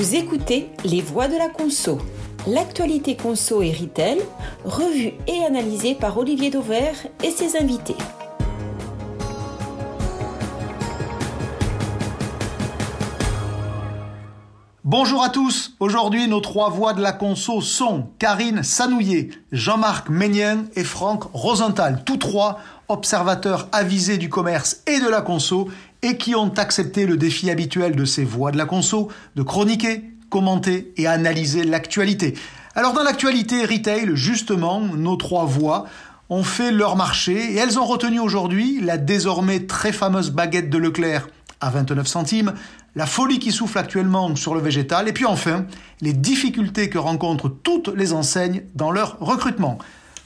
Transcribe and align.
Vous 0.00 0.14
écoutez 0.14 0.70
Les 0.82 1.02
Voix 1.02 1.28
de 1.28 1.36
la 1.36 1.50
Conso, 1.50 1.98
l'actualité 2.46 3.18
conso 3.18 3.60
et 3.60 3.70
retail, 3.70 4.16
revue 4.64 5.12
et 5.26 5.44
analysée 5.44 5.94
par 5.94 6.16
Olivier 6.16 6.48
Dauvert 6.48 6.94
et 7.22 7.30
ses 7.30 7.58
invités. 7.58 7.96
Bonjour 14.84 15.22
à 15.22 15.28
tous. 15.28 15.76
Aujourd'hui, 15.80 16.26
nos 16.28 16.40
trois 16.40 16.70
voix 16.70 16.94
de 16.94 17.02
la 17.02 17.12
conso 17.12 17.60
sont 17.60 18.08
Karine 18.18 18.62
Sanouillet, 18.62 19.28
Jean-Marc 19.52 20.08
Ménien 20.08 20.64
et 20.76 20.84
Franck 20.84 21.24
Rosenthal, 21.34 22.04
tous 22.06 22.16
trois 22.16 22.58
observateurs 22.88 23.68
avisés 23.70 24.16
du 24.16 24.30
commerce 24.30 24.82
et 24.86 24.98
de 24.98 25.08
la 25.08 25.20
conso 25.20 25.68
et 26.02 26.16
qui 26.16 26.34
ont 26.34 26.52
accepté 26.56 27.06
le 27.06 27.16
défi 27.16 27.50
habituel 27.50 27.94
de 27.94 28.04
ces 28.04 28.24
voix 28.24 28.52
de 28.52 28.58
la 28.58 28.66
conso 28.66 29.08
de 29.36 29.42
chroniquer, 29.42 30.04
commenter 30.28 30.92
et 30.96 31.06
analyser 31.06 31.64
l'actualité. 31.64 32.34
Alors 32.74 32.92
dans 32.92 33.02
l'actualité 33.02 33.64
retail, 33.64 34.10
justement, 34.14 34.80
nos 34.80 35.16
trois 35.16 35.44
voix 35.44 35.86
ont 36.30 36.44
fait 36.44 36.70
leur 36.70 36.96
marché 36.96 37.52
et 37.52 37.56
elles 37.56 37.78
ont 37.78 37.84
retenu 37.84 38.20
aujourd'hui 38.20 38.80
la 38.80 38.96
désormais 38.96 39.66
très 39.66 39.92
fameuse 39.92 40.30
baguette 40.30 40.70
de 40.70 40.78
Leclerc 40.78 41.28
à 41.60 41.70
29 41.70 42.06
centimes, 42.06 42.54
la 42.96 43.06
folie 43.06 43.38
qui 43.38 43.52
souffle 43.52 43.78
actuellement 43.78 44.34
sur 44.34 44.54
le 44.54 44.60
végétal, 44.60 45.08
et 45.08 45.12
puis 45.12 45.26
enfin, 45.26 45.66
les 46.00 46.12
difficultés 46.12 46.88
que 46.88 46.98
rencontrent 46.98 47.48
toutes 47.48 47.88
les 47.88 48.12
enseignes 48.12 48.62
dans 48.74 48.90
leur 48.90 49.18
recrutement. 49.20 49.78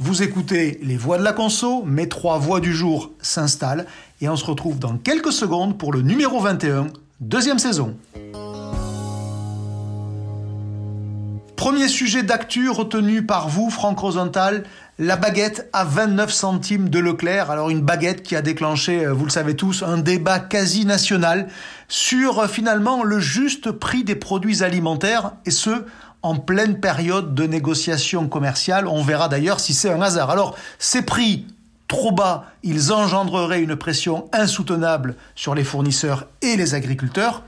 Vous 0.06 0.22
écoutez 0.22 0.78
les 0.82 0.98
voix 0.98 1.16
de 1.16 1.22
la 1.22 1.32
conso, 1.32 1.82
mes 1.86 2.10
trois 2.10 2.36
voix 2.38 2.60
du 2.60 2.74
jour 2.74 3.10
s'installent, 3.22 3.86
et 4.20 4.28
on 4.28 4.36
se 4.36 4.44
retrouve 4.44 4.78
dans 4.78 4.98
quelques 4.98 5.32
secondes 5.32 5.78
pour 5.78 5.94
le 5.94 6.02
numéro 6.02 6.40
21, 6.40 6.88
deuxième 7.20 7.58
saison. 7.58 7.96
Premier 11.56 11.88
sujet 11.88 12.22
d'actu 12.22 12.68
retenu 12.68 13.24
par 13.24 13.48
vous, 13.48 13.70
Franck 13.70 13.98
Rosenthal, 13.98 14.64
la 14.98 15.16
baguette 15.16 15.70
à 15.72 15.84
29 15.84 16.30
centimes 16.30 16.90
de 16.90 16.98
Leclerc. 16.98 17.50
Alors 17.50 17.70
une 17.70 17.80
baguette 17.80 18.22
qui 18.22 18.36
a 18.36 18.42
déclenché, 18.42 19.06
euh, 19.06 19.14
vous 19.14 19.24
le 19.24 19.30
savez 19.30 19.56
tous, 19.56 19.82
un 19.82 19.96
débat 19.96 20.38
quasi 20.38 20.84
national 20.84 21.48
sur 21.88 22.40
euh, 22.40 22.46
finalement 22.46 23.04
le 23.04 23.20
juste 23.20 23.70
prix 23.70 24.04
des 24.04 24.16
produits 24.16 24.62
alimentaires 24.62 25.32
et 25.46 25.50
ce 25.50 25.86
en 26.24 26.36
pleine 26.36 26.80
période 26.80 27.34
de 27.34 27.44
négociation 27.44 28.28
commerciale. 28.28 28.88
On 28.88 29.02
verra 29.02 29.28
d'ailleurs 29.28 29.60
si 29.60 29.74
c'est 29.74 29.90
un 29.90 30.00
hasard. 30.00 30.30
Alors 30.30 30.56
ces 30.78 31.02
prix 31.02 31.46
trop 31.86 32.12
bas, 32.12 32.46
ils 32.62 32.92
engendreraient 32.92 33.62
une 33.62 33.76
pression 33.76 34.28
insoutenable 34.32 35.16
sur 35.34 35.54
les 35.54 35.64
fournisseurs 35.64 36.26
et 36.40 36.56
les 36.56 36.74
agriculteurs. 36.74 37.42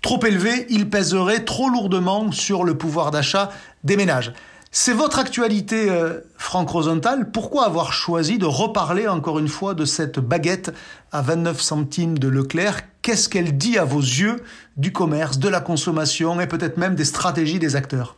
Trop 0.00 0.24
élevés, 0.24 0.66
ils 0.70 0.88
pèseraient 0.88 1.44
trop 1.44 1.68
lourdement 1.68 2.32
sur 2.32 2.64
le 2.64 2.78
pouvoir 2.78 3.10
d'achat 3.10 3.50
des 3.84 3.96
ménages. 3.96 4.32
C'est 4.72 4.94
votre 4.94 5.18
actualité, 5.18 5.90
euh, 5.90 6.20
Franck 6.36 6.70
Rosenthal. 6.70 7.30
Pourquoi 7.30 7.66
avoir 7.66 7.92
choisi 7.92 8.38
de 8.38 8.46
reparler 8.46 9.06
encore 9.06 9.38
une 9.38 9.48
fois 9.48 9.74
de 9.74 9.84
cette 9.84 10.18
baguette 10.18 10.72
à 11.12 11.20
29 11.20 11.60
centimes 11.60 12.18
de 12.18 12.28
Leclerc 12.28 12.80
Qu'est-ce 13.04 13.28
qu'elle 13.28 13.58
dit 13.58 13.76
à 13.76 13.84
vos 13.84 14.00
yeux 14.00 14.42
du 14.78 14.90
commerce, 14.90 15.38
de 15.38 15.50
la 15.50 15.60
consommation 15.60 16.40
et 16.40 16.46
peut-être 16.46 16.78
même 16.78 16.94
des 16.94 17.04
stratégies 17.04 17.58
des 17.58 17.76
acteurs? 17.76 18.16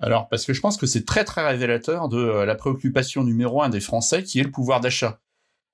Alors, 0.00 0.26
parce 0.30 0.46
que 0.46 0.54
je 0.54 0.60
pense 0.62 0.78
que 0.78 0.86
c'est 0.86 1.04
très 1.04 1.22
très 1.22 1.46
révélateur 1.46 2.08
de 2.08 2.16
euh, 2.16 2.46
la 2.46 2.54
préoccupation 2.54 3.24
numéro 3.24 3.62
un 3.62 3.68
des 3.68 3.80
Français, 3.80 4.22
qui 4.22 4.40
est 4.40 4.42
le 4.42 4.50
pouvoir 4.50 4.80
d'achat. 4.80 5.20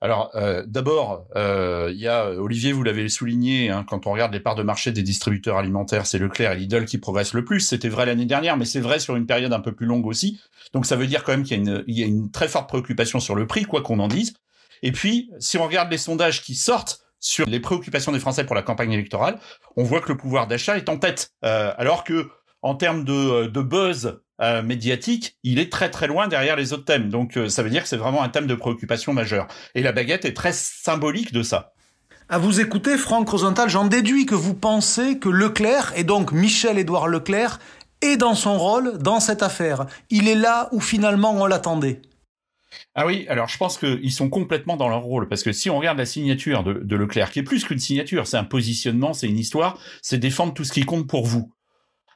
Alors, 0.01 0.33
euh, 0.35 0.65
d'abord, 0.67 1.29
euh, 1.37 1.93
il 1.95 2.01
y 2.01 2.09
a 2.09 2.31
Olivier, 2.33 2.73
vous 2.73 2.83
l'avez 2.83 3.09
souligné, 3.09 3.71
hein, 3.71 3.87
quand 3.89 4.09
on 4.09 4.13
regarde 4.13 4.33
les 4.33 4.41
parts 4.41 4.57
de 4.57 4.65
marché 4.65 4.91
des 4.91 5.05
distributeurs 5.05 5.57
alimentaires, 5.57 6.05
c'est 6.05 6.19
Leclerc 6.19 6.51
et 6.51 6.57
Lidl 6.57 6.85
qui 6.85 6.99
progressent 6.99 7.33
le 7.33 7.45
plus. 7.45 7.61
C'était 7.61 7.89
vrai 7.89 8.07
l'année 8.07 8.27
dernière, 8.27 8.57
mais 8.57 8.65
c'est 8.65 8.81
vrai 8.81 8.99
sur 8.99 9.15
une 9.15 9.27
période 9.27 9.53
un 9.53 9.61
peu 9.61 9.71
plus 9.71 9.87
longue 9.87 10.05
aussi. 10.05 10.41
Donc, 10.73 10.85
ça 10.85 10.97
veut 10.97 11.07
dire 11.07 11.23
quand 11.23 11.31
même 11.31 11.45
qu'il 11.45 11.63
y, 11.87 12.01
y, 12.01 12.03
a 12.03 12.07
une 12.07 12.33
très 12.33 12.49
forte 12.49 12.69
préoccupation 12.69 13.21
sur 13.21 13.37
le 13.37 13.47
prix, 13.47 13.67
quoi 13.67 13.83
qu'on 13.83 14.01
en 14.01 14.09
dise. 14.09 14.35
Et 14.83 14.91
puis, 14.91 15.31
si 15.39 15.59
on 15.59 15.65
regarde 15.65 15.93
les 15.93 15.99
sondages 15.99 16.43
qui 16.43 16.57
sortent 16.57 17.06
sur 17.27 17.47
les 17.47 17.59
préoccupations 17.59 18.13
des 18.13 18.21
Français 18.21 18.45
pour 18.45 18.55
la 18.55 18.63
campagne 18.63 18.93
électorale, 18.93 19.39
on 19.77 19.83
voit 19.83 20.01
que 20.01 20.09
le 20.09 20.17
pouvoir 20.17 20.47
d'achat 20.47 20.77
est 20.77 20.89
en 20.89 20.97
tête, 20.97 21.33
euh, 21.45 21.73
alors 21.77 22.05
que 22.05 22.29
en 22.63 22.77
termes 22.77 23.05
de, 23.05 23.47
de 23.47 23.61
buzz 23.61 24.21
euh, 24.41 24.63
médiatique, 24.63 25.37
il 25.43 25.59
est 25.59 25.71
très 25.73 25.91
très 25.91 26.07
loin 26.07 26.29
derrière 26.29 26.55
les 26.55 26.73
autres 26.73 26.85
thèmes. 26.85 27.09
Donc 27.09 27.37
euh, 27.37 27.49
ça 27.49 27.65
veut 27.65 27.71
dire 27.71 27.83
que 27.83 27.89
c'est 27.89 27.97
vraiment 27.97 28.23
un 28.23 28.29
thème 28.29 28.47
de 28.47 28.55
préoccupation 28.55 29.13
majeur. 29.13 29.49
Et 29.75 29.83
la 29.83 29.91
baguette 29.91 30.25
est 30.25 30.35
très 30.35 30.53
symbolique 30.53 31.33
de 31.33 31.43
ça. 31.43 31.73
À 32.29 32.39
vous 32.39 32.61
écouter, 32.61 32.97
Franck 32.97 33.29
Rosenthal, 33.29 33.69
j'en 33.69 33.87
déduis 33.87 34.25
que 34.25 34.35
vous 34.37 34.55
pensez 34.55 35.19
que 35.19 35.29
Leclerc, 35.29 35.93
et 35.97 36.05
donc 36.05 36.31
Michel-Édouard 36.31 37.09
Leclerc, 37.09 37.59
est 38.03 38.17
dans 38.17 38.35
son 38.35 38.57
rôle 38.57 38.99
dans 38.99 39.21
cette 39.21 39.43
affaire. 39.43 39.87
Il 40.11 40.29
est 40.29 40.35
là 40.37 40.69
où 40.71 40.81
finalement 40.81 41.33
on 41.33 41.47
l'attendait. 41.47 42.03
Ah 42.95 43.07
oui, 43.07 43.27
alors 43.29 43.49
je 43.49 43.57
pense 43.57 43.79
qu'ils 43.79 44.13
sont 44.13 44.29
complètement 44.29 44.77
dans 44.77 44.89
leur 44.89 45.03
rôle, 45.03 45.29
parce 45.29 45.43
que 45.43 45.53
si 45.53 45.71
on 45.71 45.79
regarde 45.79 45.99
la 45.99 46.07
signature 46.07 46.65
de, 46.65 46.97
Leclerc, 46.97 47.31
qui 47.31 47.41
est 47.41 47.45
plus 47.45 47.65
qu'une 47.65 47.79
signature, 47.79 48.27
c'est 48.27 48.37
un 48.37 48.45
positionnement, 48.45 49.13
c'est 49.13 49.29
une 49.29 49.39
histoire, 49.39 49.79
c'est 50.03 50.19
défendre 50.19 50.55
tout 50.55 50.65
ce 50.65 50.73
qui 50.73 50.83
compte 50.83 51.09
pour 51.09 51.27
vous. 51.27 51.53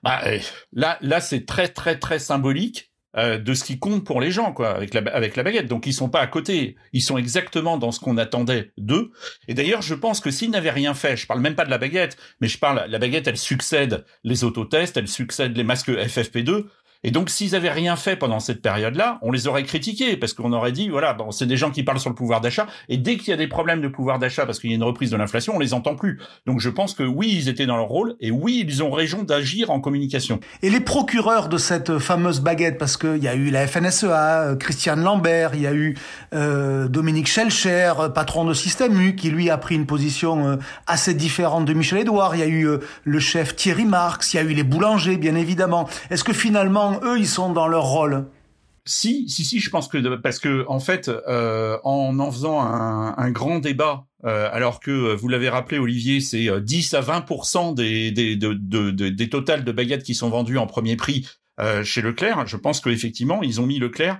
Bah, 0.02 0.20
euh, 0.26 0.38
là, 0.72 0.98
là, 1.02 1.20
c'est 1.20 1.44
très, 1.44 1.68
très, 1.68 1.98
très 1.98 2.18
symbolique 2.18 2.90
euh, 3.16 3.38
de 3.38 3.54
ce 3.54 3.64
qui 3.64 3.78
compte 3.78 4.04
pour 4.04 4.20
les 4.20 4.30
gens, 4.30 4.52
quoi, 4.52 4.70
avec 4.70 4.94
la, 4.94 5.00
avec 5.12 5.34
la 5.34 5.42
baguette. 5.42 5.66
Donc, 5.66 5.86
ils 5.86 5.92
sont 5.92 6.08
pas 6.08 6.20
à 6.20 6.28
côté. 6.28 6.76
Ils 6.92 7.02
sont 7.02 7.18
exactement 7.18 7.76
dans 7.76 7.90
ce 7.90 7.98
qu'on 7.98 8.16
attendait 8.18 8.70
d'eux. 8.78 9.10
Et 9.48 9.54
d'ailleurs, 9.54 9.82
je 9.82 9.94
pense 9.94 10.20
que 10.20 10.30
s'ils 10.30 10.50
n'avaient 10.50 10.70
rien 10.70 10.94
fait, 10.94 11.16
je 11.16 11.26
parle 11.26 11.40
même 11.40 11.56
pas 11.56 11.64
de 11.64 11.70
la 11.70 11.78
baguette, 11.78 12.16
mais 12.40 12.46
je 12.46 12.58
parle, 12.58 12.84
la 12.88 12.98
baguette, 13.00 13.26
elle 13.26 13.36
succède 13.36 14.04
les 14.22 14.44
autotests, 14.44 14.96
elle 14.96 15.08
succède 15.08 15.56
les 15.56 15.64
masques 15.64 15.90
FFP2. 15.90 16.66
Et 17.02 17.10
donc, 17.10 17.30
s'ils 17.30 17.54
avaient 17.54 17.70
rien 17.70 17.96
fait 17.96 18.16
pendant 18.16 18.40
cette 18.40 18.60
période-là, 18.60 19.18
on 19.22 19.32
les 19.32 19.46
aurait 19.46 19.62
critiqués 19.62 20.18
parce 20.18 20.34
qu'on 20.34 20.52
aurait 20.52 20.72
dit, 20.72 20.90
voilà, 20.90 21.14
bon, 21.14 21.30
c'est 21.30 21.46
des 21.46 21.56
gens 21.56 21.70
qui 21.70 21.82
parlent 21.82 21.98
sur 21.98 22.10
le 22.10 22.14
pouvoir 22.14 22.42
d'achat. 22.42 22.66
Et 22.90 22.98
dès 22.98 23.16
qu'il 23.16 23.28
y 23.28 23.32
a 23.32 23.36
des 23.38 23.48
problèmes 23.48 23.80
de 23.80 23.88
pouvoir 23.88 24.18
d'achat 24.18 24.44
parce 24.44 24.60
qu'il 24.60 24.70
y 24.70 24.74
a 24.74 24.76
une 24.76 24.84
reprise 24.84 25.10
de 25.10 25.16
l'inflation, 25.16 25.54
on 25.56 25.58
les 25.58 25.72
entend 25.72 25.94
plus. 25.94 26.20
Donc, 26.46 26.60
je 26.60 26.68
pense 26.68 26.92
que 26.92 27.02
oui, 27.02 27.32
ils 27.34 27.48
étaient 27.48 27.64
dans 27.64 27.78
leur 27.78 27.88
rôle 27.88 28.16
et 28.20 28.30
oui, 28.30 28.64
ils 28.66 28.82
ont 28.82 28.90
raison 28.90 29.22
d'agir 29.22 29.70
en 29.70 29.80
communication. 29.80 30.40
Et 30.62 30.68
les 30.68 30.80
procureurs 30.80 31.48
de 31.48 31.56
cette 31.56 31.98
fameuse 31.98 32.40
baguette, 32.40 32.76
parce 32.76 32.98
qu'il 32.98 33.22
y 33.22 33.28
a 33.28 33.34
eu 33.34 33.50
la 33.50 33.66
FNSEA, 33.66 34.42
euh, 34.42 34.56
Christiane 34.56 35.02
Lambert, 35.02 35.54
il 35.54 35.62
y 35.62 35.66
a 35.66 35.72
eu 35.72 35.96
euh, 36.34 36.88
Dominique 36.88 37.28
Schelcher, 37.28 37.92
euh, 37.98 38.08
patron 38.10 38.44
de 38.44 38.52
Système 38.52 39.00
U, 39.00 39.16
qui 39.16 39.30
lui 39.30 39.48
a 39.48 39.56
pris 39.56 39.74
une 39.74 39.86
position 39.86 40.46
euh, 40.46 40.56
assez 40.86 41.14
différente 41.14 41.64
de 41.64 41.72
Michel 41.72 42.00
Edouard. 42.00 42.36
Il 42.36 42.40
y 42.40 42.42
a 42.42 42.48
eu 42.48 42.68
le 43.04 43.20
chef 43.20 43.56
Thierry 43.56 43.84
Marx, 43.86 44.34
il 44.34 44.36
y 44.36 44.40
a 44.40 44.42
eu 44.42 44.52
les 44.52 44.64
boulangers, 44.64 45.16
bien 45.16 45.34
évidemment. 45.34 45.88
Est-ce 46.10 46.24
que 46.24 46.32
finalement 46.32 46.89
eux, 47.02 47.18
ils 47.18 47.28
sont 47.28 47.52
dans 47.52 47.68
leur 47.68 47.84
rôle? 47.84 48.26
Si, 48.86 49.28
si, 49.28 49.44
si, 49.44 49.60
je 49.60 49.70
pense 49.70 49.88
que 49.88 50.16
parce 50.16 50.38
que 50.38 50.64
en 50.66 50.80
fait, 50.80 51.08
euh, 51.08 51.78
en 51.84 52.18
en 52.18 52.32
faisant 52.32 52.60
un, 52.60 53.30
grand 53.30 53.58
débat, 53.58 54.06
euh, 54.24 54.48
alors 54.52 54.80
que 54.80 55.14
vous 55.14 55.28
l'avez 55.28 55.48
rappelé, 55.48 55.78
Olivier, 55.78 56.20
c'est 56.20 56.48
10 56.60 56.94
euh, 56.94 56.98
à 56.98 57.00
20 57.00 57.74
des 57.74 58.10
des 58.10 58.36
de, 58.36 58.54
de, 58.54 58.90
des 58.90 59.28
totales 59.28 59.64
de 59.64 59.72
baguettes 59.72 60.02
qui 60.02 60.14
sont 60.14 60.30
vendues 60.30 60.58
en 60.58 60.66
premier 60.66 60.96
prix 60.96 61.28
chez 61.84 62.00
Leclerc. 62.00 62.46
Je 62.46 62.56
pense 62.56 62.80
qu'effectivement, 62.80 63.42
ils 63.42 63.60
ont 63.60 63.66
mis 63.66 63.78
Leclerc 63.78 64.18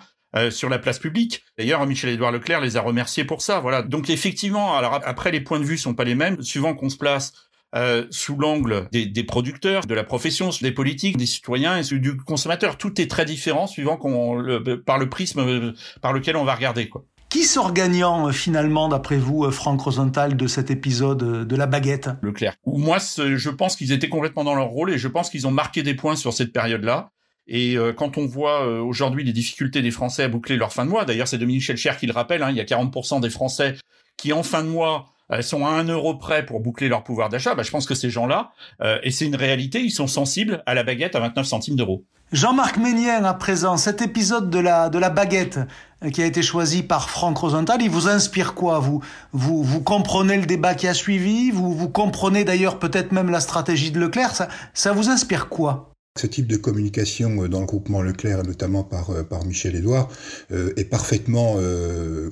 sur 0.51 0.69
la 0.69 0.79
place 0.79 0.99
publique. 0.99 1.43
D'ailleurs, 1.57 1.87
Michel-Édouard 1.87 2.33
Leclerc 2.33 2.61
les 2.61 2.77
a 2.77 2.83
remerciés 2.83 3.25
pour 3.25 3.41
ça. 3.41 3.61
Voilà. 3.61 3.81
Donc 3.81 4.11
effectivement, 4.11 4.77
alors 4.77 5.01
après 5.05 5.31
les 5.31 5.41
points 5.41 5.59
de 5.59 5.65
vue 5.65 5.79
sont 5.79 5.95
pas 5.95 6.05
les 6.05 6.15
mêmes. 6.15 6.43
Suivant 6.43 6.75
qu'on 6.75 6.91
se 6.91 6.99
place 6.99 7.33
euh, 7.77 8.05
sous 8.11 8.37
l'angle 8.37 8.89
des, 8.91 9.07
des, 9.07 9.23
producteurs, 9.23 9.87
de 9.87 9.95
la 9.95 10.03
profession, 10.03 10.51
des 10.61 10.73
politiques, 10.73 11.17
des 11.17 11.27
citoyens 11.27 11.81
et 11.81 11.99
du 11.99 12.17
consommateur. 12.17 12.77
Tout 12.77 13.01
est 13.01 13.09
très 13.09 13.25
différent 13.25 13.69
suivant 13.69 13.97
qu'on 13.97 14.35
le, 14.35 14.83
par 14.83 14.99
le 14.99 15.09
prisme 15.09 15.39
euh, 15.39 15.73
par 16.01 16.13
lequel 16.13 16.37
on 16.37 16.43
va 16.43 16.57
regarder. 16.57 16.89
Quoi. 16.89 17.05
Qui 17.29 17.45
sort 17.45 17.73
gagnant 17.73 18.27
euh, 18.27 18.33
finalement, 18.33 18.89
d'après 18.89 19.19
vous, 19.19 19.49
Franck 19.53 19.83
Rosenthal, 19.83 20.37
de 20.37 20.49
cet 20.49 20.73
épisode 20.73 21.47
de 21.47 21.57
la 21.57 21.67
baguette? 21.67 22.11
Leclerc. 22.23 22.57
Moi, 22.67 22.99
je 22.99 23.51
pense 23.51 23.77
qu'ils 23.77 23.93
étaient 23.93 24.09
complètement 24.09 24.43
dans 24.43 24.57
leur 24.57 24.69
rôle 24.69 24.91
et 24.91 24.99
je 24.99 25.07
pense 25.07 25.31
qu'ils 25.31 25.47
ont 25.47 25.53
marqué 25.53 25.85
des 25.85 25.95
points 25.95 26.17
sur 26.17 26.33
cette 26.33 26.53
période-là. 26.53 27.13
Et 27.47 27.77
quand 27.97 28.17
on 28.17 28.27
voit 28.27 28.69
aujourd'hui 28.81 29.25
les 29.25 29.33
difficultés 29.33 29.83
des 29.83 29.91
Français 29.91 30.23
à 30.23 30.29
boucler 30.29 30.57
leur 30.57 30.73
fin 30.73 30.85
de 30.85 30.91
mois, 30.91 31.05
d'ailleurs 31.05 31.27
c'est 31.27 31.39
Dominique 31.39 31.63
Schelcher 31.63 31.93
qui 31.99 32.07
le 32.07 32.13
rappelle, 32.13 32.45
hein, 32.45 32.51
il 32.51 32.57
y 32.57 32.61
a 32.61 32.65
40% 32.65 33.21
des 33.21 33.31
Français 33.31 33.77
qui 34.17 34.33
en 34.33 34.45
fin 34.45 34.63
de 34.63 34.69
mois 34.69 35.07
elles 35.31 35.45
sont 35.45 35.67
à 35.67 35.71
un 35.71 35.85
euro 35.85 36.15
près 36.15 36.45
pour 36.45 36.61
boucler 36.61 36.89
leur 36.89 37.05
pouvoir 37.05 37.29
d'achat, 37.29 37.55
bah, 37.55 37.63
je 37.63 37.71
pense 37.71 37.87
que 37.87 37.95
ces 37.95 38.11
gens-là, 38.11 38.53
euh, 38.83 38.99
et 39.03 39.11
c'est 39.11 39.27
une 39.27 39.37
réalité, 39.37 39.81
ils 39.81 39.91
sont 39.91 40.07
sensibles 40.07 40.63
à 40.67 40.75
la 40.75 40.83
baguette 40.83 41.15
à 41.15 41.21
29 41.21 41.47
centimes 41.47 41.77
d'euros. 41.77 42.05
Jean-Marc 42.33 42.77
Ménien, 42.77 43.25
à 43.25 43.35
présent, 43.35 43.77
cet 43.77 44.03
épisode 44.03 44.51
de 44.51 44.61
la, 44.61 44.89
de 44.89 44.99
la 44.99 45.11
baguette 45.11 45.59
euh, 46.05 46.11
qui 46.11 46.23
a 46.23 46.27
été 46.27 46.43
choisi 46.43 46.85
par 46.85 47.11
Franck 47.11 47.39
Rosenthal, 47.39 47.83
il 47.83 47.91
vous 47.91 48.09
inspire 48.09 48.55
quoi 48.55 48.79
vous, 48.79 49.03
vous, 49.33 49.65
vous 49.65 49.81
comprenez 49.81 50.37
le 50.37 50.47
débat 50.47 50.75
qui 50.75 50.87
a 50.87 50.95
suivi? 50.95 51.51
Vous, 51.51 51.75
vous 51.75 51.89
comprenez 51.89 52.45
d'ailleurs 52.45 52.79
peut-être 52.79 53.11
même 53.11 53.31
la 53.31 53.41
stratégie 53.41 53.91
de 53.91 53.99
Leclerc? 53.99 54.37
Ça, 54.37 54.49
ça 54.75 54.93
vous 54.93 55.09
inspire 55.09 55.49
quoi? 55.49 55.91
Ce 56.21 56.27
type 56.27 56.47
de 56.47 56.59
communication 56.59 57.45
euh, 57.45 57.49
dans 57.49 57.61
le 57.61 57.67
groupement 57.67 58.03
Leclerc, 58.03 58.43
notamment 58.43 58.83
par, 58.85 59.09
euh, 59.09 59.25
Michel 59.47 59.75
Edouard, 59.75 60.11
euh, 60.53 60.71
est 60.77 60.85
parfaitement 60.85 61.57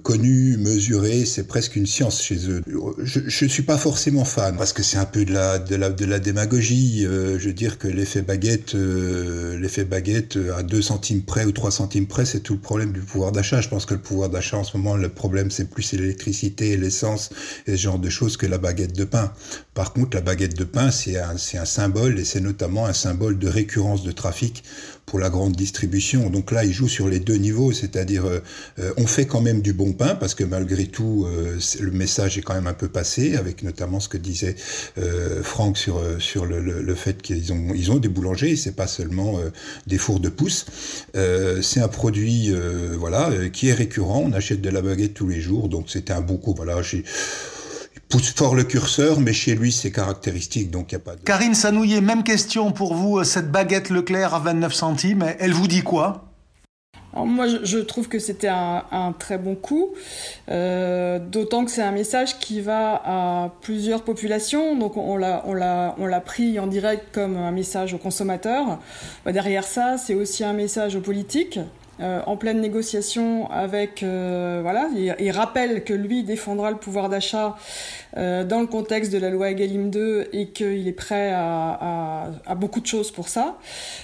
connu, 0.02 0.58
mesuré, 0.58 1.24
c'est 1.24 1.46
presque 1.46 1.76
une 1.76 1.86
science 1.86 2.22
chez 2.22 2.50
eux. 2.50 2.62
Je 3.02 3.44
ne 3.44 3.48
suis 3.48 3.62
pas 3.62 3.78
forcément 3.78 4.24
fan, 4.24 4.56
parce 4.56 4.72
que 4.72 4.82
c'est 4.82 4.98
un 4.98 5.06
peu 5.06 5.24
de 5.24 5.32
la 5.32 6.18
démagogie. 6.18 7.02
je 7.02 7.46
veux 7.46 7.52
dire 7.52 7.78
que 7.78 7.88
l'effet 7.88 8.22
baguette, 8.22 8.74
l'effet 8.74 9.84
baguette 9.84 10.38
à 10.56 10.62
2 10.62 10.82
centimes 10.82 11.22
près 11.22 11.44
ou 11.44 11.52
3 11.52 11.70
centimes 11.70 12.06
près, 12.06 12.24
c'est 12.24 12.40
tout 12.40 12.54
le 12.54 12.60
problème 12.60 12.92
du 12.92 13.00
pouvoir 13.00 13.32
d'achat. 13.32 13.60
Je 13.60 13.68
pense 13.68 13.86
que 13.86 13.94
le 13.94 14.00
pouvoir 14.00 14.28
d'achat 14.28 14.58
en 14.58 14.64
ce 14.64 14.76
moment, 14.76 14.96
le 14.96 15.08
problème 15.08 15.50
c'est 15.50 15.70
plus 15.70 15.92
l'électricité, 15.92 16.76
l'essence 16.76 17.30
et 17.66 17.72
ce 17.72 17.82
genre 17.82 17.98
de 17.98 18.10
choses 18.10 18.36
que 18.36 18.46
la 18.46 18.58
baguette 18.58 18.96
de 18.96 19.04
pain. 19.04 19.32
Par 19.74 19.92
contre, 19.92 20.16
la 20.16 20.22
baguette 20.22 20.56
de 20.56 20.64
pain, 20.64 20.90
c'est 20.90 21.18
un, 21.18 21.36
un 21.54 21.64
symbole 21.64 22.18
et 22.18 22.24
c'est 22.24 22.40
notamment 22.40 22.86
un 22.86 22.92
symbole 22.92 23.38
de 23.38 23.48
récurrence 23.48 23.77
de 23.78 24.12
trafic 24.12 24.64
pour 25.06 25.18
la 25.18 25.30
grande 25.30 25.54
distribution. 25.54 26.30
Donc 26.30 26.50
là, 26.50 26.64
il 26.64 26.72
joue 26.72 26.88
sur 26.88 27.08
les 27.08 27.20
deux 27.20 27.36
niveaux, 27.36 27.72
c'est-à-dire 27.72 28.26
euh, 28.26 28.40
euh, 28.78 28.92
on 28.96 29.06
fait 29.06 29.26
quand 29.26 29.40
même 29.40 29.62
du 29.62 29.72
bon 29.72 29.92
pain 29.92 30.16
parce 30.16 30.34
que 30.34 30.44
malgré 30.44 30.86
tout, 30.86 31.26
euh, 31.26 31.58
le 31.80 31.90
message 31.92 32.36
est 32.38 32.42
quand 32.42 32.54
même 32.54 32.66
un 32.66 32.74
peu 32.74 32.88
passé, 32.88 33.36
avec 33.36 33.62
notamment 33.62 34.00
ce 34.00 34.08
que 34.08 34.18
disait 34.18 34.56
Franck 35.42 35.78
sur 35.78 36.02
sur 36.18 36.44
le, 36.44 36.60
le, 36.60 36.94
fait 36.94 37.22
qu'ils 37.22 37.52
ont 37.52 37.68
ils 37.74 37.90
ont 37.92 37.98
des 37.98 38.08
boulangers, 38.08 38.56
c'est 38.56 38.74
pas 38.74 38.86
seulement 38.86 39.38
des 39.86 39.98
fours 39.98 40.20
de 40.20 40.28
pouce. 40.28 40.66
c'est 41.62 41.80
un 41.80 41.88
produit 41.88 42.52
voilà 42.98 43.30
qui 43.52 43.68
est 43.68 43.74
récurrent. 43.74 44.22
On 44.26 44.32
achète 44.32 44.60
de 44.60 44.70
la 44.70 44.82
baguette 44.82 45.14
tous 45.14 45.28
les 45.28 45.40
jours, 45.40 45.68
donc 45.68 45.86
c'était 45.88 46.12
un 46.12 46.20
bon 46.20 46.36
coup. 46.36 46.54
Voilà, 46.56 46.82
j'ai 46.82 47.04
pousse 48.08 48.32
fort 48.32 48.54
le 48.54 48.64
curseur, 48.64 49.20
mais 49.20 49.32
chez 49.32 49.54
lui, 49.54 49.72
c'est 49.72 49.90
caractéristique, 49.90 50.70
donc 50.70 50.92
il 50.92 50.96
n'y 50.96 51.02
a 51.02 51.04
pas 51.04 51.16
de... 51.16 51.20
Karine 51.20 51.54
Sanouillet, 51.54 52.00
même 52.00 52.22
question 52.22 52.72
pour 52.72 52.94
vous, 52.94 53.18
euh, 53.18 53.24
cette 53.24 53.50
baguette 53.50 53.90
Leclerc 53.90 54.34
à 54.34 54.38
29 54.38 54.72
centimes, 54.72 55.24
elle 55.38 55.52
vous 55.52 55.68
dit 55.68 55.82
quoi? 55.82 56.24
Moi, 57.14 57.46
je, 57.64 57.78
trouve 57.78 58.08
que 58.08 58.18
c'était 58.18 58.48
un, 58.48 59.14
très 59.18 59.38
bon 59.38 59.54
coup, 59.54 59.94
euh, 60.50 61.18
d'autant 61.18 61.64
que 61.64 61.70
c'est 61.70 61.82
un 61.82 61.90
message 61.90 62.38
qui 62.38 62.60
va 62.60 63.02
à 63.04 63.50
plusieurs 63.62 64.02
populations. 64.02 64.76
Donc, 64.76 64.96
on 64.96 65.16
l'a, 65.16 65.42
on 65.46 65.54
l'a, 65.54 65.94
on 65.98 66.06
l'a 66.06 66.20
pris 66.20 66.60
en 66.60 66.66
direct 66.66 67.06
comme 67.12 67.36
un 67.36 67.50
message 67.50 67.94
aux 67.94 67.98
consommateurs. 67.98 68.78
Bah, 69.24 69.32
derrière 69.32 69.64
ça, 69.64 69.96
c'est 69.98 70.14
aussi 70.14 70.44
un 70.44 70.52
message 70.52 70.96
aux 70.96 71.00
politiques. 71.00 71.58
Euh, 72.00 72.20
en 72.26 72.36
pleine 72.36 72.60
négociation 72.60 73.50
avec 73.50 74.04
euh, 74.04 74.60
voilà 74.62 74.88
il, 74.94 75.30
rappelle 75.32 75.82
que 75.82 75.92
lui 75.92 76.22
défendra 76.22 76.70
le 76.70 76.76
pouvoir 76.76 77.08
d'achat 77.08 77.56
euh, 78.16 78.44
dans 78.44 78.60
le 78.60 78.68
contexte 78.68 79.12
de 79.12 79.18
la 79.18 79.30
loi 79.30 79.50
Egalim 79.50 79.90
2 79.90 80.28
et 80.32 80.50
qu'il 80.50 80.86
est 80.86 80.92
prêt 80.92 81.32
à, 81.34 82.30
beaucoup 82.56 82.80
de 82.80 82.86
choses 82.86 83.10
pour 83.10 83.28
ça. 83.28 83.58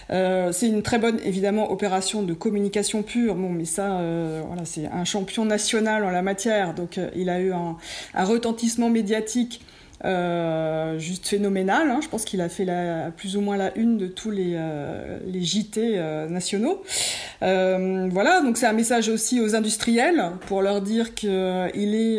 C'est 0.09 0.67
une 0.67 0.83
très 0.83 0.99
bonne 0.99 1.21
évidemment 1.25 1.71
opération 1.71 2.23
de 2.23 2.35
communication 2.35 3.03
pure. 3.03 3.37
Bon 3.37 3.51
mais 3.51 3.65
ça 3.65 4.01
voilà 4.47 4.65
c'est 4.65 4.87
un 4.87 5.05
champion 5.05 5.45
national 5.45 6.05
en 6.05 6.11
la 6.11 6.23
matière. 6.23 6.75
Donc 6.75 6.99
il 7.15 7.31
a 7.31 7.41
eu 7.41 7.53
un 7.53 7.77
retentissement 8.25 8.91
médiatique 8.91 9.61
euh, 10.05 10.99
juste 10.99 11.27
phénoménal. 11.27 11.91
Hein. 11.91 12.01
Je 12.03 12.09
pense 12.09 12.25
qu'il 12.25 12.41
a 12.41 12.49
fait 12.49 12.65
la, 12.65 13.11
plus 13.11 13.37
ou 13.37 13.41
moins 13.41 13.57
la 13.57 13.77
une 13.77 13.97
de 13.97 14.07
tous 14.07 14.31
les, 14.31 14.53
euh, 14.55 15.19
les 15.27 15.43
JT 15.43 15.95
euh, 15.97 16.29
nationaux. 16.29 16.83
voilà, 17.41 18.41
donc 18.43 18.57
c'est 18.59 18.67
un 18.67 18.73
message 18.73 19.09
aussi 19.09 19.41
aux 19.41 19.55
industriels 19.55 20.33
pour 20.47 20.63
leur 20.63 20.81
dire 20.83 21.15
qu'il 21.15 21.29
est, 21.31 22.17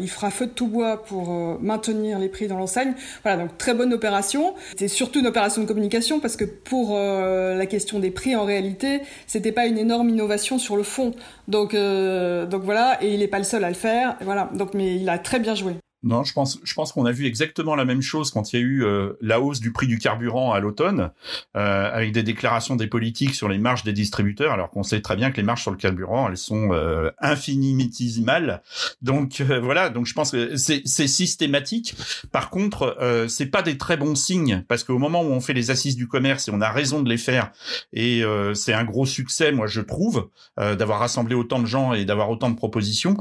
il 0.00 0.08
fera 0.08 0.30
feu 0.30 0.46
de 0.46 0.50
tout 0.50 0.66
bois 0.66 1.02
pour 1.02 1.28
maintenir 1.60 2.18
les 2.18 2.28
prix 2.28 2.46
dans 2.46 2.58
l'enseigne. 2.58 2.94
Voilà, 3.22 3.42
donc 3.42 3.56
très 3.58 3.74
bonne 3.74 3.92
opération. 3.92 4.54
C'est 4.78 4.88
surtout 4.88 5.20
une 5.20 5.26
opération 5.26 5.62
de 5.62 5.66
communication 5.66 6.20
parce 6.20 6.36
que 6.36 6.44
pour 6.44 6.98
la 6.98 7.66
question 7.66 7.98
des 7.98 8.10
prix, 8.10 8.36
en 8.36 8.44
réalité, 8.44 9.00
c'était 9.26 9.52
pas 9.52 9.66
une 9.66 9.78
énorme 9.78 10.08
innovation 10.10 10.58
sur 10.58 10.76
le 10.76 10.82
fond. 10.82 11.12
Donc, 11.48 11.72
donc 11.74 12.62
voilà, 12.62 12.98
et 13.02 13.14
il 13.14 13.20
n'est 13.20 13.28
pas 13.28 13.38
le 13.38 13.44
seul 13.44 13.64
à 13.64 13.68
le 13.68 13.74
faire. 13.74 14.16
Voilà, 14.20 14.50
donc 14.54 14.74
mais 14.74 14.96
il 14.96 15.08
a 15.08 15.18
très 15.18 15.38
bien 15.38 15.54
joué. 15.54 15.74
Non, 16.04 16.22
je 16.22 16.34
pense, 16.34 16.60
je 16.62 16.74
pense 16.74 16.92
qu'on 16.92 17.06
a 17.06 17.12
vu 17.12 17.24
exactement 17.24 17.74
la 17.74 17.86
même 17.86 18.02
chose 18.02 18.30
quand 18.30 18.52
il 18.52 18.56
y 18.56 18.62
a 18.62 18.62
eu 18.62 18.84
euh, 18.84 19.14
la 19.22 19.40
hausse 19.40 19.58
du 19.58 19.72
prix 19.72 19.86
du 19.86 19.98
carburant 19.98 20.52
à 20.52 20.60
l'automne, 20.60 21.10
euh, 21.56 21.90
avec 21.90 22.12
des 22.12 22.22
déclarations 22.22 22.76
des 22.76 22.88
politiques 22.88 23.34
sur 23.34 23.48
les 23.48 23.56
marges 23.56 23.84
des 23.84 23.94
distributeurs, 23.94 24.52
alors 24.52 24.68
qu'on 24.68 24.82
sait 24.82 25.00
très 25.00 25.16
bien 25.16 25.30
que 25.30 25.38
les 25.38 25.42
marges 25.42 25.62
sur 25.62 25.70
le 25.70 25.78
carburant, 25.78 26.28
elles 26.28 26.36
sont 26.36 26.72
euh, 26.72 27.10
infinitésimales. 27.20 28.62
Donc 29.00 29.40
euh, 29.40 29.58
voilà, 29.60 29.88
donc 29.88 30.04
je 30.04 30.12
pense 30.12 30.32
que 30.32 30.56
c'est 30.56 30.84
systématique. 30.84 31.96
Par 32.30 32.50
contre, 32.50 32.98
euh, 33.00 33.26
c'est 33.26 33.46
pas 33.46 33.62
des 33.62 33.78
très 33.78 33.96
bons 33.96 34.14
signes 34.14 34.62
parce 34.68 34.84
qu'au 34.84 34.98
moment 34.98 35.22
où 35.22 35.28
on 35.28 35.40
fait 35.40 35.54
les 35.54 35.70
assises 35.70 35.96
du 35.96 36.06
commerce 36.06 36.48
et 36.48 36.50
on 36.52 36.60
a 36.60 36.70
raison 36.70 37.00
de 37.00 37.08
les 37.08 37.16
faire, 37.16 37.50
et 37.94 38.22
c'est 38.54 38.74
un 38.74 38.84
gros 38.84 39.06
succès, 39.06 39.52
moi 39.52 39.66
je 39.66 39.80
trouve, 39.80 40.28
d'avoir 40.56 40.98
rassemblé 40.98 41.34
autant 41.34 41.60
de 41.60 41.66
gens 41.66 41.94
et 41.94 42.04
d'avoir 42.04 42.28
autant 42.28 42.50
de 42.50 42.56
propositions. 42.56 43.16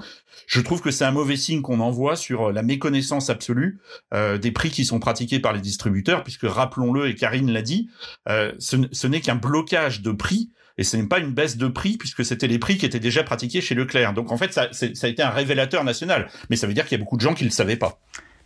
Je 0.47 0.62
trouve 0.62 0.81
que 0.81 0.91
c'est 0.91 1.06
un 1.06 1.12
mauvais 1.12 1.35
signe 1.35 1.62
qu'on 1.62 1.80
envoie 1.80 2.15
sur 2.15 2.51
la 2.51 2.63
méconnaissance 2.63 3.30
absolue 3.30 3.80
euh, 4.13 4.38
des 4.38 4.51
prix 4.51 4.69
qui 4.69 4.85
sont 4.85 5.00
pratiqués 5.00 5.39
par 5.39 5.53
les 5.53 5.62
distributeurs, 5.62 6.24
puisque 6.24 6.44
rappelons-le, 6.44 7.07
et 7.07 7.15
Karine 7.15 7.51
l'a 7.51 7.62
dit, 7.62 7.89
euh, 8.30 8.51
ce, 8.59 9.07
n'est 9.07 9.21
qu'un 9.21 9.35
blocage 9.35 10.01
de 10.01 10.12
prix 10.12 10.51
et 10.77 10.83
ce 10.83 10.97
n'est 10.97 11.07
pas 11.07 11.19
une 11.19 11.31
baisse 11.31 11.57
de 11.57 11.68
prix 11.68 11.97
puisque 11.97 12.25
c'était 12.25 12.47
les 12.47 12.57
prix 12.57 12.77
qui 12.77 12.85
étaient 12.85 13.00
déjà 13.00 13.24
pratiqués 13.24 13.62
chez 13.62 13.75
Leclerc. 13.75 14.13
Donc 14.13 14.31
en 14.31 14.38
fait, 14.38 14.53
ça, 14.53 14.69
ça 14.71 14.88
a 15.07 15.07
été 15.07 15.21
un 15.21 15.30
révélateur 15.30 15.83
national, 15.83 16.30
mais 16.50 16.56
ça 16.56 16.68
veut 16.68 16.74
dire 16.74 16.85
qu'il 16.85 16.97
y 16.97 17.01
a 17.01 17.03
beaucoup 17.03 17.18
de 17.18 17.21
gens 17.21 17.33
qui 17.33 17.44
ne 17.44 17.50
le 17.50 17.53
savaient 17.53 17.77
pas. 17.77 18.00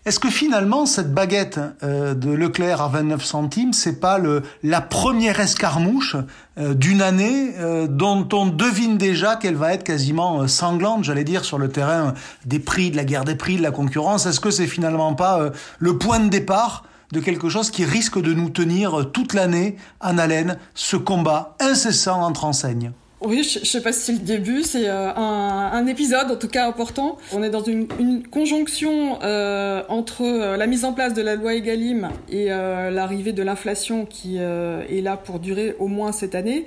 Est-ce 0.08 0.22
que 0.22 0.30
finalement 0.30 0.86
cette 0.86 1.14
baguette 1.14 1.60
euh, 1.84 2.14
de 2.14 2.32
Leclerc 2.32 2.82
à 2.82 2.88
29 2.88 3.26
centimes, 3.26 3.74
c'est 3.74 4.00
pas 4.00 4.18
la 4.64 4.80
première 4.80 5.42
escarmouche 5.42 6.16
euh, 6.58 6.74
d'une 6.74 7.02
année 7.02 7.52
euh, 7.58 7.88
dont 7.88 8.26
on 8.32 8.46
devine 8.46 8.98
déjà 8.98 9.36
qu'elle 9.36 9.58
va 9.58 9.74
être 9.74 9.84
quasiment 9.84 10.48
sanglante, 10.48 11.04
j'allais 11.04 11.26
dire, 11.26 11.44
sur 11.44 11.58
le 11.58 11.68
terrain 11.68 12.14
des 12.46 12.60
prix, 12.60 12.90
de 12.90 12.96
la 12.96 13.04
guerre 13.04 13.26
des 13.26 13.36
prix, 13.36 13.58
de 13.58 13.62
la 13.62 13.72
concurrence? 13.72 14.26
Est-ce 14.26 14.40
que 14.40 14.50
c'est 14.50 14.66
finalement 14.66 15.14
pas 15.14 15.52
le 15.78 15.98
point 15.98 16.22
de 16.22 16.30
départ 16.30 16.86
de 17.12 17.20
quelque 17.20 17.50
chose 17.50 17.70
qui 17.70 17.84
risque 17.84 18.18
de 18.18 18.34
nous 18.34 18.50
tenir 18.50 19.12
toute 19.12 19.34
l'année 19.34 19.76
en 20.00 20.18
haleine, 20.18 20.58
ce 20.74 20.96
combat 20.96 21.58
incessant 21.60 22.22
entre 22.22 22.46
enseignes? 22.46 22.94
Oui, 23.22 23.44
je, 23.44 23.60
ne 23.60 23.66
sais 23.66 23.82
pas 23.82 23.92
si 23.92 24.02
c'est 24.02 24.12
le 24.12 24.20
début, 24.20 24.62
c'est 24.62 24.88
euh, 24.88 25.12
un, 25.12 25.88
épisode 25.88 26.30
en 26.30 26.36
tout 26.36 26.48
cas 26.48 26.68
important. 26.68 27.18
On 27.34 27.42
est 27.42 27.50
dans 27.50 27.64
une, 27.64 27.88
conjonction 28.30 29.18
euh, 29.24 29.82
entre 29.90 30.22
euh, 30.22 30.56
la 30.56 30.68
mise 30.68 30.86
en 30.86 30.94
place 30.94 31.16
de 31.16 31.24
la 31.24 31.36
loi 31.36 31.56
Egalim 31.56 32.10
et 32.30 32.50
l'arrivée 32.50 33.34
de 33.34 33.42
l'inflation 33.42 34.06
qui 34.06 34.38
est 34.38 35.02
là 35.02 35.18
pour 35.18 35.40
durer 35.40 35.76
au 35.80 35.88
moins 35.88 36.12
cette 36.12 36.36
année, 36.36 36.66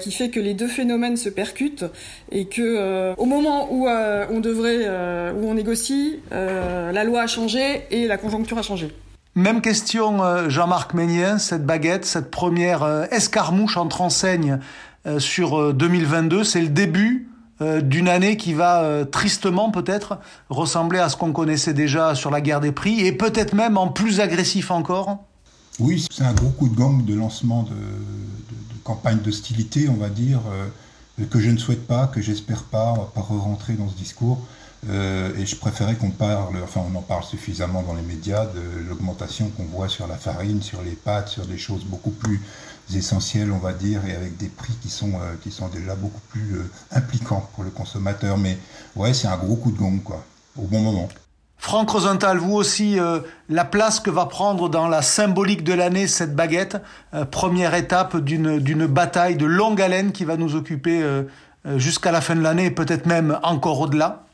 qui 0.00 0.12
fait 0.12 0.30
que 0.30 0.40
les 0.40 0.54
deux 0.54 0.68
phénomènes 0.68 1.16
se 1.16 1.28
percutent 1.28 1.84
et 2.30 2.46
que 2.46 3.14
au 3.16 3.24
moment 3.24 3.72
où 3.72 3.88
on 3.88 4.40
devrait, 4.40 4.86
où 5.32 5.48
on 5.48 5.54
négocie, 5.54 6.20
la 6.30 7.04
loi 7.04 7.22
a 7.22 7.26
changé 7.26 7.82
et 7.90 8.06
la 8.06 8.16
conjoncture 8.16 8.58
a 8.58 8.62
changé. 8.62 8.88
Même 9.34 9.60
question, 9.60 10.48
Jean-Marc 10.48 10.94
Ménien, 10.94 11.38
cette 11.38 11.66
baguette, 11.66 12.04
cette 12.04 12.30
première 12.30 13.08
escarmouche 13.10 13.76
entre 13.76 14.00
enseignes 14.00 14.58
sur 15.18 15.74
2022. 15.74 16.38
Euh, 16.38 16.44
c'est 16.44 16.60
le 16.60 16.68
début 16.68 17.28
euh, 17.60 17.80
d'une 17.80 18.08
année 18.08 18.36
qui 18.36 18.52
va 18.52 19.04
tristement 19.10 19.70
peut-être 19.70 20.18
ressembler 20.48 20.98
à 20.98 21.08
ce 21.08 21.16
qu'on 21.16 21.32
connaissait 21.32 21.74
déjà 21.74 22.14
sur 22.14 22.30
la 22.30 22.40
guerre 22.40 22.60
des 22.60 22.72
prix 22.72 23.00
et 23.00 23.12
peut-être 23.12 23.54
même 23.54 23.76
en 23.76 23.88
plus 23.88 24.20
agressif 24.20 24.70
encore 24.70 25.18
Oui, 25.78 26.06
c'est 26.10 26.24
un 26.24 26.32
gros 26.32 26.50
coup 26.50 26.68
de 26.68 26.74
gang 26.74 27.04
de 27.04 27.14
lancement 27.14 27.62
de, 27.62 27.74
campagne 28.82 29.18
d'hostilité, 29.18 29.88
on 29.88 29.94
va 29.94 30.10
dire, 30.10 30.40
que 31.30 31.40
je 31.40 31.48
ne 31.48 31.56
souhaite 31.56 31.86
pas, 31.86 32.06
que 32.06 32.20
j'espère 32.20 32.64
pas, 32.64 32.92
on 32.92 32.98
va 32.98 33.10
pas 33.14 33.22
re-rentrer 33.22 33.72
dans 33.72 33.88
ce 33.88 33.94
discours. 33.94 34.46
et 34.86 35.46
je 35.46 35.56
préférais 35.56 35.94
qu'on 35.94 36.10
parle, 36.10 36.56
enfin 36.62 36.82
on 36.92 36.94
en 36.98 37.00
parle 37.00 37.24
suffisamment 37.24 37.82
dans 37.82 37.94
les 37.94 38.02
médias, 38.02 38.44
de 38.44 38.86
l'augmentation 38.90 39.48
qu'on 39.56 39.64
voit 39.64 39.88
sur 39.88 40.06
la 40.06 40.16
farine, 40.16 40.60
sur 40.60 40.82
les 40.82 40.90
pâtes, 40.90 41.28
sur 41.28 41.46
des 41.46 41.56
choses 41.56 41.84
beaucoup 41.84 42.10
plus 42.10 42.42
essentiels, 42.92 43.50
on 43.52 43.58
va 43.58 43.72
dire, 43.72 44.04
et 44.06 44.14
avec 44.14 44.36
des 44.36 44.48
prix 44.48 44.74
qui 44.82 44.90
sont, 44.90 45.12
euh, 45.14 45.34
qui 45.42 45.50
sont 45.50 45.68
déjà 45.68 45.94
beaucoup 45.94 46.20
plus 46.28 46.56
euh, 46.56 46.70
impliquants 46.90 47.48
pour 47.54 47.64
le 47.64 47.70
consommateur. 47.70 48.36
Mais 48.36 48.58
ouais, 48.96 49.14
c'est 49.14 49.28
un 49.28 49.36
gros 49.36 49.56
coup 49.56 49.72
de 49.72 49.78
gong, 49.78 50.00
quoi, 50.02 50.24
au 50.56 50.66
bon 50.66 50.80
moment. 50.80 51.08
Franck 51.56 51.90
Rosenthal, 51.90 52.38
vous 52.38 52.52
aussi, 52.52 52.98
euh, 52.98 53.20
la 53.48 53.64
place 53.64 54.00
que 54.00 54.10
va 54.10 54.26
prendre 54.26 54.68
dans 54.68 54.86
la 54.86 55.00
symbolique 55.00 55.64
de 55.64 55.72
l'année 55.72 56.06
cette 56.06 56.34
baguette, 56.36 56.76
première 57.30 57.74
étape 57.74 58.18
d'une 58.18 58.86
bataille 58.86 59.36
de 59.36 59.46
longue 59.46 59.80
haleine 59.80 60.12
qui 60.12 60.24
va 60.24 60.36
nous 60.36 60.56
occuper 60.56 61.02
jusqu'à 61.76 62.12
la 62.12 62.20
fin 62.20 62.34
de 62.34 62.42
l'année 62.42 62.66
et 62.66 62.70
peut-être 62.70 63.06
même 63.06 63.38
encore 63.42 63.80
au-delà? 63.80 64.26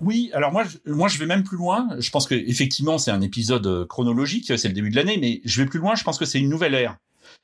Oui, 0.00 0.30
alors 0.32 0.50
moi, 0.52 0.64
je, 0.64 0.90
moi, 0.90 1.08
je 1.08 1.18
vais 1.18 1.26
même 1.26 1.42
plus 1.42 1.58
loin. 1.58 1.88
Je 1.98 2.10
pense 2.10 2.26
que 2.26 2.34
effectivement, 2.34 2.96
c'est 2.96 3.10
un 3.10 3.20
épisode 3.20 3.86
chronologique, 3.86 4.50
c'est 4.56 4.68
le 4.68 4.74
début 4.74 4.90
de 4.90 4.96
l'année, 4.96 5.18
mais 5.20 5.42
je 5.44 5.60
vais 5.60 5.68
plus 5.68 5.78
loin. 5.78 5.94
Je 5.94 6.04
pense 6.04 6.18
que 6.18 6.24
c'est 6.24 6.38
une 6.38 6.48
nouvelle 6.48 6.74
ère. 6.74 6.96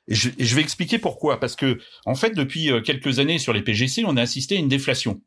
Et 0.07 0.15
je, 0.15 0.29
je, 0.37 0.55
vais 0.55 0.61
expliquer 0.61 0.99
pourquoi. 0.99 1.39
Parce 1.39 1.55
que, 1.55 1.79
en 2.05 2.15
fait, 2.15 2.31
depuis 2.31 2.71
euh, 2.71 2.81
quelques 2.81 3.19
années 3.19 3.39
sur 3.39 3.53
les 3.53 3.61
PGC, 3.61 4.03
on 4.05 4.17
a 4.17 4.21
assisté 4.21 4.55
à 4.55 4.59
une 4.59 4.67
déflation. 4.67 5.21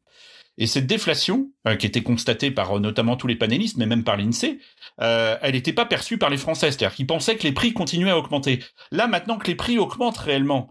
Et 0.59 0.67
cette 0.67 0.87
déflation, 0.87 1.51
euh, 1.67 1.77
qui 1.77 1.87
était 1.87 2.03
constatée 2.03 2.51
par 2.51 2.77
euh, 2.77 2.81
notamment 2.81 3.17
tous 3.17 3.27
les 3.27 3.37
panélistes, 3.37 3.77
mais 3.77 3.87
même 3.87 4.05
par 4.05 4.17
l'INSEE, 4.17 4.59
elle 4.99 5.53
n'était 5.53 5.73
pas 5.73 5.85
perçue 5.85 6.19
par 6.19 6.31
les 6.31 6.39
Français. 6.39 6.71
C'est-à-dire 6.71 6.95
qu'ils 6.95 7.07
pensaient 7.07 7.37
que 7.37 7.43
les 7.43 7.53
prix 7.53 7.73
continuaient 7.73 8.11
à 8.11 8.19
augmenter. 8.19 8.61
Là, 8.91 9.07
maintenant 9.07 9.39
que 9.39 9.47
les 9.47 9.55
prix 9.55 9.79
augmentent 9.79 10.19
réellement 10.19 10.71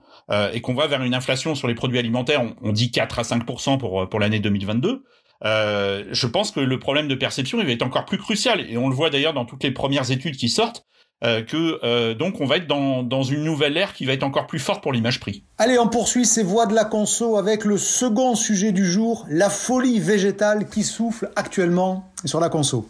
et 0.53 0.61
qu'on 0.61 0.73
va 0.73 0.87
vers 0.87 1.03
une 1.03 1.13
inflation 1.13 1.53
sur 1.53 1.67
les 1.67 1.75
produits 1.75 1.99
alimentaires, 1.99 2.41
on, 2.63 2.71
dit 2.71 2.89
4 2.89 3.19
à 3.19 3.23
5 3.23 3.45
pour 3.45 4.09
pour 4.09 4.19
l'année 4.19 4.39
2022. 4.39 5.03
je 5.43 6.25
pense 6.25 6.49
que 6.49 6.59
le 6.59 6.79
problème 6.79 7.07
de 7.07 7.13
perception 7.13 7.59
il 7.59 7.67
va 7.67 7.71
être 7.71 7.83
encore 7.83 8.05
plus 8.05 8.17
crucial 8.17 8.65
et 8.67 8.77
on 8.77 8.89
le 8.89 8.95
voit 8.95 9.11
d'ailleurs 9.11 9.35
dans 9.35 9.45
toutes 9.45 9.63
les 9.63 9.69
premières 9.69 10.09
études 10.09 10.37
qui 10.37 10.49
sortent 10.49 10.87
euh, 11.23 11.41
que 11.43 11.79
euh, 11.85 12.13
donc 12.13 12.41
on 12.41 12.45
va 12.45 12.57
être 12.57 12.67
dans, 12.67 13.23
une 13.23 13.45
nouvelle 13.45 13.77
ère 13.77 13.93
qui 13.93 14.05
va 14.05 14.11
être 14.11 14.23
encore 14.23 14.47
plus 14.47 14.59
forte 14.59 14.83
pour 14.83 14.91
l'image 14.91 15.21
prix. 15.21 15.43
Allez, 15.57 15.79
on 15.79 15.87
poursuit 15.87 16.25
ces 16.25 16.43
voix 16.43 16.65
de 16.65 16.75
la 16.75 16.83
conso 16.83 17.37
avec 17.37 17.63
le 17.63 17.77
second 17.77 18.35
sujet 18.35 18.73
du 18.73 18.85
jour, 18.85 19.25
la 19.29 19.49
folie 19.49 20.01
végétale 20.01 20.67
qui 20.67 20.83
souffle 20.83 21.31
actuellement 21.37 22.11
sur 22.25 22.41
la 22.41 22.49
conso. 22.49 22.89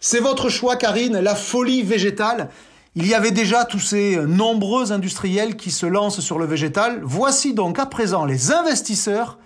C'est 0.00 0.20
votre 0.20 0.48
choix, 0.48 0.76
Karine, 0.76 1.18
la 1.18 1.34
folie 1.34 1.82
végétale. 1.82 2.48
Il 2.96 3.06
y 3.06 3.12
avait 3.12 3.30
déjà 3.30 3.66
tous 3.66 3.80
ces 3.80 4.16
nombreux 4.16 4.90
industriels 4.90 5.56
qui 5.56 5.70
se 5.70 5.84
lancent 5.84 6.20
sur 6.20 6.38
le 6.38 6.46
végétal. 6.46 7.00
Voici 7.02 7.52
donc 7.52 7.78
à 7.78 7.86
présent 7.86 8.24
les 8.24 8.52
investisseurs 8.52 9.38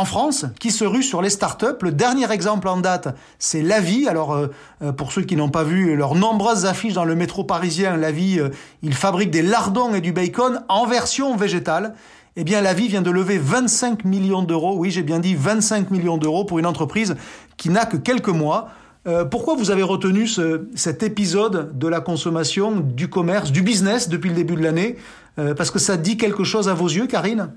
en 0.00 0.06
France 0.06 0.46
qui 0.58 0.70
se 0.70 0.84
rue 0.84 1.02
sur 1.02 1.20
les 1.20 1.28
startups? 1.28 1.82
Le 1.82 1.92
dernier 1.92 2.32
exemple 2.32 2.68
en 2.68 2.78
date, 2.78 3.14
c'est 3.38 3.60
Lavi. 3.60 4.08
Alors, 4.08 4.32
euh, 4.32 4.46
euh, 4.82 4.92
pour 4.92 5.12
ceux 5.12 5.22
qui 5.22 5.36
n'ont 5.36 5.50
pas 5.50 5.62
vu 5.62 5.94
leurs 5.94 6.14
nombreuses 6.14 6.64
affiches 6.64 6.94
dans 6.94 7.04
le 7.04 7.14
métro 7.14 7.44
parisien, 7.44 7.98
Lavi, 7.98 8.40
euh, 8.40 8.48
il 8.82 8.94
fabrique 8.94 9.30
des 9.30 9.42
lardons 9.42 9.92
et 9.94 10.00
du 10.00 10.12
bacon 10.12 10.62
en 10.68 10.86
version 10.86 11.36
végétale. 11.36 11.94
Eh 12.36 12.44
bien, 12.44 12.62
Lavi 12.62 12.88
vient 12.88 13.02
de 13.02 13.10
lever 13.10 13.36
25 13.36 14.06
millions 14.06 14.42
d'euros. 14.42 14.74
Oui, 14.78 14.90
j'ai 14.90 15.02
bien 15.02 15.18
dit 15.18 15.34
25 15.34 15.90
millions 15.90 16.16
d'euros 16.16 16.46
pour 16.46 16.58
une 16.58 16.66
entreprise 16.66 17.16
qui 17.58 17.68
n'a 17.68 17.84
que 17.84 17.98
quelques 17.98 18.28
mois. 18.28 18.70
pourquoi 19.30 19.54
vous 19.56 19.70
avez 19.70 19.82
retenu 19.82 20.28
cet 20.74 21.02
épisode 21.02 21.76
de 21.76 21.88
la 21.88 22.00
consommation, 22.00 22.80
du 22.80 23.08
commerce, 23.08 23.50
du 23.50 23.62
business 23.62 24.08
depuis 24.08 24.30
le 24.30 24.36
début 24.36 24.54
de 24.54 24.62
l'année? 24.62 24.96
Parce 25.36 25.70
que 25.70 25.78
ça 25.78 25.96
dit 25.96 26.16
quelque 26.16 26.44
chose 26.44 26.68
à 26.68 26.74
vos 26.74 26.88
yeux, 26.88 27.06
Karine? 27.06 27.50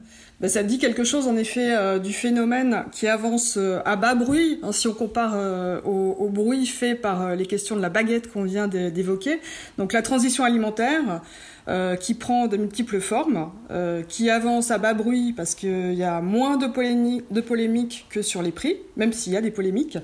Ben, 0.44 0.50
ça 0.50 0.62
dit 0.62 0.78
quelque 0.78 1.06
chose 1.06 1.30
en 1.30 1.38
effet 1.38 1.74
euh, 1.74 2.00
du 2.00 2.12
phénomène 2.12 2.84
qui 2.92 3.08
avance 3.08 3.56
euh, 3.56 3.80
à 3.86 3.96
bas 3.96 4.14
bruit, 4.14 4.60
hein, 4.62 4.74
si 4.74 4.90
on 4.90 4.94
compare 4.94 5.36
euh, 5.38 5.80
au, 5.86 6.18
au, 6.20 6.28
bruit 6.28 6.66
fait 6.66 6.96
par 6.96 7.34
les 7.38 7.46
questions 7.46 7.78
de 7.78 7.82
la 7.82 7.88
baguette 7.88 8.30
qu'on 8.30 8.44
vient 8.44 8.68
d'évoquer. 8.68 9.40
Donc 9.78 9.94
la 9.94 10.02
transition 10.02 10.44
alimentaire, 10.44 11.22
euh, 11.70 11.96
qui 11.96 12.14
prend 12.14 12.48
de 12.48 12.58
multiples 12.58 13.00
formes, 13.00 13.50
euh, 13.72 14.04
qui 14.04 14.30
avance 14.30 14.70
à 14.70 14.78
bas 14.78 14.94
bruit 14.94 15.32
parce 15.32 15.56
qu'il 15.56 15.94
y 15.94 16.04
a 16.04 16.20
moins 16.20 16.58
de, 16.58 16.68
polémiques 16.68 18.06
que 18.10 18.22
sur 18.22 18.42
les 18.42 18.52
prix, 18.52 18.76
même 18.98 19.14
s'il 19.14 19.32
y 19.32 19.38
a 19.38 19.42
des 19.42 19.50
polémiques. 19.50 19.98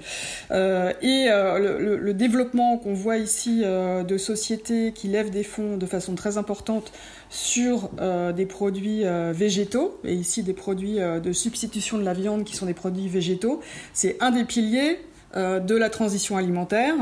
Euh, 0.51 0.93
et 1.01 1.27
le, 1.27 2.13
développement 2.13 2.77
qu'on 2.77 2.93
voit 2.93 3.17
ici 3.17 3.61
de 3.63 4.17
sociétés 4.17 4.93
qui 4.93 5.09
lèvent 5.09 5.31
des 5.31 5.43
fonds 5.43 5.77
de 5.77 5.85
façon 5.85 6.15
très 6.15 6.37
importante 6.37 6.91
sur 7.29 7.89
des 8.35 8.45
produits 8.45 9.03
végétaux, 9.33 9.99
et 10.03 10.13
ici 10.13 10.43
des 10.43 10.53
produits 10.53 10.97
de 10.97 11.31
substitution 11.31 11.97
de 11.97 12.03
la 12.03 12.13
viande 12.13 12.43
qui 12.43 12.55
sont 12.55 12.65
des 12.65 12.73
produits 12.73 13.07
végétaux, 13.07 13.61
c'est 13.93 14.17
un 14.21 14.31
des 14.31 14.43
piliers 14.43 14.99
euh, 15.37 15.59
de 15.59 15.75
la 15.75 15.89
transition 15.89 16.37
alimentaire. 16.37 16.95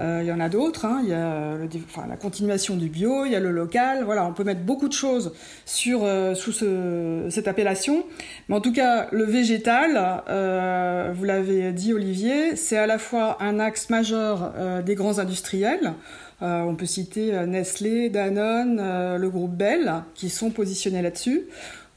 Euh, 0.00 0.20
il 0.22 0.28
y 0.28 0.32
en 0.32 0.40
a 0.40 0.48
d'autres. 0.48 0.84
Hein. 0.84 1.00
Il 1.04 1.10
y 1.10 1.14
a 1.14 1.56
enfin, 1.84 2.08
la 2.08 2.16
continuation 2.16 2.74
du 2.76 2.88
bio, 2.88 3.24
il 3.24 3.30
y 3.30 3.36
a 3.36 3.40
le 3.40 3.52
local. 3.52 4.04
On 4.08 4.32
peut 4.32 4.42
mettre 4.42 4.62
beaucoup 4.62 4.88
de 4.88 4.92
choses 4.92 5.32
sur 5.64 6.00
euh, 6.02 6.34
sous 6.34 6.50
ce, 6.50 7.26
cette 7.30 7.46
appellation. 7.46 8.04
Mais 8.48 8.56
en 8.56 8.60
tout 8.60 8.72
cas, 8.72 9.06
le 9.12 9.24
végétal, 9.24 9.92
vous 11.14 11.24
l'avez 11.24 11.72
dit 11.72 11.92
Olivier, 11.92 12.56
c'est 12.56 12.78
à 12.78 12.86
la 12.86 12.98
fois 12.98 13.36
un 13.40 13.60
axe 13.60 13.90
majeur 13.90 14.52
des 14.84 14.94
grands 14.94 15.18
industriels. 15.18 15.92
on 16.40 16.74
peut 16.74 16.86
citer 16.86 17.32
Nestlé, 17.46 18.08
Danone, 18.08 19.16
le 19.16 19.30
groupe 19.30 19.52
Bell, 19.52 20.02
qui 20.14 20.30
sont 20.30 20.50
positionnés 20.50 21.02
là-dessus. 21.02 21.44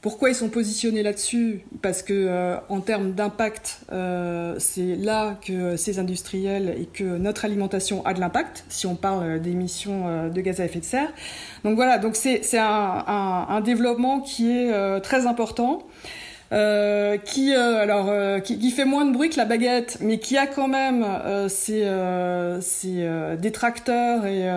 Pourquoi 0.02 0.30
ils 0.30 0.36
sont 0.36 0.50
positionnés 0.50 1.04
là-dessus 1.04 1.62
Parce 1.84 2.02
que 2.02 2.14
euh, 2.14 2.58
en 2.70 2.82
termes 2.82 3.12
d'impact, 3.12 3.82
euh, 3.92 4.56
c'est 4.58 4.96
là 4.96 5.38
que 5.46 5.78
ces 5.78 6.00
industriels 6.00 6.76
et 6.76 6.88
que 6.88 7.04
notre 7.04 7.46
alimentation 7.46 8.04
a 8.04 8.16
de 8.16 8.20
l'impact, 8.20 8.66
si 8.68 8.88
on 8.88 8.96
parle 8.96 9.40
d'émissions 9.40 10.08
euh, 10.08 10.30
de 10.30 10.42
gaz 10.42 10.60
à 10.60 10.66
effet 10.66 10.80
de 10.80 10.86
serre. 10.86 11.14
Donc 11.64 11.76
voilà, 11.76 12.00
donc 12.00 12.16
c'est 12.16 12.58
un, 12.58 13.04
un, 13.06 13.46
un, 13.48 13.62
développement 13.62 14.22
qui 14.22 14.50
est 14.50 15.02
très 15.02 15.28
important. 15.28 15.84
Euh, 16.54 17.16
qui 17.18 17.54
euh, 17.54 17.78
alors 17.78 18.10
euh, 18.10 18.40
qui, 18.40 18.60
qui, 18.60 18.72
fait 18.72 18.84
moins 18.84 19.06
de 19.06 19.14
bruit 19.14 19.30
que 19.30 19.38
la 19.38 19.46
baguette, 19.46 20.00
mais 20.02 20.20
qui 20.20 20.36
a 20.38 20.48
quand 20.48 20.68
même 20.68 21.06
ses, 21.48 21.90
ses 22.62 23.38
détracteurs 23.40 24.26
et 24.26 24.50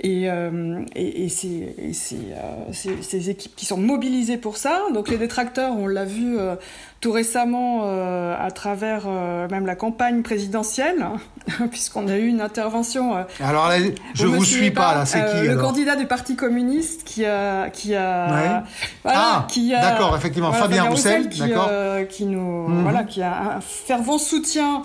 et, 0.00 0.24
et, 0.24 1.24
et, 1.24 1.28
ses, 1.30 1.74
et 1.78 1.92
ses, 1.92 3.30
équipes 3.30 3.56
qui 3.56 3.64
sont 3.64 3.78
mobilisées 3.78 4.36
pour 4.36 4.58
ça. 4.58 4.82
Donc 4.92 5.08
les 5.08 5.16
détracteurs, 5.16 5.74
on 5.76 5.86
l'a 5.86 6.04
vu 6.04 6.36
tout 7.00 7.12
récemment 7.12 7.82
euh, 7.84 8.34
à 8.38 8.50
travers 8.50 9.02
euh, 9.06 9.46
même 9.48 9.66
la 9.66 9.76
campagne 9.76 10.22
présidentielle, 10.22 11.00
hein, 11.00 11.66
puisqu'on 11.70 12.08
a 12.08 12.16
eu 12.16 12.26
une 12.26 12.40
intervention. 12.40 13.16
Euh, 13.16 13.22
alors 13.40 13.68
là, 13.68 13.76
je 14.14 14.26
vous 14.26 14.44
suis 14.44 14.72
pas, 14.72 14.94
là, 14.94 15.06
c'est 15.06 15.24
qui 15.24 15.46
Le 15.46 15.56
candidat 15.56 15.94
du 15.94 16.06
Parti 16.06 16.34
communiste 16.34 17.04
qui 17.04 17.24
a 17.24 17.70
qui 17.70 17.94
a 17.94 18.64
voilà, 19.04 19.20
ah, 19.20 19.46
qui 19.48 19.72
a 19.74 19.80
d'accord 19.80 20.16
effectivement 20.16 20.52
Fabien, 20.52 20.84
Roussel, 20.84 21.28
qui, 21.28 21.42
qui 22.08 22.26
nous 22.26 22.68
mhm. 22.68 22.82
voilà 22.82 23.04
qui 23.04 23.22
a 23.22 23.56
un 23.56 23.60
fervent 23.60 24.18
soutien 24.18 24.82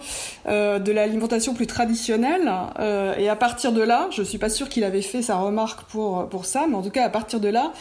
de 0.48 0.92
l'alimentation 0.92 1.54
plus 1.54 1.68
traditionnelle 1.68 2.52
et 3.18 3.30
à 3.30 3.36
partir 3.36 3.72
de 3.72 3.82
là, 3.82 4.08
je 4.12 4.22
suis 4.22 4.38
pas 4.38 4.50
sûr 4.50 4.70
qu'il 4.70 4.84
avait 4.84 5.02
fait 5.02 5.24
sa 5.24 5.38
remarque 5.38 5.84
pour 5.84 6.30
pour 6.30 6.46
ça, 6.46 6.66
mais 6.70 6.76
en 6.76 6.82
tout 6.82 6.92
cas 6.92 7.06
à 7.06 7.10
partir 7.10 7.40
de 7.40 7.50
là 7.50 7.72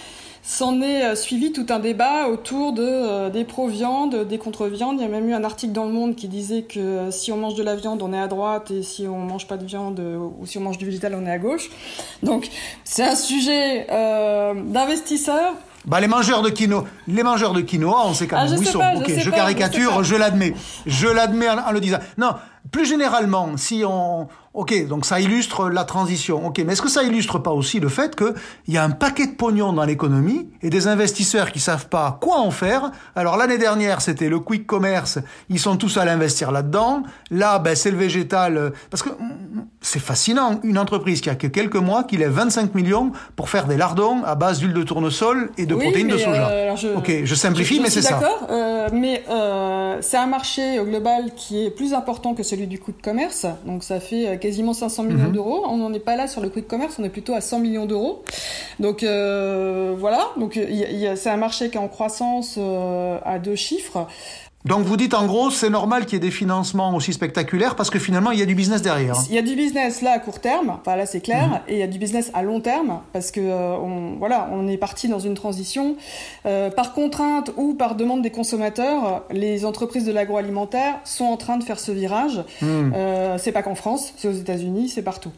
s'en 0.42 0.80
est 0.82 1.04
euh, 1.04 1.14
suivi 1.14 1.52
tout 1.52 1.66
un 1.70 1.78
débat 1.78 2.26
autour 2.28 2.72
de, 2.72 2.82
euh, 2.82 3.30
des 3.30 3.44
pro-viande, 3.44 4.26
des 4.26 4.38
contre-viande. 4.38 4.96
Il 4.98 5.02
y 5.02 5.06
a 5.06 5.08
même 5.08 5.28
eu 5.28 5.34
un 5.34 5.44
article 5.44 5.72
dans 5.72 5.84
Le 5.84 5.92
Monde 5.92 6.16
qui 6.16 6.26
disait 6.26 6.62
que 6.62 6.80
euh, 6.80 7.10
si 7.12 7.30
on 7.30 7.36
mange 7.36 7.54
de 7.54 7.62
la 7.62 7.76
viande, 7.76 8.02
on 8.02 8.12
est 8.12 8.18
à 8.18 8.26
droite, 8.26 8.72
et 8.72 8.82
si 8.82 9.06
on 9.06 9.18
mange 9.18 9.46
pas 9.46 9.56
de 9.56 9.64
viande 9.64 10.00
ou 10.00 10.44
si 10.44 10.58
on 10.58 10.62
mange 10.62 10.78
du 10.78 10.84
végétal, 10.84 11.14
on 11.14 11.24
est 11.26 11.30
à 11.30 11.38
gauche. 11.38 11.70
Donc 12.24 12.48
c'est 12.82 13.04
un 13.04 13.14
sujet 13.14 13.86
euh, 13.90 14.54
d'investisseurs. 14.54 15.54
Bah 15.84 16.00
les 16.00 16.06
mangeurs 16.06 16.42
de 16.42 16.50
quinoa, 16.50 16.84
les 17.08 17.22
mangeurs 17.24 17.52
de 17.52 17.60
quinoa, 17.60 18.06
on 18.06 18.14
sait 18.14 18.28
quand 18.28 18.36
ah, 18.38 18.44
même 18.44 18.58
où 18.58 18.62
ils 18.62 18.68
sont. 18.68 18.78
ok, 18.78 19.10
je, 19.18 19.30
caricature, 19.30 20.04
je 20.04 20.14
l'admets, 20.14 20.54
je 20.86 21.08
l'admets 21.08 21.48
en, 21.48 21.58
en, 21.58 21.72
le 21.72 21.80
disant. 21.80 21.98
Non, 22.18 22.34
plus 22.70 22.86
généralement, 22.86 23.56
si 23.56 23.82
on, 23.84 24.28
Ok, 24.54 24.86
donc 24.86 25.06
ça 25.06 25.18
illustre 25.18 25.70
la 25.70 25.84
transition. 25.84 26.46
Ok, 26.46 26.58
mais 26.66 26.74
est-ce 26.74 26.82
que 26.82 26.90
ça 26.90 27.02
illustre 27.02 27.38
pas 27.38 27.52
aussi 27.52 27.80
le 27.80 27.88
fait 27.88 28.14
qu'il 28.14 28.34
y 28.68 28.76
a 28.76 28.84
un 28.84 28.90
paquet 28.90 29.26
de 29.26 29.32
pognon 29.32 29.72
dans 29.72 29.84
l'économie 29.84 30.46
et 30.60 30.68
des 30.68 30.88
investisseurs 30.88 31.52
qui 31.52 31.58
savent 31.58 31.88
pas 31.88 32.18
quoi 32.20 32.38
en 32.38 32.50
faire? 32.50 32.90
Alors 33.16 33.38
l'année 33.38 33.56
dernière, 33.56 34.02
c'était 34.02 34.28
le 34.28 34.40
quick 34.40 34.66
commerce, 34.66 35.18
ils 35.48 35.58
sont 35.58 35.76
tous 35.78 35.96
à 35.96 36.04
l'investir 36.04 36.52
là-dedans. 36.52 37.02
Là, 37.30 37.58
ben, 37.60 37.74
c'est 37.74 37.90
le 37.90 37.96
végétal. 37.96 38.58
Euh, 38.58 38.70
parce 38.90 39.02
que 39.02 39.08
mm, 39.08 39.64
c'est 39.82 39.98
fascinant, 39.98 40.60
une 40.62 40.78
entreprise 40.78 41.20
qui 41.20 41.28
a 41.28 41.34
que 41.34 41.46
quelques 41.46 41.76
mois, 41.76 42.04
qui 42.04 42.16
lève 42.16 42.30
25 42.30 42.74
millions 42.74 43.12
pour 43.36 43.48
faire 43.48 43.66
des 43.66 43.76
lardons 43.76 44.22
à 44.24 44.34
base 44.34 44.60
d'huile 44.60 44.72
de 44.72 44.82
tournesol 44.82 45.50
et 45.58 45.66
de 45.66 45.74
protéines 45.74 46.08
de 46.08 46.16
soja. 46.16 46.48
Euh, 46.48 46.76
je, 46.76 46.88
ok, 46.88 47.24
je 47.24 47.34
simplifie, 47.34 47.80
mais 47.80 47.90
c'est 47.90 48.02
ça. 48.02 48.14
D'accord, 48.14 48.46
euh, 48.50 48.88
mais 48.92 49.22
euh, 49.28 49.98
c'est 50.00 50.16
un 50.16 50.26
marché 50.26 50.78
au 50.78 50.84
global 50.84 51.32
qui 51.36 51.64
est 51.64 51.70
plus 51.70 51.94
important 51.94 52.34
que 52.34 52.42
celui 52.42 52.66
du 52.66 52.78
quick 52.78 53.02
commerce. 53.02 53.46
Donc 53.66 53.82
ça 53.84 54.00
fait 54.00 54.38
quasiment 54.40 54.72
500 54.72 55.02
millions 55.02 55.26
mhm. 55.26 55.32
d'euros. 55.32 55.64
On 55.68 55.76
n'en 55.76 55.92
est 55.92 55.98
pas 55.98 56.16
là 56.16 56.28
sur 56.28 56.40
le 56.40 56.48
quick 56.48 56.68
commerce, 56.68 56.96
on 56.98 57.04
est 57.04 57.08
plutôt 57.08 57.34
à 57.34 57.40
100 57.40 57.58
millions 57.58 57.86
d'euros. 57.86 58.22
Donc 58.80 59.02
euh, 59.02 59.94
voilà, 59.98 60.28
donc 60.36 60.58
c'est 61.16 61.30
un 61.30 61.36
marché 61.36 61.70
qui 61.70 61.76
est 61.76 61.80
en 61.80 61.88
croissance 61.88 62.56
euh, 62.58 63.18
à 63.24 63.38
deux 63.38 63.56
chiffres. 63.56 64.06
Donc 64.64 64.84
vous 64.84 64.96
dites 64.96 65.14
en 65.14 65.26
gros, 65.26 65.50
c'est 65.50 65.70
normal 65.70 66.04
qu'il 66.04 66.14
y 66.14 66.16
ait 66.16 66.20
des 66.20 66.30
financements 66.30 66.94
aussi 66.94 67.12
spectaculaires 67.12 67.74
parce 67.74 67.90
que 67.90 67.98
finalement 67.98 68.30
il 68.30 68.38
y 68.38 68.42
a 68.42 68.46
du 68.46 68.54
business 68.54 68.80
derrière. 68.80 69.16
Il 69.28 69.34
y 69.34 69.38
a 69.38 69.42
du 69.42 69.56
business 69.56 70.02
là 70.02 70.12
à 70.12 70.18
court 70.20 70.38
terme, 70.38 70.78
enfin 70.80 70.94
là 70.94 71.04
c'est 71.04 71.20
clair, 71.20 71.48
mhm. 71.48 71.60
et 71.68 71.74
il 71.74 71.78
y 71.78 71.82
a 71.82 71.88
du 71.88 71.98
business 71.98 72.30
à 72.32 72.42
long 72.42 72.60
terme 72.60 73.00
parce 73.12 73.32
que 73.32 73.40
euh, 73.40 73.76
on, 73.76 74.16
voilà, 74.18 74.48
on 74.52 74.68
est 74.68 74.76
parti 74.76 75.08
dans 75.08 75.18
une 75.18 75.34
transition 75.34 75.96
euh, 76.46 76.70
par 76.70 76.92
contrainte 76.92 77.50
ou 77.56 77.74
par 77.74 77.96
demande 77.96 78.22
des 78.22 78.30
consommateurs. 78.30 79.24
Les 79.30 79.64
entreprises 79.64 80.04
de 80.04 80.12
l'agroalimentaire 80.12 81.00
sont 81.04 81.24
en 81.24 81.36
train 81.36 81.56
de 81.56 81.64
faire 81.64 81.80
ce 81.80 81.90
virage. 81.90 82.44
Mhm. 82.60 82.92
Euh, 82.94 83.38
c'est 83.38 83.52
pas 83.52 83.62
qu'en 83.62 83.74
France, 83.74 84.14
c'est 84.16 84.28
aux 84.28 84.32
États-Unis, 84.32 84.88
c'est 84.88 85.02
partout. 85.02 85.32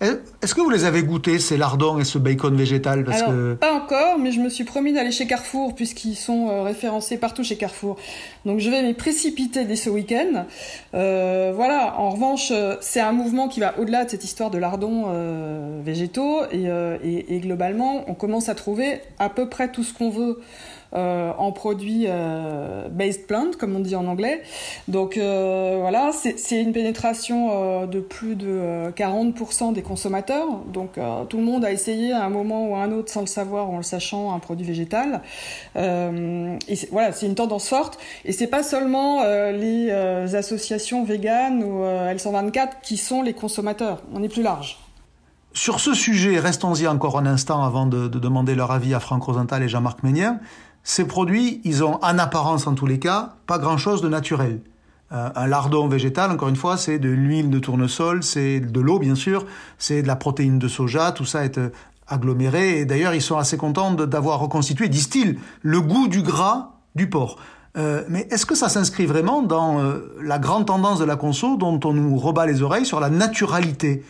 Est-ce 0.00 0.54
que 0.54 0.60
vous 0.60 0.70
les 0.70 0.84
avez 0.84 1.02
goûtés, 1.02 1.40
ces 1.40 1.56
lardons 1.56 1.98
et 1.98 2.04
ce 2.04 2.18
bacon 2.18 2.56
végétal? 2.56 3.04
Parce 3.04 3.22
que... 3.22 3.54
Pas 3.54 3.72
encore, 3.72 4.18
mais 4.18 4.30
je 4.30 4.40
me 4.40 4.48
suis 4.48 4.62
promis 4.62 4.92
d'aller 4.92 5.10
chez 5.10 5.26
Carrefour, 5.26 5.74
puisqu'ils 5.74 6.14
sont 6.14 6.48
euh, 6.48 6.62
référencés 6.62 7.18
partout 7.18 7.42
chez 7.42 7.56
Carrefour. 7.56 7.96
Donc 8.44 8.60
je 8.60 8.70
vais 8.70 8.82
m'y 8.82 8.94
précipiter 8.94 9.64
dès 9.64 9.74
ce 9.74 9.90
week-end. 9.90 10.46
Euh, 10.94 11.52
voilà, 11.54 11.98
en 11.98 12.10
revanche, 12.10 12.50
euh, 12.52 12.76
c'est 12.80 13.00
un 13.00 13.10
mouvement 13.10 13.48
qui 13.48 13.58
va 13.58 13.76
au-delà 13.78 14.04
de 14.04 14.10
cette 14.10 14.22
histoire 14.22 14.50
de 14.50 14.58
lardons 14.58 15.06
végétaux, 15.84 16.42
et, 16.52 17.34
et, 17.34 17.40
globalement, 17.40 18.04
on 18.08 18.14
commence 18.14 18.48
à 18.48 18.54
trouver 18.54 19.00
à 19.18 19.28
peu 19.28 19.48
près 19.48 19.70
tout 19.70 19.82
ce 19.82 19.92
qu'on 19.92 20.10
veut 20.10 20.40
en 20.92 21.52
produits 21.52 22.04
euh, 22.08 22.88
based 22.88 23.26
plant, 23.26 23.50
comme 23.58 23.76
on 23.76 23.80
dit 23.80 23.94
en 23.94 24.06
anglais. 24.06 24.42
Donc 24.88 25.16
euh, 25.16 25.78
voilà, 25.80 26.10
c'est 26.12 26.60
une 26.60 26.72
pénétration 26.72 27.86
de 27.86 28.00
plus 28.00 28.36
de 28.36 28.90
40% 28.96 29.72
des 29.72 29.82
consommateurs. 29.82 30.48
Donc 30.72 30.98
tout 31.28 31.36
le 31.36 31.42
monde 31.44 31.64
a 31.64 31.72
essayé 31.72 32.12
à 32.12 32.24
un 32.24 32.30
moment 32.30 32.68
ou 32.68 32.76
à 32.76 32.80
un 32.80 32.92
autre, 32.92 33.10
sans 33.10 33.20
le 33.20 33.26
savoir 33.26 33.70
ou 33.70 33.74
en 33.74 33.78
le 33.78 33.82
sachant, 33.82 34.34
un 34.34 34.38
produit 34.38 34.66
végétal. 34.66 35.22
et 35.76 36.78
voilà, 36.90 37.12
c'est 37.12 37.26
une 37.26 37.34
tendance 37.34 37.68
forte. 37.68 37.98
Et 38.24 38.32
c'est 38.32 38.46
pas 38.46 38.62
seulement 38.62 39.22
les 39.50 39.90
associations 40.34 41.04
véganes 41.04 41.62
ou 41.62 41.82
L124 41.84 42.80
qui 42.82 42.96
sont 42.96 43.22
les 43.22 43.34
consommateurs. 43.34 44.02
On 44.14 44.22
est 44.22 44.28
plus 44.28 44.42
large. 44.42 44.78
Sur 45.54 45.80
ce 45.80 45.94
sujet, 45.94 46.38
restons-y 46.38 46.86
encore 46.86 47.18
un 47.18 47.26
instant 47.26 47.64
avant 47.64 47.86
de, 47.86 48.06
demander 48.06 48.54
leur 48.54 48.70
avis 48.70 48.94
à 48.94 49.00
Franck 49.00 49.24
Rosenthal 49.24 49.62
et 49.62 49.68
Jean-Marc 49.68 50.02
Ménien. 50.02 50.38
Ces 50.90 51.04
produits, 51.06 51.60
ils 51.64 51.84
ont 51.84 52.02
en 52.02 52.18
apparence 52.18 52.66
en 52.66 52.72
tous 52.72 52.86
les 52.86 52.98
cas 52.98 53.34
pas 53.46 53.58
grand-chose 53.58 54.00
de 54.00 54.08
naturel. 54.08 54.62
Euh, 55.12 55.28
un 55.36 55.46
lardon 55.46 55.86
végétal, 55.86 56.30
encore 56.30 56.48
une 56.48 56.56
fois, 56.56 56.78
c'est 56.78 56.98
de 56.98 57.10
l'huile 57.10 57.50
de 57.50 57.58
tournesol, 57.58 58.22
c'est 58.22 58.60
de 58.60 58.80
l'eau 58.80 58.98
bien 58.98 59.14
sûr, 59.14 59.44
c'est 59.76 60.00
de 60.00 60.06
la 60.06 60.16
protéine 60.16 60.58
de 60.58 60.66
soja, 60.66 61.12
tout 61.12 61.26
ça 61.26 61.44
est 61.44 61.58
euh, 61.58 61.68
aggloméré. 62.06 62.78
Et 62.78 62.84
d'ailleurs, 62.86 63.12
ils 63.12 63.20
sont 63.20 63.36
assez 63.36 63.58
contents 63.58 63.92
d'avoir 63.92 64.40
reconstitué, 64.40 64.88
disent-ils, 64.88 65.38
le 65.60 65.82
goût 65.82 66.08
du 66.08 66.22
gras 66.22 66.70
du 66.94 67.10
porc. 67.10 67.36
Euh, 67.76 68.04
mais 68.08 68.26
est-ce 68.30 68.46
que 68.46 68.54
ça 68.54 68.70
s'inscrit 68.70 69.04
vraiment 69.04 69.42
dans 69.42 69.82
la 70.22 70.38
grande 70.38 70.64
tendance 70.64 70.98
de 70.98 71.04
la 71.04 71.16
conso 71.16 71.58
dont 71.58 71.78
on 71.84 71.92
nous 71.92 72.16
rebat 72.16 72.46
les 72.46 72.62
oreilles 72.62 72.86
sur 72.86 72.98
la 72.98 73.10
naturalité? 73.10 74.06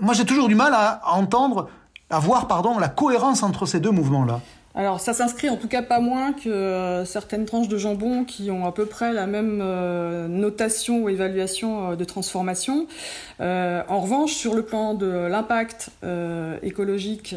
Moi, 0.00 0.14
j'ai 0.14 0.24
toujours 0.24 0.48
du 0.48 0.56
mal 0.56 0.74
à, 0.74 1.00
entendre, 1.12 1.68
à 2.10 2.18
voir, 2.18 2.48
pardon, 2.48 2.80
la 2.80 2.88
cohérence 2.88 3.44
entre 3.44 3.66
ces 3.66 3.78
deux 3.78 3.92
mouvements-là. 3.92 4.40
Alors 4.74 5.00
ça 5.00 5.12
s'inscrit 5.12 5.50
en 5.50 5.56
tout 5.56 5.68
cas 5.68 5.82
pas 5.82 6.00
moins 6.00 6.32
que 6.32 6.48
euh, 6.48 7.04
certaines 7.04 7.44
tranches 7.44 7.68
de 7.68 7.76
jambon 7.76 8.24
qui 8.24 8.50
ont 8.50 8.64
à 8.66 8.72
peu 8.72 8.86
près 8.86 9.12
la 9.12 9.26
même 9.26 9.60
euh, 9.60 10.28
notation 10.28 11.02
ou 11.02 11.08
évaluation 11.10 11.90
euh, 11.90 11.96
de 11.96 12.04
transformation. 12.04 12.86
en 13.40 14.00
revanche, 14.00 14.32
sur 14.32 14.54
le 14.54 14.62
plan 14.62 14.94
de 14.94 15.06
l'impact 15.06 15.90
écologique... 16.62 17.34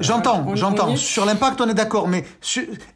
j'entends, 0.00 0.54
j'entends. 0.54 0.96
Sur 0.96 1.24
l'impact, 1.24 1.60
on 1.60 1.68
est 1.68 1.74
d'accord. 1.74 2.08
Mais 2.08 2.24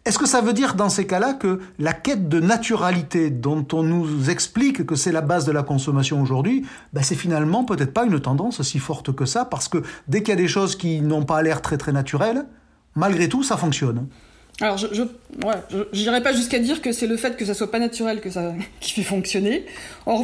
est-ce 0.04 0.18
que 0.18 0.26
ça 0.26 0.40
veut 0.40 0.52
dire 0.52 0.74
dans 0.74 0.88
ces 0.88 1.06
cas-là 1.06 1.34
que 1.34 1.60
la 1.78 1.92
quête 1.92 2.28
de 2.28 2.40
naturalité 2.40 3.30
dont 3.30 3.66
on 3.72 3.82
nous 3.82 4.30
explique 4.30 4.86
que 4.86 4.94
c'est 4.94 5.12
la 5.12 5.20
base 5.20 5.44
de 5.44 5.52
la 5.52 5.62
consommation 5.62 6.22
aujourd'hui, 6.22 6.64
ben, 6.92 7.02
c'est 7.02 7.16
finalement 7.16 7.64
peut-être 7.64 7.92
pas 7.92 8.04
une 8.04 8.20
tendance 8.20 8.60
aussi 8.60 8.78
forte 8.78 9.14
que 9.14 9.26
ça 9.26 9.44
Parce 9.44 9.68
que 9.68 9.82
dès 10.08 10.22
qu'il 10.22 10.30
y 10.30 10.38
a 10.38 10.40
des 10.40 10.48
choses 10.48 10.76
qui 10.76 11.00
n'ont 11.00 11.24
pas 11.24 11.42
l'air 11.42 11.62
très 11.62 11.76
très 11.76 11.92
naturelles, 11.92 12.46
malgré 12.96 13.28
tout, 13.28 13.42
ça 13.42 13.56
fonctionne. 13.56 14.08
Alors, 14.62 14.78
je, 14.78 15.02
ouais, 15.02 16.20
pas 16.22 16.32
jusqu'à 16.32 16.58
dire 16.58 16.80
que 16.80 16.90
c'est 16.90 17.06
le 17.06 17.18
fait 17.18 17.36
que 17.36 17.44
ça 17.44 17.52
soit 17.52 17.70
pas 17.70 17.78
naturel 17.78 18.22
que 18.22 18.30
ça 18.30 18.54
qui 18.80 18.92
fait 18.92 19.02
fonctionner. 19.02 19.66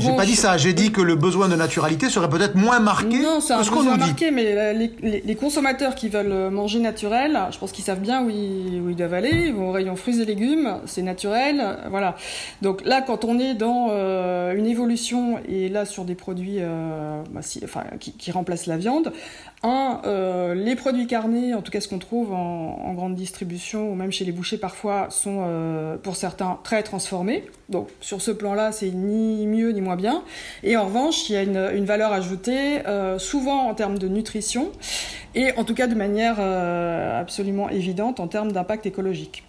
J'ai 0.00 0.16
pas 0.16 0.24
dit 0.24 0.36
ça. 0.36 0.56
J'ai 0.56 0.72
dit 0.72 0.90
que 0.90 1.02
le 1.02 1.16
besoin 1.16 1.50
de 1.50 1.54
naturalité 1.54 2.08
serait 2.08 2.30
peut-être 2.30 2.54
moins 2.54 2.80
marqué 2.80 3.18
non, 3.18 3.40
c'est 3.40 3.52
un 3.52 3.62
ce 3.62 3.70
besoin 3.70 3.98
marqué, 3.98 4.30
mais 4.30 4.72
les, 4.72 5.34
consommateurs 5.34 5.94
qui 5.94 6.08
veulent 6.08 6.50
manger 6.50 6.78
naturel, 6.78 7.38
je 7.50 7.58
pense 7.58 7.72
qu'ils 7.72 7.84
savent 7.84 8.00
bien 8.00 8.22
où 8.22 8.30
ils, 8.30 8.80
où 8.80 8.88
ils, 8.88 8.96
doivent 8.96 9.12
aller. 9.12 9.48
Ils 9.48 9.52
vont 9.52 9.68
au 9.68 9.72
rayon 9.72 9.96
fruits 9.96 10.22
et 10.22 10.24
légumes, 10.24 10.78
c'est 10.86 11.02
naturel, 11.02 11.62
voilà. 11.90 12.16
Donc 12.62 12.82
là, 12.86 13.02
quand 13.02 13.26
on 13.26 13.38
est 13.38 13.52
dans 13.54 13.88
euh, 13.90 14.56
une 14.56 14.66
évolution 14.66 15.40
et 15.46 15.68
là 15.68 15.84
sur 15.84 16.04
des 16.04 16.14
produits, 16.14 16.58
euh, 16.60 17.22
bah, 17.32 17.40
enfin, 17.64 17.84
qui, 18.00 18.12
qui 18.12 18.30
remplacent 18.30 18.66
la 18.66 18.78
viande, 18.78 19.12
un, 19.62 20.00
euh, 20.04 20.54
les 20.54 20.74
produits 20.74 21.06
carnés, 21.06 21.54
en 21.54 21.62
tout 21.62 21.70
cas 21.70 21.80
ce 21.80 21.88
qu'on 21.88 21.98
trouve 21.98 22.32
en, 22.32 22.92
grande 22.94 23.14
distribution 23.14 23.90
ou 23.90 23.94
même 23.94 24.12
chez 24.12 24.24
les 24.24 24.32
bouchers 24.32 24.58
parfois, 24.58 25.08
sont 25.10 25.44
euh, 25.46 25.96
pour 25.96 26.16
certains 26.16 26.58
très 26.62 26.82
transformés. 26.82 27.44
Donc 27.68 27.88
sur 28.00 28.20
ce 28.20 28.30
plan-là, 28.30 28.72
c'est 28.72 28.90
ni 28.90 29.46
mieux 29.46 29.70
ni 29.70 29.80
moins 29.80 29.96
bien. 29.96 30.22
Et 30.62 30.76
en 30.76 30.86
revanche, 30.86 31.28
il 31.28 31.32
y 31.32 31.36
a 31.36 31.42
une, 31.42 31.84
valeur 31.84 32.12
ajoutée, 32.12 32.86
euh, 32.86 33.18
souvent 33.18 33.68
en 33.68 33.74
termes 33.74 33.98
de 33.98 34.08
nutrition, 34.08 34.72
et 35.34 35.52
en 35.56 35.64
tout 35.64 35.74
cas 35.74 35.86
de 35.86 35.94
manière 35.94 36.40
absolument 37.18 37.70
évidente 37.70 38.20
en 38.20 38.28
termes 38.28 38.52
d'impact 38.52 38.86
écologique. 38.86 39.44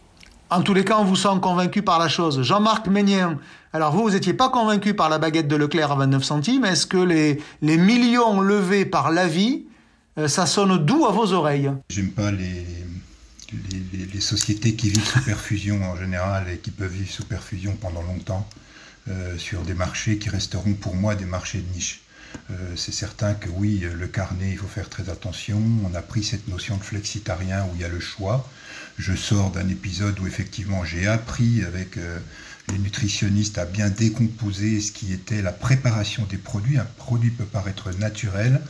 En 0.53 0.62
tous 0.62 0.75
les 0.75 0.86
cas, 0.86 0.98
on 1.00 1.03
vous 1.03 1.15
sent 1.15 1.39
convaincu 1.41 1.82
par 1.82 1.98
la 1.98 2.08
chose. 2.08 2.43
Jean-Marc 2.43 2.88
Ménien, 2.88 3.39
alors 3.74 3.91
vous, 3.91 4.03
vous 4.03 4.12
n'étiez 4.12 4.34
pas 4.34 4.50
convaincu 4.50 4.93
par 4.93 5.10
la 5.10 5.17
baguette 5.17 5.48
de 5.48 5.55
Leclerc 5.55 5.91
à 5.91 5.96
29 5.96 6.24
centimes. 6.24 6.63
Est-ce 6.63 6.86
que 6.86 6.98
les, 6.98 7.39
millions 7.62 8.40
levés 8.40 8.85
par 8.85 9.09
l'avis 9.09 9.66
euh, 9.66 9.73
ça 10.27 10.45
sonne 10.45 10.83
doux 10.85 11.05
à 11.05 11.11
vos 11.11 11.33
oreilles. 11.33 11.71
J'aime 11.89 12.11
pas 12.11 12.31
les, 12.31 12.65
les, 14.13 14.21
sociétés 14.21 14.75
qui 14.75 14.89
vivent 14.89 15.05
sous 15.05 15.21
perfusion 15.21 15.83
en 15.83 15.95
général 15.95 16.49
et 16.49 16.57
qui 16.57 16.71
peuvent 16.71 16.91
vivre 16.91 17.11
sous 17.11 17.25
perfusion 17.25 17.75
pendant 17.79 18.01
longtemps 18.01 18.47
euh, 19.09 19.37
sur 19.37 19.63
des 19.63 19.73
marchés 19.73 20.17
qui 20.17 20.29
resteront 20.29 20.73
pour 20.73 20.95
moi 20.95 21.15
des 21.15 21.25
marchés 21.25 21.59
de 21.59 21.73
niche. 21.73 22.01
Euh, 22.51 22.73
c'est 22.75 22.93
certain 22.93 23.33
que 23.33 23.49
oui, 23.49 23.85
le 23.93 24.07
carnet, 24.07 24.51
il 24.51 24.57
faut 24.57 24.67
faire 24.67 24.89
très 24.89 25.09
attention. 25.09 25.61
On 25.85 25.93
a 25.93 26.01
pris 26.01 26.23
cette 26.23 26.47
notion 26.47 26.77
de 26.77 26.83
flexitarien 26.83 27.65
où 27.65 27.75
il 27.75 27.81
y 27.81 27.83
a 27.83 27.89
le 27.89 27.99
choix. 27.99 28.49
Je 28.97 29.13
sors 29.15 29.51
d'un 29.51 29.67
épisode 29.69 30.19
où 30.19 30.27
effectivement 30.27 30.83
j'ai 30.85 31.07
appris 31.07 31.63
avec 31.63 31.97
les 32.71 32.77
nutritionnistes 32.77 33.57
à 33.57 33.65
bien 33.65 33.89
décomposer 33.89 34.79
ce 34.79 34.91
qui 34.91 35.11
était 35.11 35.41
la 35.41 35.51
préparation 35.51 36.25
des 36.29 36.37
produits. 36.37 36.77
Un 36.77 36.87
produit 36.97 37.29
peut 37.29 37.43
paraître 37.43 37.91
naturel, 37.97 38.61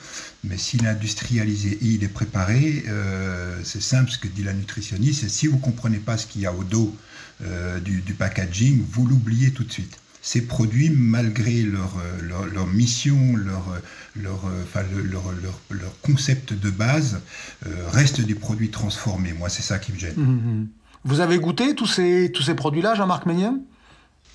mais 0.43 0.57
s'il 0.57 0.85
est 0.85 0.89
industrialisé 0.89 1.77
et 1.81 1.85
il 1.85 2.03
est 2.03 2.09
préparé, 2.09 2.83
euh, 2.87 3.59
c'est 3.63 3.81
simple 3.81 4.09
ce 4.09 4.17
que 4.17 4.27
dit 4.27 4.43
la 4.43 4.53
nutritionniste, 4.53 5.29
si 5.29 5.47
vous 5.47 5.57
ne 5.57 5.61
comprenez 5.61 5.99
pas 5.99 6.17
ce 6.17 6.25
qu'il 6.25 6.41
y 6.41 6.45
a 6.45 6.53
au 6.53 6.63
dos 6.63 6.95
euh, 7.43 7.79
du, 7.79 8.01
packaging, 8.13 8.83
vous 8.89 9.05
l'oubliez 9.05 9.51
tout 9.51 9.63
de 9.63 9.71
suite 9.71 9.97
ces 10.25 10.47
produits, 10.47 10.89
malgré 10.89 11.63
leur, 11.63 11.97
leur, 12.21 12.45
leur 12.45 12.65
mission, 12.65 13.35
leur, 13.35 13.77
leur, 14.15 14.45
enfin, 14.63 14.81
leur, 15.03 16.01
concept 16.01 16.53
de 16.53 16.69
base, 16.69 17.19
euh, 17.65 17.89
restent 17.89 18.21
des 18.21 18.33
produits 18.33 18.69
transformés. 18.69 19.33
Moi, 19.33 19.49
c'est 19.49 19.63
ça 19.63 19.79
qui 19.79 19.91
me 19.91 19.99
gêne. 19.99 20.13
Mmh, 20.15 20.21
mmh. 20.21 20.67
Vous 21.03 21.19
avez 21.19 21.39
goûté 21.39 21.75
tous 21.75 21.87
ces, 21.87 22.31
tous 22.33 22.41
ces 22.41 22.55
produits-là, 22.55 22.95
Jean-Marc 22.95 23.25
Ménien 23.25 23.59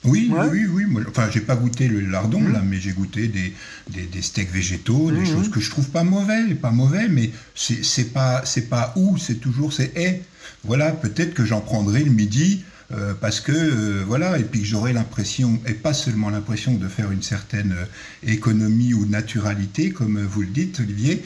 oui, 0.04 0.30
oui, 0.52 0.66
oui, 0.66 1.04
enfin, 1.08 1.28
j'ai 1.30 1.40
pas 1.40 1.56
goûté 1.56 1.88
le 1.88 2.00
lardon 2.00 2.40
mmh. 2.40 2.52
là, 2.52 2.62
mais 2.64 2.78
j'ai 2.78 2.92
goûté 2.92 3.26
des, 3.28 3.52
des, 3.88 4.22
steaks 4.22 4.52
végétaux, 4.52 5.11
des 5.11 5.20
mmh. 5.20 5.26
choses 5.26 5.50
que 5.50 5.61
je 5.61 5.70
trouve 5.70 5.88
pas 5.88 6.04
mauvais, 6.04 6.54
pas 6.54 6.70
mauvais, 6.70 7.08
mais 7.08 7.30
c'est 7.54 8.12
pas 8.12 8.42
c'est 8.44 8.68
pas 8.68 8.92
où, 8.96 9.18
c'est 9.18 9.37
toujours 9.37 9.72
c'est 9.72 9.96
et. 9.96 10.22
Voilà, 10.64 10.92
peut-être 10.92 11.34
que 11.34 11.44
j'en 11.44 11.61
prendrai 11.61 12.02
le 12.04 12.11
midi 12.11 12.64
euh, 12.90 13.12
parce 13.20 13.40
que 13.40 13.53
euh, 13.53 14.03
voilà, 14.07 14.38
et 14.38 14.44
puis 14.44 14.61
que 14.61 14.66
j'aurai 14.66 14.94
l'impression, 14.94 15.59
et 15.66 15.74
pas 15.74 15.92
seulement 15.92 16.31
l'impression 16.31 16.72
de 16.72 16.88
faire 16.88 17.12
une 17.12 17.20
certaine 17.20 17.72
euh, 17.72 17.85
économie 18.27 18.94
ou 18.94 19.05
naturalité, 19.05 19.90
comme 19.90 20.18
vous 20.18 20.40
le 20.40 20.46
dites, 20.46 20.81
Olivier, 20.81 21.22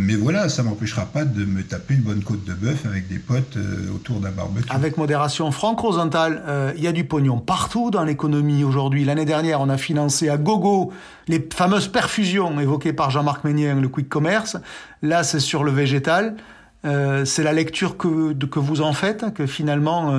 mais 0.00 0.14
voilà, 0.14 0.48
ça 0.48 0.62
m'empêchera 0.62 1.06
pas 1.06 1.24
de 1.24 1.44
me 1.44 1.62
taper 1.62 1.94
une 1.94 2.02
bonne 2.02 2.22
côte 2.22 2.44
de 2.44 2.52
bœuf 2.52 2.84
avec 2.86 3.08
des 3.08 3.18
potes 3.18 3.56
autour 3.94 4.20
d'un 4.20 4.30
barbecue. 4.30 4.70
Avec 4.70 4.96
modération, 4.96 5.50
Franck 5.50 5.80
Rosenthal, 5.80 6.74
il 6.76 6.82
y 6.82 6.86
a 6.86 6.92
du 6.92 7.04
pognon 7.04 7.38
partout 7.38 7.90
dans 7.90 8.04
l'économie 8.04 8.64
aujourd'hui. 8.64 9.04
L'année 9.04 9.24
dernière, 9.24 9.60
on 9.60 9.68
a 9.68 9.78
financé 9.78 10.28
à 10.28 10.36
gogo 10.36 10.92
les 11.28 11.46
fameuses 11.52 11.88
perfusions 11.88 12.58
évoquées 12.60 12.92
par 12.92 13.10
Jean-Marc 13.10 13.44
Meunier, 13.44 13.74
le 13.74 13.88
quick 13.88 14.08
commerce. 14.08 14.56
Là, 15.02 15.22
c'est 15.22 15.40
sur 15.40 15.64
le 15.64 15.72
végétal. 15.72 16.36
c'est 16.84 17.42
la 17.42 17.52
lecture 17.52 17.96
que, 17.96 18.32
que 18.34 18.58
vous 18.58 18.80
en 18.80 18.92
faites, 18.92 19.32
que 19.34 19.46
finalement, 19.46 20.12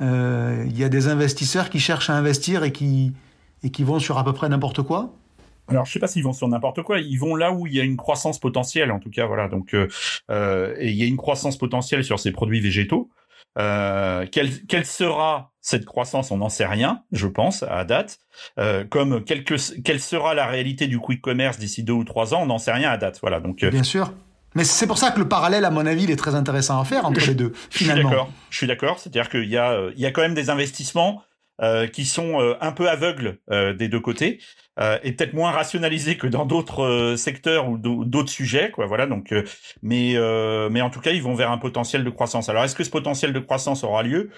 il 0.00 0.78
y 0.78 0.84
a 0.84 0.88
des 0.88 1.08
investisseurs 1.08 1.70
qui 1.70 1.80
cherchent 1.80 2.10
à 2.10 2.14
investir 2.14 2.64
et 2.64 2.72
qui, 2.72 3.12
et 3.62 3.70
qui 3.70 3.82
vont 3.82 3.98
sur 3.98 4.18
à 4.18 4.24
peu 4.24 4.32
près 4.32 4.48
n'importe 4.48 4.82
quoi 4.82 5.12
alors 5.68 5.84
je 5.84 5.90
sais 5.90 5.98
pas 5.98 6.06
s'ils 6.06 6.22
vont 6.22 6.32
sur 6.32 6.46
n'importe 6.46 6.82
quoi, 6.82 7.00
ils 7.00 7.16
vont 7.16 7.34
là 7.34 7.50
où 7.50 7.66
il 7.66 7.74
y 7.74 7.80
a 7.80 7.82
une 7.82 7.96
croissance 7.96 8.38
potentielle 8.38 8.92
en 8.92 9.00
tout 9.00 9.10
cas 9.10 9.26
voilà 9.26 9.48
donc 9.48 9.74
euh, 9.74 9.88
euh 10.30 10.76
et 10.78 10.90
il 10.90 10.96
y 10.96 11.02
a 11.02 11.06
une 11.06 11.16
croissance 11.16 11.58
potentielle 11.58 12.04
sur 12.04 12.20
ces 12.20 12.30
produits 12.30 12.60
végétaux. 12.60 13.10
Euh, 13.58 14.26
quelle, 14.30 14.66
quelle 14.66 14.84
sera 14.84 15.52
cette 15.60 15.84
croissance? 15.84 16.30
On 16.30 16.38
n'en 16.38 16.48
sait 16.48 16.66
rien, 16.66 17.02
je 17.12 17.26
pense, 17.26 17.62
à 17.62 17.84
date. 17.84 18.18
Euh, 18.58 18.84
comme 18.84 19.24
quelle, 19.24 19.44
quelle 19.44 20.00
sera 20.00 20.34
la 20.34 20.46
réalité 20.46 20.86
du 20.86 20.98
quick 20.98 21.22
commerce 21.22 21.58
d'ici 21.58 21.82
deux 21.82 21.94
ou 21.94 22.04
trois 22.04 22.34
ans? 22.34 22.42
On 22.42 22.46
n'en 22.46 22.58
sait 22.58 22.72
rien 22.72 22.90
à 22.90 22.96
date. 22.96 23.18
Voilà. 23.22 23.40
Donc, 23.40 23.62
euh, 23.62 23.70
bien 23.70 23.82
sûr. 23.82 24.12
Mais 24.56 24.64
c'est 24.64 24.88
pour 24.88 24.98
ça 24.98 25.12
que 25.12 25.20
le 25.20 25.28
parallèle, 25.28 25.64
à 25.64 25.70
mon 25.70 25.86
avis, 25.86 26.04
il 26.04 26.10
est 26.10 26.16
très 26.16 26.34
intéressant 26.34 26.80
à 26.80 26.84
faire 26.84 27.06
entre 27.06 27.24
les 27.26 27.34
deux. 27.34 27.52
Finalement. 27.70 27.70
Je 27.70 28.06
suis 28.08 28.10
d'accord. 28.10 28.30
Je 28.50 28.56
suis 28.56 28.66
d'accord. 28.66 28.98
C'est-à-dire 28.98 29.28
qu'il 29.28 29.48
y 29.48 29.56
a, 29.56 29.90
il 29.94 30.00
y 30.00 30.06
a 30.06 30.10
quand 30.10 30.22
même 30.22 30.34
des 30.34 30.50
investissements 30.50 31.22
euh, 31.62 31.86
qui 31.86 32.04
sont 32.04 32.40
euh, 32.40 32.54
un 32.60 32.72
peu 32.72 32.88
aveugles 32.88 33.38
euh, 33.50 33.72
des 33.72 33.88
deux 33.88 34.00
côtés 34.00 34.40
euh, 34.78 34.98
et 35.02 35.12
peut-être 35.12 35.32
moins 35.32 35.52
rationalisés 35.52 36.18
que 36.18 36.26
dans 36.26 36.44
d'autres 36.44 37.14
secteurs 37.16 37.68
ou 37.68 37.78
d'autres 37.78 38.28
sujets, 38.30 38.70
quoi. 38.70 38.86
Voilà. 38.86 39.06
Donc, 39.06 39.32
mais 39.82 40.16
mais 40.70 40.80
en 40.80 40.90
tout 40.90 41.00
cas, 41.00 41.12
ils 41.12 41.22
vont 41.22 41.34
vers 41.34 41.50
un 41.50 41.58
potentiel 41.58 42.04
de 42.04 42.10
croissance. 42.10 42.48
Alors, 42.48 42.64
est-ce 42.64 42.74
que 42.74 42.84
ce 42.84 42.90
potentiel 42.90 43.32
de 43.32 43.38
croissance 43.38 43.84
aura 43.84 44.02
lieu? 44.02 44.30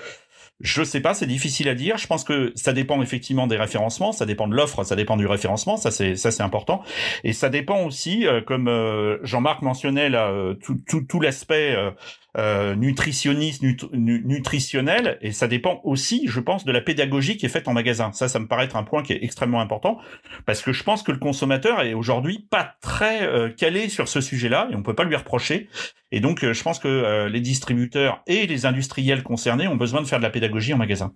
Je 0.61 0.83
sais 0.83 1.01
pas, 1.01 1.15
c'est 1.15 1.27
difficile 1.27 1.69
à 1.69 1.75
dire. 1.75 1.99
Je 1.99 2.07
pense 2.07 2.25
que 2.25 2.53
ça 2.57 2.73
dépend 2.73 3.01
effectivement 3.01 3.47
des 3.47 3.57
référencements, 3.57 4.13
ça 4.13 4.27
dépend 4.27 4.49
de 4.49 4.55
l'offre, 4.55 4.83
ça 4.83 4.97
dépend 4.97 5.17
du 5.17 5.27
référencement, 5.27 5.77
ça 5.77 5.91
c'est 5.91 6.17
ça 6.17 6.31
c'est 6.31 6.43
important, 6.43 6.83
et 7.23 7.33
ça 7.33 7.49
dépend 7.49 7.85
aussi, 7.85 8.27
euh, 8.27 8.41
comme 8.41 8.69
euh, 8.69 9.19
Jean-Marc 9.23 9.63
mentionnait 9.63 10.09
là, 10.09 10.29
euh, 10.29 10.55
tout 10.55 10.77
tout, 10.89 11.03
tout 11.03 11.21
l'aspect 11.21 11.77
euh, 12.39 12.77
nutritionniste, 12.77 13.63
nutritionnel, 13.93 15.19
et 15.21 15.33
ça 15.33 15.49
dépend 15.49 15.81
aussi, 15.83 16.27
je 16.29 16.39
pense, 16.41 16.65
de 16.65 16.71
la 16.71 16.81
pédagogie 16.81 17.37
qui 17.37 17.47
est 17.47 17.49
faite 17.49 17.67
en 17.67 17.73
magasin. 17.73 18.13
Ça, 18.13 18.29
ça 18.29 18.39
me 18.39 18.47
paraît 18.47 18.65
être 18.65 18.77
un 18.77 18.85
point 18.85 19.03
qui 19.03 19.13
est 19.13 19.25
extrêmement 19.25 19.61
important, 19.61 19.99
parce 20.47 20.63
que 20.63 20.73
je 20.73 20.85
pense 20.85 21.03
que 21.03 21.11
le 21.11 21.19
consommateur 21.19 21.83
est 21.83 21.95
aujourd'hui 21.95 22.47
pas 22.51 22.77
très 22.81 23.23
euh, 23.23 23.51
calé 23.51 23.89
sur 23.89 24.09
ce 24.09 24.21
sujet-là, 24.21 24.69
et 24.71 24.77
on 24.77 24.83
peut 24.83 24.95
pas 24.95 25.05
lui 25.05 25.17
reprocher. 25.17 25.69
Et 26.13 26.21
donc, 26.21 26.45
euh, 26.45 26.53
je 26.53 26.63
pense 26.63 26.79
que 26.79 27.27
les 27.27 27.41
distributeurs 27.41 28.23
et 28.27 28.47
les 28.47 28.67
industriels 28.67 29.23
concernés 29.23 29.67
ont 29.67 29.77
besoin 29.77 30.01
de 30.01 30.07
faire 30.07 30.19
de 30.19 30.25
la 30.25 30.31
pédagogie 30.31 30.73
en 30.73 30.79
magasin. 30.79 31.13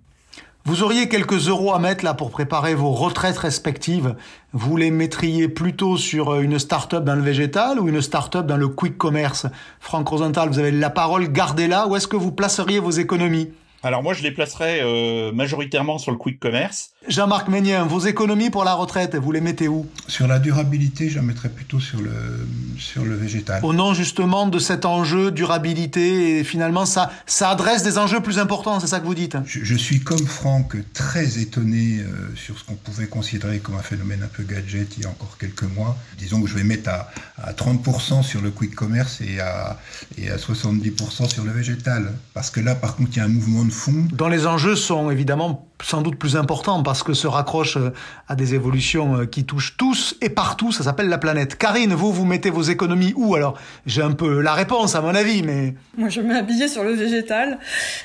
Vous 0.65 0.85
auriez 0.85 1.09
quelques 1.09 1.49
euros 1.49 1.75
à 1.75 1.81
mettre 1.81 2.05
là 2.05 2.15
pour 2.15 2.31
préparer 2.31 2.77
vos 2.77 2.93
retraites 2.93 3.37
respectives. 3.37 4.15
Vous 4.53 4.77
les 4.77 4.93
mettriez 4.93 5.49
plutôt 5.49 5.97
sur 5.97 6.35
euh, 6.35 6.41
une 6.41 6.61
start-up 6.61 7.03
dans 7.03 7.17
le 7.17 7.21
végétal 7.21 7.81
ou 7.81 7.89
une 7.89 8.01
start-up 8.01 8.47
dans 8.47 8.57
le 8.57 8.69
quick 8.69 8.97
commerce? 8.97 9.47
Franck 9.81 10.07
Rosenthal, 10.07 10.49
vous 10.49 10.61
avez 10.61 10.71
la 10.71 10.91
parole, 10.91 11.33
gardez-la. 11.33 11.89
Où 11.89 11.97
est-ce 11.97 12.07
que 12.07 12.15
vous 12.15 12.31
placeriez 12.31 12.79
vos 12.79 12.93
économies? 12.93 13.51
Alors 13.85 14.03
moi, 14.03 14.15
je 14.15 14.23
les 14.23 14.31
placerais 14.31 14.81
euh, 14.83 15.33
majoritairement 15.33 15.99
sur 15.99 16.13
le 16.13 16.19
quick 16.19 16.39
commerce. 16.39 16.91
Jean-Marc 17.09 17.49
Ménien, 17.49 17.85
vos 17.85 17.99
économies 17.99 18.49
pour 18.49 18.63
la 18.63 18.75
retraite, 18.75 19.17
vous 19.17 19.33
les 19.33 19.41
mettez 19.41 19.67
où? 19.67 19.87
Sur 20.07 20.29
la 20.29 20.39
durabilité, 20.39 21.09
je 21.09 21.17
la 21.17 21.23
mettrais 21.23 21.49
plutôt 21.49 21.81
sur 21.81 22.01
le, 22.01 22.47
sur 22.79 23.05
le 23.05 23.17
végétal. 23.17 23.65
Au 23.65 23.73
nom 23.73 23.93
justement 23.93 24.47
de 24.47 24.61
cet 24.61 24.85
enjeu 24.85 25.33
durabilité, 25.33 26.39
et 26.39 26.45
finalement 26.45 26.87
ça, 26.87 27.11
ça 27.27 27.51
adresse 27.51 27.83
des 27.83 27.99
enjeux 27.99 28.21
plus 28.21 28.39
importants, 28.39 28.79
c'est 28.79 28.87
ça 28.87 29.01
que 29.01 29.07
vous 29.07 29.17
dites? 29.17 29.37
Je, 29.47 29.75
suis 29.75 29.99
comme 29.99 30.25
Franck 30.25 30.77
très 30.93 31.41
étonné 31.41 31.99
euh, 31.99 32.37
sur 32.37 32.57
ce 32.57 32.65
qu'on 32.65 32.75
pouvait 32.75 33.07
considérer 33.07 33.59
comme 33.59 33.75
un 33.75 33.83
phénomène 33.83 34.23
un 34.23 34.29
peu 34.29 34.45
gadget 34.45 34.97
il 34.97 35.03
y 35.03 35.07
a 35.07 35.09
encore 35.09 35.39
quelques 35.39 35.65
mois. 35.65 35.99
Disons 36.19 36.41
que 36.41 36.49
je 36.49 36.55
vais 36.55 36.63
mettre 36.63 36.89
à, 36.89 37.11
à 37.43 37.53
30% 37.53 38.23
sur 38.23 38.41
le 38.41 38.53
quick 38.53 38.77
commerce 38.77 39.21
et 39.21 39.41
à, 39.41 39.81
et 40.19 40.31
à 40.31 40.37
70% 40.37 41.29
sur 41.29 41.43
le 41.43 41.51
végétal. 41.51 42.13
Parce 42.33 42.51
que 42.51 42.61
là, 42.61 42.77
par 42.77 42.95
contre, 42.95 43.11
il 43.15 43.17
y 43.17 43.21
a 43.21 43.25
un 43.25 43.29
mouvement 43.29 43.65
de 43.65 43.72
Dont 44.13 44.29
les 44.29 44.47
enjeux 44.47 44.77
sont 44.77 45.11
évidemment 45.11 45.72
sans 45.83 46.03
doute 46.03 46.17
plus 46.17 46.37
importants 46.37 46.83
parce 46.83 47.03
que 47.03 47.13
se 47.13 47.27
raccroche 47.27 47.77
euh, 47.77 47.93
à 48.29 48.35
des 48.35 48.55
évolutions 48.55 49.19
euh, 49.19 49.27
qui 49.27 49.45
touchent 49.45 49.77
tous 49.77 50.17
et 50.21 50.31
partout, 50.31 50.73
ça 50.73 50.85
s'appelle 50.85 51.09
la 51.09 51.19
planète. 51.19 51.57
Karine, 51.57 51.95
vous, 51.95 52.13
vous 52.13 52.25
mettez 52.25 52.51
vos 52.51 52.63
économies 52.63 53.13
où? 53.17 53.35
Alors, 53.35 53.59
j'ai 53.87 54.03
un 54.03 54.13
peu 54.13 54.41
la 54.41 54.55
réponse 54.55 54.95
à 54.95 55.01
mon 55.01 55.15
avis, 55.15 55.43
mais... 55.43 55.75
Moi, 55.97 56.09
je 56.09 56.21
mets 56.21 56.35
un 56.35 56.69
sur 56.69 56.85
le 56.85 56.93
végétal. 56.93 57.59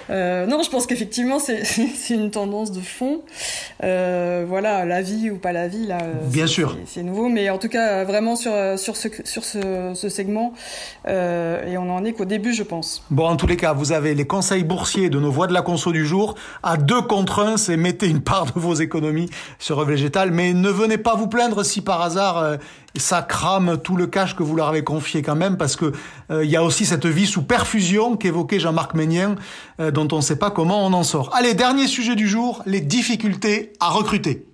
Euh, 0.09 0.45
non, 0.45 0.61
je 0.63 0.69
pense 0.69 0.87
qu'effectivement, 0.87 1.39
c'est 1.39 2.13
une 2.13 2.31
tendance 2.31 2.71
de 2.71 2.81
fond. 2.81 3.21
Euh, 3.83 4.45
voilà, 4.47 4.85
la 4.85 5.01
vie 5.01 5.29
ou 5.29 5.37
pas 5.37 5.51
la 5.51 5.67
vie, 5.67 5.85
là... 5.85 5.99
Bien 6.23 6.47
sûr. 6.47 6.77
C'est 6.85 7.03
nouveau, 7.03 7.29
mais 7.29 7.49
en 7.49 7.57
tout 7.57 7.69
cas, 7.69 8.03
vraiment 8.03 8.35
sur, 8.35 8.53
sur, 8.77 8.97
ce, 8.97 9.07
sur 9.23 9.43
ce, 9.45 9.91
ce 9.93 10.09
segment, 10.09 10.53
euh, 11.07 11.65
et 11.65 11.77
on 11.77 11.89
en 11.89 12.03
est 12.03 12.13
qu'au 12.13 12.25
début, 12.25 12.53
je 12.53 12.63
pense. 12.63 13.03
Bon, 13.09 13.27
en 13.27 13.35
tous 13.35 13.47
les 13.47 13.57
cas, 13.57 13.73
vous 13.73 13.91
avez 13.91 14.15
les 14.15 14.25
conseils 14.25 14.63
boursiers 14.63 15.09
de 15.09 15.19
nos 15.19 15.31
voix 15.31 15.47
de 15.47 15.53
la 15.53 15.61
conso 15.61 15.91
du 15.91 16.05
jour 16.05 16.35
à 16.63 16.77
deux 16.77 17.01
contre 17.01 17.39
un, 17.39 17.57
et 17.69 17.77
mettez 17.77 18.07
une 18.07 18.21
part 18.21 18.45
de 18.45 18.59
vos 18.59 18.73
économies 18.75 19.29
sur 19.59 19.83
végétal. 19.83 20.31
Mais 20.31 20.53
ne 20.53 20.69
venez 20.69 20.97
pas 20.97 21.15
vous 21.15 21.27
plaindre 21.27 21.63
si 21.63 21.81
par 21.81 22.01
hasard 22.01 22.37
euh, 22.37 22.57
ça 22.95 23.21
crame 23.21 23.77
tout 23.77 23.95
le 23.95 24.07
cash 24.07 24.35
que 24.35 24.43
vous 24.43 24.55
leur 24.55 24.67
avez 24.67 24.83
confié 24.83 25.21
quand 25.21 25.35
même, 25.35 25.57
parce 25.57 25.75
que 25.75 25.91
euh, 26.31 26.43
il 26.43 26.49
y 26.49 26.55
a 26.55 26.63
aussi 26.63 26.85
cette 26.85 27.05
vie 27.05 27.27
sous 27.27 27.43
perfusion 27.43 28.17
qu'évoquait 28.17 28.59
Jean-Marc 28.59 28.93
Ménien, 28.93 29.35
euh, 29.79 29.91
dont 29.91 30.07
on 30.11 30.17
ne 30.17 30.21
sait 30.21 30.37
pas 30.37 30.51
comment 30.51 30.85
on 30.85 30.93
en 30.93 31.03
sort. 31.03 31.29
Allez, 31.33 31.53
dernier 31.53 31.87
sujet 31.87 32.15
du 32.15 32.27
jour, 32.27 32.61
les 32.65 32.81
difficultés 32.81 33.73
à 33.79 33.89
recruter. 33.89 34.45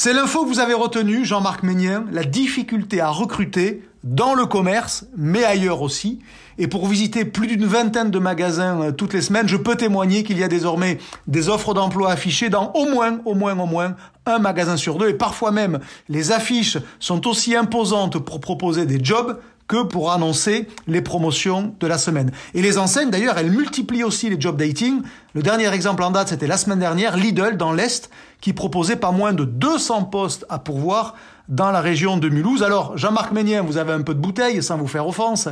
C'est 0.00 0.12
l'info 0.12 0.44
que 0.44 0.48
vous 0.48 0.60
avez 0.60 0.74
retenue, 0.74 1.24
Jean-Marc 1.24 1.64
Ménien, 1.64 2.04
la 2.12 2.22
difficulté 2.22 3.00
à 3.00 3.08
recruter 3.08 3.82
dans 4.04 4.34
le 4.34 4.46
commerce, 4.46 5.06
mais 5.16 5.42
ailleurs 5.42 5.82
aussi. 5.82 6.20
Et 6.56 6.68
pour 6.68 6.86
visiter 6.86 7.24
plus 7.24 7.48
d'une 7.48 7.64
vingtaine 7.64 8.12
de 8.12 8.20
magasins 8.20 8.80
euh, 8.80 8.92
toutes 8.92 9.12
les 9.12 9.22
semaines, 9.22 9.48
je 9.48 9.56
peux 9.56 9.74
témoigner 9.74 10.22
qu'il 10.22 10.38
y 10.38 10.44
a 10.44 10.48
désormais 10.48 10.98
des 11.26 11.48
offres 11.48 11.74
d'emploi 11.74 12.12
affichées 12.12 12.48
dans 12.48 12.70
au 12.74 12.88
moins, 12.88 13.18
au 13.24 13.34
moins, 13.34 13.58
au 13.58 13.66
moins 13.66 13.96
un 14.24 14.38
magasin 14.38 14.76
sur 14.76 14.98
deux. 14.98 15.08
Et 15.08 15.14
parfois 15.14 15.50
même, 15.50 15.80
les 16.08 16.30
affiches 16.30 16.78
sont 17.00 17.26
aussi 17.26 17.56
imposantes 17.56 18.20
pour 18.20 18.38
proposer 18.38 18.86
des 18.86 19.02
jobs 19.04 19.40
que 19.68 19.82
pour 19.82 20.10
annoncer 20.10 20.66
les 20.86 21.02
promotions 21.02 21.74
de 21.78 21.86
la 21.86 21.98
semaine. 21.98 22.32
Et 22.54 22.62
les 22.62 22.78
enseignes, 22.78 23.10
d'ailleurs, 23.10 23.38
elles 23.38 23.50
multiplient 23.50 24.02
aussi 24.02 24.30
les 24.30 24.40
job 24.40 24.56
dating. 24.56 25.02
Le 25.34 25.42
dernier 25.42 25.68
exemple 25.72 26.02
en 26.02 26.10
date, 26.10 26.28
c'était 26.28 26.46
la 26.46 26.56
semaine 26.56 26.78
dernière, 26.78 27.16
Lidl 27.16 27.56
dans 27.56 27.72
l'Est, 27.72 28.10
qui 28.40 28.54
proposait 28.54 28.96
pas 28.96 29.10
moins 29.10 29.34
de 29.34 29.44
200 29.44 30.04
postes 30.04 30.46
à 30.48 30.58
pourvoir 30.58 31.14
dans 31.48 31.70
la 31.70 31.80
région 31.80 32.16
de 32.16 32.28
Mulhouse. 32.28 32.62
Alors, 32.62 32.96
Jean-Marc 32.96 33.32
Ménien, 33.32 33.62
vous 33.62 33.76
avez 33.76 33.92
un 33.92 34.02
peu 34.02 34.14
de 34.14 34.20
bouteille, 34.20 34.62
sans 34.62 34.78
vous 34.78 34.86
faire 34.86 35.06
offense. 35.06 35.48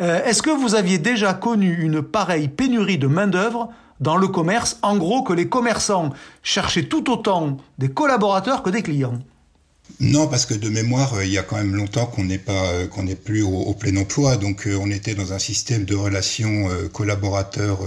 Euh, 0.00 0.22
est-ce 0.24 0.42
que 0.42 0.50
vous 0.50 0.74
aviez 0.74 0.98
déjà 0.98 1.32
connu 1.32 1.74
une 1.82 2.02
pareille 2.02 2.48
pénurie 2.48 2.98
de 2.98 3.06
main-d'œuvre 3.06 3.70
dans 4.00 4.16
le 4.16 4.28
commerce 4.28 4.78
En 4.82 4.96
gros, 4.96 5.22
que 5.22 5.32
les 5.32 5.48
commerçants 5.48 6.10
cherchaient 6.42 6.84
tout 6.84 7.10
autant 7.10 7.56
des 7.78 7.88
collaborateurs 7.88 8.62
que 8.62 8.70
des 8.70 8.82
clients? 8.82 9.20
Non, 10.00 10.26
parce 10.26 10.44
que 10.44 10.54
de 10.54 10.68
mémoire, 10.68 11.14
euh, 11.14 11.24
il 11.24 11.30
y 11.30 11.38
a 11.38 11.42
quand 11.42 11.56
même 11.56 11.74
longtemps 11.74 12.06
qu'on 12.06 12.24
n'est 12.24 12.38
pas, 12.38 12.70
euh, 12.72 12.86
qu'on 12.88 13.04
n'est 13.04 13.14
plus 13.14 13.42
au, 13.42 13.74
plein 13.74 13.96
emploi. 13.96 14.36
Donc, 14.36 14.68
on 14.68 14.90
était 14.90 15.14
dans 15.14 15.32
un 15.32 15.38
système 15.38 15.84
de 15.84 15.94
relations 15.94 16.68
collaborateurs 16.92 17.80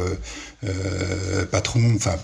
euh, 0.63 1.45
patron, 1.45 1.93
enfin 1.95 2.15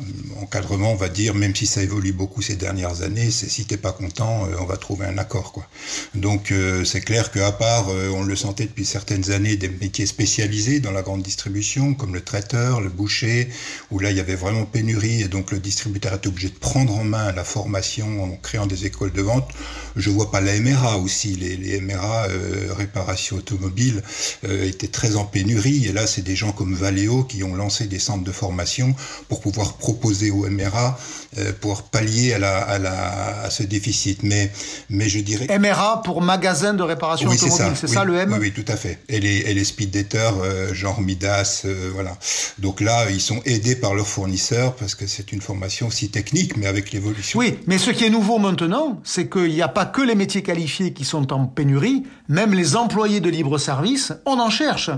encadrement, 0.43 0.91
on 0.91 0.95
va 0.95 1.09
dire, 1.09 1.33
même 1.33 1.55
si 1.55 1.65
ça 1.65 1.81
évolue 1.81 2.13
beaucoup 2.13 2.41
ces 2.41 2.55
dernières 2.55 3.01
années, 3.01 3.31
c'est 3.31 3.49
si 3.49 3.65
t'es 3.65 3.77
pas 3.77 3.91
content, 3.91 4.45
euh, 4.45 4.55
on 4.59 4.65
va 4.65 4.77
trouver 4.77 5.05
un 5.05 5.17
accord, 5.17 5.51
quoi. 5.51 5.67
Donc 6.13 6.51
euh, 6.51 6.83
c'est 6.83 7.01
clair 7.01 7.31
qu'à 7.31 7.51
part, 7.51 7.87
on 7.89 8.23
le 8.23 8.35
sentait 8.35 8.65
depuis 8.65 8.85
certaines 8.85 9.31
années, 9.31 9.55
des 9.55 9.69
métiers 9.69 10.05
spécialisés 10.05 10.79
dans 10.79 10.91
la 10.91 11.01
grande 11.01 11.21
distribution, 11.21 11.93
comme 11.93 12.13
le 12.13 12.21
traiteur, 12.21 12.81
le 12.81 12.89
boucher, 12.89 13.49
où 13.91 13.99
là 13.99 14.11
il 14.11 14.17
y 14.17 14.19
avait 14.19 14.35
vraiment 14.35 14.65
pénurie 14.65 15.21
et 15.21 15.27
donc 15.27 15.51
le 15.51 15.59
distributeur 15.59 16.13
était 16.13 16.27
obligé 16.27 16.49
de 16.49 16.55
prendre 16.55 16.95
en 16.95 17.03
main 17.03 17.31
la 17.31 17.43
formation 17.43 18.23
en 18.23 18.35
créant 18.37 18.67
des 18.67 18.85
écoles 18.85 19.13
de 19.13 19.21
vente. 19.21 19.49
Je 19.95 20.09
vois 20.09 20.31
pas 20.31 20.41
la 20.41 20.59
MRA 20.59 20.97
aussi, 20.97 21.35
les, 21.35 21.55
les 21.57 21.79
MRA 21.81 22.27
réparation 22.75 23.37
automobile 23.37 24.01
étaient 24.43 24.87
très 24.87 25.15
en 25.15 25.25
pénurie 25.25 25.85
et 25.85 25.91
là 25.91 26.07
c'est 26.07 26.21
des 26.21 26.35
gens 26.35 26.51
comme 26.51 26.73
Valeo 26.73 27.23
qui 27.23 27.43
ont 27.43 27.55
lancé 27.55 27.85
des 27.87 27.99
centres 27.99 28.23
de 28.23 28.31
formation 28.31 28.95
pour 29.29 29.41
pouvoir 29.41 29.73
proposer 29.77 30.31
au 30.33 30.49
MRA, 30.49 30.97
euh, 31.37 31.51
pour 31.61 31.83
pallier 31.83 32.33
à, 32.33 32.39
la, 32.39 32.57
à, 32.57 32.79
la, 32.79 33.43
à 33.43 33.49
ce 33.49 33.63
déficit. 33.63 34.23
Mais, 34.23 34.51
mais 34.89 35.09
je 35.09 35.19
dirais... 35.19 35.47
MRA 35.57 36.01
pour 36.03 36.21
magasin 36.21 36.73
de 36.73 36.83
réparation 36.83 37.29
automobile, 37.29 37.73
c'est 37.75 37.87
ça, 37.87 38.03
le 38.03 38.17
M 38.17 38.31
oui, 38.33 38.39
oui, 38.41 38.51
tout 38.51 38.71
à 38.71 38.75
fait. 38.75 38.99
Et 39.09 39.19
les, 39.19 39.37
et 39.37 39.53
les 39.53 39.63
speed 39.63 39.91
daters, 39.91 40.33
euh, 40.41 40.73
genre 40.73 41.01
Midas, 41.01 41.63
euh, 41.65 41.91
voilà. 41.93 42.17
Donc 42.59 42.81
là, 42.81 43.09
ils 43.09 43.21
sont 43.21 43.41
aidés 43.45 43.75
par 43.75 43.95
leurs 43.95 44.07
fournisseurs 44.07 44.75
parce 44.75 44.95
que 44.95 45.07
c'est 45.07 45.31
une 45.31 45.41
formation 45.41 45.87
aussi 45.87 46.09
technique, 46.09 46.57
mais 46.57 46.67
avec 46.67 46.91
l'évolution. 46.91 47.39
Oui, 47.39 47.59
mais 47.67 47.77
ce 47.77 47.91
qui 47.91 48.05
est 48.05 48.09
nouveau 48.09 48.37
maintenant, 48.37 48.99
c'est 49.03 49.29
qu'il 49.29 49.53
n'y 49.53 49.61
a 49.61 49.67
pas 49.67 49.85
que 49.85 50.01
les 50.01 50.15
métiers 50.15 50.43
qualifiés 50.43 50.93
qui 50.93 51.05
sont 51.05 51.31
en 51.33 51.45
pénurie, 51.45 52.03
même 52.29 52.53
les 52.53 52.75
employés 52.75 53.19
de 53.19 53.29
libre 53.29 53.57
service, 53.57 54.13
on 54.25 54.39
en 54.39 54.49
cherche. 54.49 54.89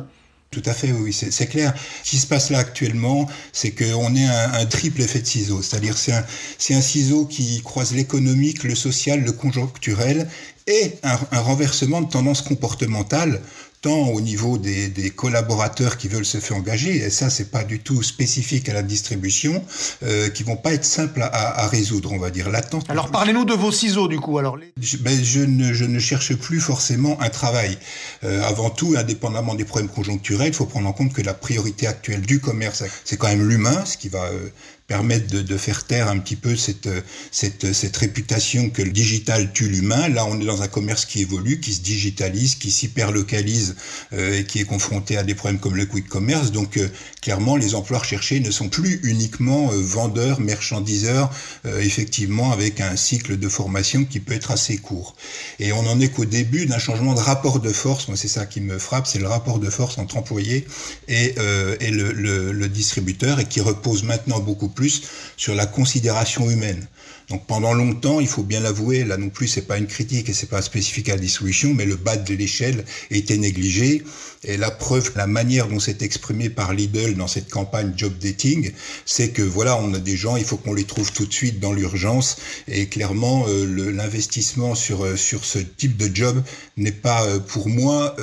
Tout 0.51 0.63
à 0.65 0.73
fait, 0.73 0.91
oui, 0.93 1.11
c'est 1.11 1.47
clair. 1.47 1.73
Ce 2.03 2.11
qui 2.11 2.17
se 2.17 2.27
passe 2.27 2.49
là 2.49 2.59
actuellement, 2.59 3.27
c'est 3.51 3.71
qu'on 3.71 4.15
est 4.15 4.25
un, 4.25 4.65
triple 4.65 5.01
effet 5.01 5.19
de 5.19 5.25
ciseau. 5.25 5.61
C'est-à-dire 5.61 5.97
c'est 5.97 6.13
un, 6.13 6.23
un 6.69 6.81
ciseau 6.81 7.25
qui 7.25 7.61
croise 7.61 7.93
l'économique, 7.93 8.63
le 8.63 8.75
social, 8.75 9.21
le 9.21 9.33
conjoncturel 9.33 10.29
et 10.67 10.93
un, 11.03 11.19
un 11.31 11.39
renversement 11.41 12.01
de 12.01 12.09
tendance 12.09 12.41
comportementale 12.41 13.41
au 13.91 14.21
niveau 14.21 14.57
des, 14.57 14.91
collaborateurs 15.15 15.97
qui 15.97 16.07
veulent 16.07 16.25
se 16.25 16.39
faire 16.39 16.57
engager, 16.57 16.97
et 16.97 17.09
ça 17.09 17.29
c'est 17.29 17.51
pas 17.51 17.63
du 17.63 17.79
tout 17.79 18.03
spécifique 18.03 18.67
à 18.69 18.73
la 18.73 18.83
distribution, 18.83 19.63
euh, 20.03 20.29
qui 20.29 20.43
vont 20.43 20.57
pas 20.57 20.73
être 20.73 20.85
simples 20.85 21.21
à, 21.21 21.67
résoudre, 21.67 22.11
on 22.11 22.19
va 22.19 22.29
dire. 22.29 22.49
L'attente. 22.49 22.85
Alors 22.89 23.11
parlez-nous 23.11 23.45
de 23.45 23.53
vos 23.53 23.71
ciseaux 23.71 24.07
du 24.07 24.19
coup. 24.19 24.37
Alors 24.37 24.57
je, 24.79 24.97
ben, 24.97 25.23
je, 25.23 25.41
ne, 25.41 25.73
je 25.73 25.85
ne 25.85 25.99
cherche 25.99 26.35
plus 26.35 26.59
forcément 26.59 27.19
un 27.21 27.29
travail. 27.29 27.77
Euh, 28.23 28.43
avant 28.43 28.69
tout, 28.69 28.95
indépendamment 28.97 29.55
des 29.55 29.65
problèmes 29.65 29.89
conjoncturels, 29.89 30.49
il 30.49 30.53
faut 30.53 30.65
prendre 30.65 30.87
en 30.87 30.93
compte 30.93 31.13
que 31.13 31.21
la 31.21 31.33
priorité 31.33 31.87
actuelle 31.87 32.21
du 32.21 32.39
commerce, 32.39 32.83
c'est 33.03 33.17
quand 33.17 33.27
même 33.27 33.47
l'humain, 33.47 33.83
ce 33.85 33.97
qui 33.97 34.09
va 34.09 34.23
euh, 34.25 34.49
permettre 34.87 35.27
de, 35.27 35.41
de, 35.41 35.57
faire 35.57 35.83
taire 35.85 36.07
un 36.09 36.19
petit 36.19 36.35
peu 36.35 36.55
cette, 36.55 36.89
cette, 37.31 37.73
cette 37.73 37.97
réputation 37.97 38.69
que 38.69 38.83
le 38.83 38.91
digital 38.91 39.51
tue 39.51 39.67
l'humain. 39.67 40.09
Là, 40.09 40.25
on 40.25 40.39
est 40.39 40.45
dans 40.45 40.61
un 40.61 40.67
commerce 40.67 41.05
qui 41.05 41.21
évolue, 41.21 41.59
qui 41.59 41.73
se 41.73 41.81
digitalise, 41.81 42.55
qui 42.55 42.69
s'hyperlocalise 42.69 43.75
euh, 44.13 44.39
et 44.39 44.43
qui 44.43 44.59
est 44.59 44.65
confronté 44.65 45.17
à 45.17 45.23
des 45.23 45.33
problèmes 45.33 45.59
comme 45.59 45.75
le 45.75 45.85
quick 45.85 46.07
commerce. 46.07 46.51
Donc, 46.51 46.77
euh, 46.77 46.87
clairement, 47.21 47.55
les 47.55 47.73
emplois 47.73 47.99
recherchés 47.99 48.39
ne 48.39 48.51
sont 48.51 48.69
plus 48.69 48.99
uniquement 49.03 49.71
euh, 49.71 49.77
vendeurs, 49.81 50.39
marchandiseurs, 50.39 51.31
euh, 51.65 51.81
effectivement, 51.81 52.51
avec 52.51 52.79
un 52.79 52.95
cycle 52.95 53.39
de 53.39 53.49
formation 53.49 54.05
qui 54.05 54.19
peut 54.19 54.33
être 54.33 54.51
assez 54.51 54.77
court. 54.77 55.15
Et 55.59 55.73
on 55.73 55.87
en 55.87 55.99
est 55.99 56.09
qu'au 56.09 56.25
début 56.25 56.67
d'un 56.67 56.79
changement 56.79 57.15
de 57.15 57.19
rapport 57.19 57.59
de 57.59 57.73
force. 57.73 58.07
Moi, 58.07 58.17
c'est 58.17 58.27
ça 58.27 58.45
qui 58.45 58.61
me 58.61 58.77
frappe, 58.77 59.07
c'est 59.07 59.19
le 59.19 59.27
rapport 59.27 59.57
de 59.57 59.69
force 59.69 59.97
entre 59.97 60.17
employés 60.17 60.67
et, 61.07 61.35
et 61.79 61.91
le, 61.91 62.11
le, 62.11 62.51
le 62.51 62.69
distributeur 62.69 63.39
et 63.39 63.45
qui 63.45 63.61
repose 63.61 64.03
maintenant 64.03 64.39
beaucoup 64.39 64.69
plus 64.75 65.03
sur 65.37 65.55
la 65.55 65.65
considération 65.65 66.49
humaine. 66.51 66.87
Donc 67.29 67.47
pendant 67.47 67.73
longtemps, 67.73 68.19
il 68.19 68.27
faut 68.27 68.43
bien 68.43 68.59
l'avouer, 68.59 69.03
là 69.03 69.17
non 69.17 69.29
plus 69.29 69.47
c'est 69.47 69.63
pas 69.63 69.77
une 69.77 69.87
critique 69.87 70.29
et 70.29 70.33
c'est 70.33 70.49
pas 70.49 70.61
spécifique 70.61 71.09
à 71.09 71.15
la 71.15 71.21
distribution, 71.21 71.73
mais 71.73 71.85
le 71.85 71.95
bas 71.95 72.17
de 72.17 72.33
l'échelle 72.35 72.85
était 73.09 73.37
négligé. 73.37 74.03
Et 74.43 74.57
la 74.57 74.69
preuve, 74.69 75.11
la 75.15 75.25
manière 75.25 75.67
dont 75.67 75.79
c'est 75.79 76.03
exprimé 76.03 76.49
par 76.49 76.73
Lidl 76.73 77.15
dans 77.15 77.27
cette 77.27 77.49
campagne 77.49 77.93
job 77.97 78.13
dating, 78.19 78.71
c'est 79.05 79.29
que 79.29 79.41
voilà, 79.41 79.75
on 79.77 79.91
a 79.95 79.97
des 79.97 80.15
gens, 80.15 80.37
il 80.37 80.45
faut 80.45 80.57
qu'on 80.57 80.75
les 80.75 80.83
trouve 80.83 81.11
tout 81.11 81.25
de 81.25 81.33
suite 81.33 81.59
dans 81.59 81.73
l'urgence. 81.73 82.37
Et 82.67 82.87
clairement, 82.87 83.45
euh, 83.47 83.91
l'investissement 83.91 84.75
sur 84.75 85.03
euh, 85.03 85.15
sur 85.15 85.45
ce 85.45 85.57
type 85.57 85.97
de 85.97 86.15
job 86.15 86.43
n'est 86.77 86.91
pas, 86.91 87.25
euh, 87.25 87.39
pour 87.39 87.69
moi, 87.69 88.15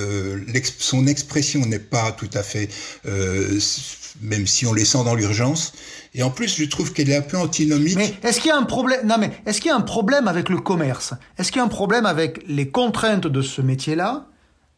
son 0.79 1.09
expression 1.09 1.67
n'est 1.67 1.81
pas 1.81 2.12
tout 2.12 2.31
à 2.35 2.43
fait, 2.43 2.69
même 4.20 4.46
si 4.46 4.66
on 4.66 4.72
les 4.72 4.85
sent 4.85 5.05
dans 5.05 5.14
l'urgence. 5.14 5.72
Et 6.14 6.22
en 6.22 6.31
plus, 6.31 6.57
je 6.57 6.64
trouve 6.64 6.92
qu'elle 6.92 7.11
est 7.11 7.16
un 7.16 7.22
peu 7.22 7.38
antinomique. 7.38 7.96
Mais 7.96 8.14
est-ce 8.22 8.40
qu'il 8.40 8.48
y 8.48 8.53
a 8.53 8.57
un 8.57 8.64
problème 8.64 9.07
Non, 9.07 9.16
mais 9.18 9.31
est-ce 9.46 9.61
qu'il 9.61 9.70
y 9.70 9.72
a 9.72 9.77
un 9.77 9.81
problème 9.81 10.29
avec 10.29 10.48
le 10.48 10.59
commerce? 10.59 11.14
Est-ce 11.38 11.51
qu'il 11.51 11.59
y 11.59 11.62
a 11.62 11.64
un 11.64 11.68
problème 11.68 12.07
avec 12.07 12.44
les 12.46 12.68
contraintes 12.68 13.27
de 13.27 13.42
ce 13.42 13.62
métier-là, 13.62 14.27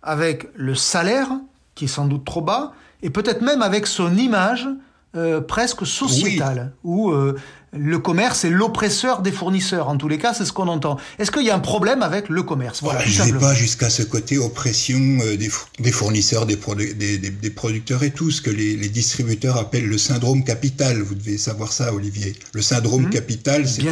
avec 0.02 0.48
le 0.54 0.74
salaire 0.74 1.28
qui 1.74 1.86
est 1.86 1.88
sans 1.88 2.06
doute 2.06 2.24
trop 2.24 2.42
bas, 2.42 2.72
et 3.02 3.10
peut-être 3.10 3.42
même 3.42 3.62
avec 3.62 3.86
son 3.86 4.16
image 4.16 4.68
euh, 5.16 5.40
presque 5.40 5.86
sociétale, 5.86 6.72
où 6.84 7.10
euh, 7.10 7.36
le 7.76 7.98
commerce 7.98 8.44
est 8.44 8.50
l'oppresseur 8.50 9.22
des 9.22 9.32
fournisseurs. 9.32 9.88
En 9.88 9.96
tous 9.96 10.08
les 10.08 10.18
cas, 10.18 10.34
c'est 10.34 10.44
ce 10.44 10.52
qu'on 10.52 10.68
entend. 10.68 10.96
Est-ce 11.18 11.30
qu'il 11.30 11.42
y 11.42 11.50
a 11.50 11.56
un 11.56 11.60
problème 11.60 12.02
avec 12.02 12.28
le 12.28 12.42
commerce? 12.42 12.82
Voilà, 12.82 13.04
Je 13.04 13.22
ne 13.22 13.32
vais 13.32 13.38
pas 13.38 13.54
jusqu'à 13.54 13.90
ce 13.90 14.02
côté 14.02 14.38
oppression 14.38 14.98
euh, 15.22 15.37
des, 15.37 15.92
fournisseurs, 15.92 16.46
des, 16.46 16.56
des, 16.56 17.50
producteurs 17.50 18.02
et 18.02 18.10
tout, 18.10 18.30
ce 18.30 18.40
que 18.40 18.50
les, 18.50 18.76
distributeurs 18.88 19.56
appellent 19.56 19.88
le 19.88 19.98
syndrome 19.98 20.44
capital. 20.44 21.00
Vous 21.02 21.14
devez 21.14 21.38
savoir 21.38 21.72
ça, 21.72 21.92
Olivier. 21.92 22.34
Le 22.52 22.62
syndrome 22.62 23.06
mmh. 23.06 23.10
capital, 23.10 23.68
c'est 23.68 23.82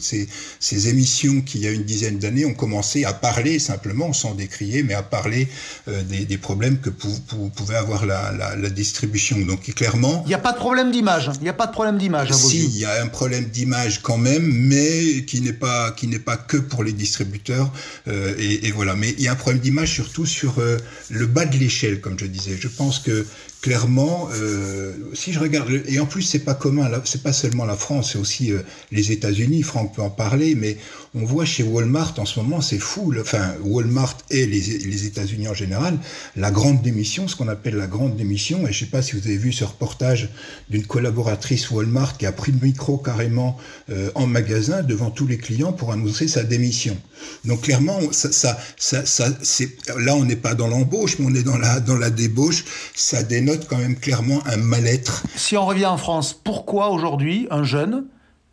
ces, 0.00 0.28
ces 0.60 0.88
émissions 0.88 1.40
qui, 1.40 1.58
il 1.58 1.64
y 1.64 1.68
a 1.68 1.72
une 1.72 1.84
dizaine 1.84 2.18
d'années, 2.18 2.44
ont 2.44 2.54
commencé 2.54 3.04
à 3.04 3.12
parler 3.12 3.58
simplement, 3.58 4.12
sans 4.12 4.34
décrier, 4.34 4.82
mais 4.82 4.94
à 4.94 5.02
parler 5.02 5.48
euh, 5.88 6.02
des, 6.02 6.38
problèmes 6.38 6.78
que 6.78 6.90
pouvait 6.90 7.76
avoir 7.76 8.06
la, 8.06 8.56
distribution. 8.70 9.38
Donc 9.40 9.62
clairement... 9.74 10.22
Il 10.26 10.28
n'y 10.28 10.34
a 10.34 10.38
pas 10.38 10.52
de 10.52 10.58
problème 10.58 10.90
d'image. 10.90 11.30
Il 11.36 11.42
n'y 11.42 11.48
a 11.48 11.54
pas 11.54 11.66
de 11.66 11.72
problème 11.72 11.98
d'image. 11.98 12.32
Si, 12.32 12.64
il 12.64 12.78
y 12.78 12.84
a 12.84 13.02
un 13.02 13.08
problème 13.08 13.31
d'image 13.40 14.02
quand 14.02 14.18
même, 14.18 14.44
mais 14.44 15.24
qui 15.24 15.40
n'est 15.40 15.52
pas 15.52 15.92
qui 15.92 16.06
n'est 16.06 16.18
pas 16.18 16.36
que 16.36 16.56
pour 16.56 16.84
les 16.84 16.92
distributeurs. 16.92 17.72
Euh, 18.08 18.34
et, 18.38 18.70
voilà. 18.70 18.94
Mais 18.94 19.10
il 19.18 19.24
y 19.24 19.28
a 19.28 19.32
un 19.32 19.36
problème 19.36 19.60
d'image 19.60 19.92
surtout 19.92 20.26
sur 20.26 20.58
euh, 20.58 20.76
le 21.10 21.26
bas 21.26 21.44
de 21.44 21.56
l'échelle, 21.56 22.00
comme 22.00 22.18
je 22.18 22.26
disais. 22.26 22.56
Je 22.58 22.68
pense 22.68 22.98
que 22.98 23.26
clairement, 23.62 24.28
euh, 24.34 24.92
si 25.14 25.32
je 25.32 25.38
regarde, 25.38 25.70
et 25.86 25.98
en 26.00 26.06
plus 26.06 26.22
c'est 26.22 26.40
pas 26.40 26.54
commun, 26.54 26.90
c'est 27.04 27.22
pas 27.22 27.32
seulement 27.32 27.64
la 27.64 27.76
France, 27.76 28.12
c'est 28.12 28.18
aussi 28.18 28.52
les 28.90 29.12
États-Unis. 29.12 29.62
Franck 29.62 29.94
peut 29.94 30.02
en 30.02 30.10
parler, 30.10 30.54
mais 30.54 30.76
on 31.14 31.24
voit 31.24 31.44
chez 31.44 31.62
Walmart 31.62 32.14
en 32.18 32.24
ce 32.24 32.40
moment, 32.40 32.62
c'est 32.62 32.78
fou. 32.78 33.12
Enfin, 33.20 33.54
Walmart 33.62 34.16
et 34.30 34.46
les, 34.46 35.06
États-Unis 35.06 35.46
en 35.46 35.54
général, 35.54 35.98
la 36.36 36.50
grande 36.50 36.80
démission, 36.80 37.28
ce 37.28 37.36
qu'on 37.36 37.48
appelle 37.48 37.76
la 37.76 37.86
grande 37.86 38.16
démission. 38.16 38.66
Et 38.66 38.72
je 38.72 38.80
sais 38.80 38.90
pas 38.90 39.02
si 39.02 39.16
vous 39.16 39.26
avez 39.26 39.36
vu 39.36 39.52
ce 39.52 39.64
reportage 39.64 40.30
d'une 40.70 40.86
collaboratrice 40.86 41.70
Walmart 41.70 42.16
qui 42.16 42.24
a 42.24 42.32
pris 42.32 42.52
le 42.52 42.58
micro 42.64 42.96
carrément 42.96 43.58
euh, 43.90 44.10
en 44.14 44.26
magasin 44.26 44.82
devant 44.82 45.10
tous 45.10 45.26
les 45.26 45.36
clients 45.36 45.72
pour 45.72 45.92
annoncer 45.92 46.28
sa 46.28 46.44
démission. 46.44 46.96
Donc 47.44 47.62
clairement, 47.62 48.00
ça, 48.10 48.32
ça, 48.32 48.58
ça, 48.78 49.04
ça 49.04 49.28
c'est 49.42 49.68
là 49.98 50.16
on 50.16 50.24
n'est 50.24 50.34
pas 50.36 50.54
dans 50.54 50.66
l'embauche, 50.66 51.18
mais 51.18 51.26
on 51.28 51.34
est 51.34 51.42
dans 51.42 51.58
la 51.58 51.80
dans 51.80 51.96
la 51.96 52.10
débauche. 52.10 52.64
Ça 52.94 53.22
dénote 53.22 53.51
quand 53.68 53.78
même 53.78 53.96
clairement 53.96 54.40
un 54.46 54.56
mal-être. 54.56 55.22
Si 55.34 55.56
on 55.56 55.66
revient 55.66 55.86
en 55.86 55.96
France, 55.96 56.32
pourquoi 56.32 56.90
aujourd'hui 56.90 57.46
un 57.50 57.64
jeune 57.64 58.04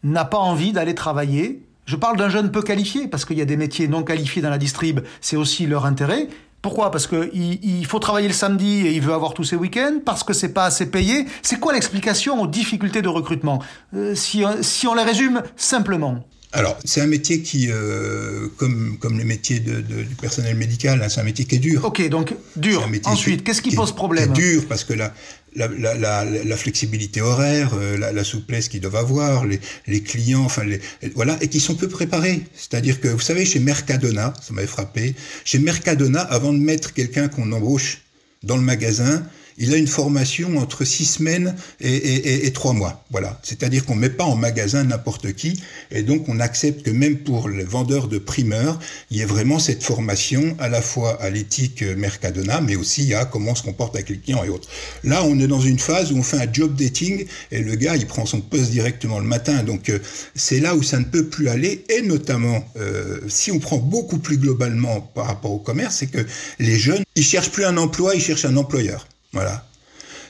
n'a 0.03 0.25
pas 0.25 0.38
envie 0.38 0.71
d'aller 0.71 0.95
travailler? 0.95 1.65
Je 1.85 1.95
parle 1.95 2.17
d'un 2.17 2.29
jeune 2.29 2.51
peu 2.51 2.62
qualifié, 2.62 3.07
parce 3.07 3.25
qu'il 3.25 3.38
y 3.38 3.41
a 3.41 3.45
des 3.45 3.57
métiers 3.57 3.88
non 3.88 4.03
qualifiés 4.03 4.41
dans 4.41 4.49
la 4.49 4.57
distrib, 4.57 4.99
c'est 5.21 5.35
aussi 5.35 5.65
leur 5.65 5.85
intérêt. 5.85 6.27
Pourquoi? 6.62 6.91
Parce 6.91 7.07
qu'il 7.07 7.29
il 7.33 7.85
faut 7.85 7.99
travailler 7.99 8.27
le 8.27 8.33
samedi 8.33 8.85
et 8.85 8.91
il 8.91 9.01
veut 9.01 9.13
avoir 9.13 9.33
tous 9.33 9.45
ses 9.45 9.55
week-ends, 9.55 9.99
parce 10.05 10.23
que 10.23 10.33
c'est 10.33 10.53
pas 10.53 10.65
assez 10.65 10.91
payé. 10.91 11.25
C'est 11.41 11.59
quoi 11.59 11.73
l'explication 11.73 12.41
aux 12.41 12.47
difficultés 12.47 13.01
de 13.01 13.07
recrutement? 13.07 13.63
Euh, 13.95 14.13
si, 14.13 14.43
si 14.62 14.85
on 14.85 14.93
les 14.93 15.03
résume 15.03 15.41
simplement 15.55 16.25
alors, 16.51 16.79
c'est 16.83 16.99
un 16.99 17.07
métier 17.07 17.41
qui, 17.41 17.67
euh, 17.69 18.47
comme, 18.57 18.97
comme 18.97 19.19
les 19.19 19.23
métiers 19.23 19.59
de, 19.59 19.81
de, 19.81 20.01
du 20.01 20.15
personnel 20.15 20.55
médical, 20.55 20.99
hein, 21.01 21.07
c'est 21.07 21.21
un 21.21 21.23
métier 21.23 21.45
qui 21.45 21.55
est 21.55 21.59
dur. 21.59 21.85
Ok, 21.85 22.07
donc 22.09 22.33
dur. 22.55 22.89
Ensuite, 23.05 23.43
qu'est-ce 23.43 23.62
qui, 23.62 23.75
pose 23.75 23.93
problème 23.93 24.33
C'est 24.35 24.41
dur 24.41 24.65
parce 24.67 24.83
que 24.83 24.93
la, 24.93 25.13
la, 25.55 25.67
la, 25.67 26.25
la 26.25 26.57
flexibilité 26.57 27.21
horaire, 27.21 27.73
euh, 27.75 27.97
la, 27.97 28.23
souplesse 28.23 28.67
qu'ils 28.67 28.81
doivent 28.81 28.95
avoir, 28.95 29.45
les, 29.45 29.59
les 29.85 30.01
clients, 30.01 30.43
enfin, 30.43 30.63
les, 30.63 30.81
voilà, 31.13 31.38
et 31.41 31.49
qui 31.49 31.59
sont 31.59 31.75
peu 31.75 31.88
préparés. 31.88 32.41
C'est-à-dire 32.55 32.99
que, 32.99 33.09
vous 33.09 33.19
savez, 33.19 33.45
chez 33.45 33.59
Mercadona, 33.59 34.33
ça 34.41 34.51
m'avait 34.53 34.65
frappé, 34.65 35.13
chez 35.45 35.59
Mercadona, 35.59 36.21
avant 36.21 36.51
de 36.51 36.59
mettre 36.59 36.93
quelqu'un 36.93 37.27
qu'on 37.27 37.51
embauche 37.51 38.01
dans 38.41 38.57
le 38.57 38.63
magasin, 38.63 39.23
il 39.60 39.74
a 39.74 39.78
une 39.78 39.88
formation 39.88 40.58
entre 40.58 40.86
six 40.86 41.06
semaines 41.06 41.56
et, 41.82 42.52
trois 42.54 42.74
mois. 42.74 43.06
Voilà. 43.12 43.39
C'est-à-dire 43.43 43.86
qu'on 43.86 43.95
ne 43.95 44.02
met 44.02 44.10
pas 44.10 44.24
en 44.24 44.36
magasin 44.36 44.86
n'importe 44.86 45.34
qui, 45.34 45.62
et 45.91 46.02
donc 46.02 46.28
on 46.30 46.39
accepte 46.39 46.84
que 46.84 46.91
même 46.91 47.19
pour 47.19 47.50
les 47.50 47.63
vendeurs 47.63 48.08
de 48.08 48.17
primeurs, 48.17 48.80
il 49.12 49.17
y 49.17 49.22
ait 49.22 49.26
vraiment 49.26 49.60
cette 49.60 49.84
formation 49.84 50.56
à 50.60 50.69
la 50.69 50.82
fois 50.82 51.22
à 51.22 51.30
l'éthique 51.30 51.84
Mercadona, 51.84 52.62
mais 52.62 52.76
aussi 52.76 53.13
à 53.13 53.26
comment 53.26 53.52
on 53.52 53.56
se 53.56 53.63
comporte 53.63 53.95
avec 53.95 54.10
les 54.10 54.17
clients 54.17 54.43
et 54.43 54.50
autres. 54.50 54.69
Là, 55.04 55.24
on 55.26 55.38
est 55.39 55.48
dans 55.48 55.62
une 55.62 55.80
phase 55.80 56.12
où 56.12 56.17
on 56.17 56.24
fait 56.24 56.38
un 56.38 56.52
job 56.52 56.76
dating, 56.76 57.26
et 57.52 57.60
le 57.60 57.76
gars, 57.76 57.95
il 57.95 58.08
prend 58.08 58.26
son 58.26 58.41
poste 58.41 58.72
directement 58.72 59.19
le 59.19 59.26
matin. 59.26 59.63
Donc 59.63 59.89
euh, 59.89 60.00
c'est 60.36 60.60
là 60.60 60.76
où 60.76 60.84
ça 60.84 61.00
ne 61.00 61.06
peut 61.06 61.28
plus 61.28 61.50
aller, 61.50 61.84
et 61.89 62.02
notamment, 62.02 62.63
euh, 62.78 63.19
si 63.28 63.52
on 63.52 63.60
prend 63.60 63.78
beaucoup 63.78 64.19
plus 64.19 64.38
globalement 64.38 65.02
par 65.02 65.28
rapport 65.28 65.52
au 65.52 65.60
commerce, 65.60 65.98
c'est 65.98 66.08
que 66.08 66.26
les 66.60 66.80
jeunes, 66.80 67.04
ils 67.15 67.24
cherchent 67.24 67.52
plus 67.52 67.65
un 67.65 67.78
emploi, 67.78 68.15
ils 68.15 68.22
cherchent 68.22 68.45
un 68.45 68.58
employeur. 68.58 69.08
Voilà. 69.34 69.65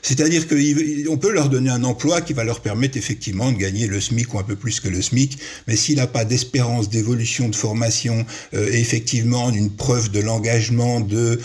C'est-à-dire 0.02 0.48
qu'on 0.48 1.18
peut 1.18 1.32
leur 1.32 1.48
donner 1.48 1.70
un 1.70 1.84
emploi 1.84 2.20
qui 2.20 2.32
va 2.32 2.44
leur 2.44 2.60
permettre 2.60 2.96
effectivement 2.96 3.52
de 3.52 3.58
gagner 3.58 3.86
le 3.86 4.00
SMIC 4.00 4.32
ou 4.32 4.38
un 4.38 4.42
peu 4.42 4.56
plus 4.56 4.80
que 4.80 4.88
le 4.88 5.02
SMIC, 5.02 5.38
mais 5.66 5.76
s'il 5.76 5.96
n'a 5.96 6.06
pas 6.06 6.24
d'espérance 6.24 6.88
d'évolution, 6.88 7.48
de 7.48 7.56
formation, 7.56 8.24
euh, 8.54 8.70
et 8.72 8.80
effectivement 8.80 9.50
une 9.50 9.70
preuve 9.70 10.10
de 10.10 10.20
l'engagement 10.20 11.06
euh, 11.12 11.36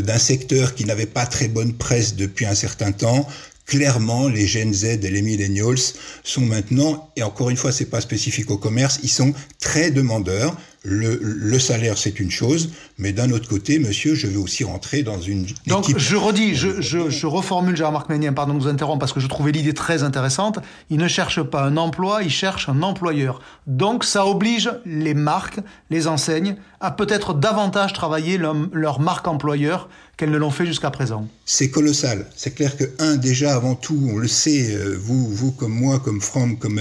d'un 0.00 0.18
secteur 0.18 0.74
qui 0.74 0.84
n'avait 0.84 1.06
pas 1.06 1.26
très 1.26 1.48
bonne 1.48 1.74
presse 1.74 2.14
depuis 2.14 2.46
un 2.46 2.54
certain 2.54 2.92
temps, 2.92 3.26
clairement, 3.66 4.28
les 4.28 4.46
Gen 4.46 4.72
Z 4.72 4.84
et 4.84 5.10
les 5.10 5.22
millennials 5.22 5.78
sont 6.22 6.42
maintenant, 6.42 7.10
et 7.16 7.22
encore 7.22 7.50
une 7.50 7.56
fois, 7.56 7.72
c'est 7.72 7.86
pas 7.86 8.00
spécifique 8.00 8.50
au 8.50 8.58
commerce, 8.58 9.00
ils 9.02 9.10
sont 9.10 9.32
très 9.58 9.90
demandeurs 9.90 10.56
le, 10.84 11.58
salaire, 11.58 11.96
c'est 11.96 12.20
une 12.20 12.30
chose, 12.30 12.70
mais 12.98 13.12
d'un 13.12 13.30
autre 13.30 13.48
côté, 13.48 13.78
monsieur, 13.78 14.14
je 14.14 14.26
veux 14.26 14.38
aussi 14.38 14.64
rentrer 14.64 15.02
dans 15.02 15.20
une 15.20 15.46
Donc, 15.66 15.96
je 15.96 16.16
redis, 16.16 16.54
je, 16.54 16.80
je, 16.82 17.08
je 17.08 17.26
reformule 17.26 17.76
Jean-Marc 17.76 18.10
Ménien, 18.10 18.32
pardon 18.34 18.54
de 18.54 18.60
vous 18.60 18.68
interrompre, 18.68 18.98
parce 18.98 19.12
que 19.12 19.20
je 19.20 19.26
trouvais 19.26 19.52
l'idée 19.52 19.72
très 19.72 20.02
intéressante. 20.02 20.58
Il 20.90 20.98
ne 20.98 21.08
cherche 21.08 21.42
pas 21.42 21.62
un 21.62 21.78
emploi, 21.78 22.22
il 22.22 22.30
cherche 22.30 22.68
un 22.68 22.82
employeur. 22.82 23.40
Donc, 23.66 24.04
ça 24.04 24.26
oblige 24.26 24.70
les 24.84 25.14
marques, 25.14 25.60
les 25.88 26.06
enseignes, 26.06 26.56
à 26.80 26.90
peut-être 26.90 27.32
davantage 27.32 27.94
travailler 27.94 28.38
leur 28.38 29.00
marque 29.00 29.26
employeur 29.26 29.88
qu'elles 30.16 30.30
ne 30.30 30.36
l'ont 30.36 30.50
fait 30.50 30.66
jusqu'à 30.66 30.90
présent. 30.90 31.26
C'est 31.44 31.70
colossal. 31.70 32.26
C'est 32.36 32.54
clair 32.54 32.76
que, 32.76 32.84
un, 32.98 33.16
déjà, 33.16 33.54
avant 33.54 33.74
tout, 33.74 34.08
on 34.12 34.16
le 34.16 34.28
sait, 34.28 34.74
euh, 34.74 34.96
vous, 34.98 35.26
vous 35.28 35.50
comme 35.50 35.72
moi, 35.72 35.98
comme 35.98 36.20
Franck, 36.20 36.58
comme, 36.60 36.80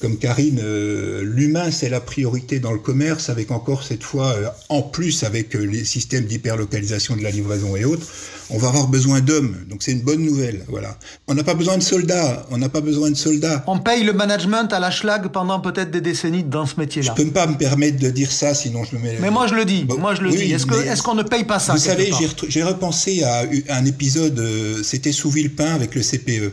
comme 0.00 0.16
Karine, 0.18 0.60
euh, 0.62 1.22
l'humain, 1.22 1.70
c'est 1.70 1.88
la 1.88 2.00
priorité 2.00 2.58
dans 2.58 2.72
le 2.72 2.78
commerce, 2.78 3.28
avec 3.28 3.41
encore 3.50 3.82
cette 3.82 4.02
fois, 4.02 4.32
euh, 4.32 4.48
en 4.68 4.82
plus, 4.82 5.24
avec 5.24 5.54
les 5.54 5.84
systèmes 5.84 6.24
d'hyperlocalisation 6.24 7.16
de 7.16 7.22
la 7.22 7.30
livraison 7.30 7.76
et 7.76 7.84
autres, 7.84 8.06
on 8.50 8.58
va 8.58 8.68
avoir 8.68 8.86
besoin 8.86 9.20
d'hommes. 9.20 9.56
Donc 9.68 9.82
c'est 9.82 9.92
une 9.92 10.02
bonne 10.02 10.22
nouvelle. 10.22 10.64
Voilà. 10.68 10.96
On 11.26 11.34
n'a 11.34 11.42
pas 11.42 11.54
besoin 11.54 11.78
de 11.78 11.82
soldats. 11.82 12.46
On 12.50 12.58
n'a 12.58 12.68
pas 12.68 12.80
besoin 12.80 13.10
de 13.10 13.16
soldats. 13.16 13.64
On 13.66 13.78
paye 13.78 14.04
le 14.04 14.12
management 14.12 14.72
à 14.72 14.78
la 14.78 14.90
schlag 14.90 15.28
pendant 15.28 15.60
peut-être 15.60 15.90
des 15.90 16.00
décennies 16.00 16.44
dans 16.44 16.66
ce 16.66 16.78
métier-là. 16.78 17.14
Je 17.16 17.22
peux 17.22 17.30
pas 17.30 17.46
me 17.46 17.56
permettre 17.56 17.98
de 17.98 18.10
dire 18.10 18.30
ça, 18.30 18.54
sinon 18.54 18.84
je 18.84 18.96
me 18.96 19.02
mets. 19.02 19.18
Mais 19.20 19.30
moi 19.30 19.46
je 19.46 19.54
le 19.54 19.64
dis. 19.64 19.86
moi 19.98 20.14
je 20.14 20.22
le 20.22 20.30
dis. 20.30 20.52
Est-ce 20.52 20.66
est 20.66 21.02
qu'on 21.02 21.14
ne 21.14 21.22
paye 21.22 21.44
pas 21.44 21.58
ça 21.58 21.72
Vous 21.72 21.78
savez, 21.78 22.10
j'ai 22.48 22.62
repensé 22.62 23.22
à 23.22 23.44
un 23.70 23.84
épisode. 23.86 24.38
Euh, 24.38 24.82
c'était 24.82 25.12
sous 25.12 25.30
Villepin 25.30 25.74
avec 25.74 25.94
le 25.94 26.02
CPE. 26.02 26.52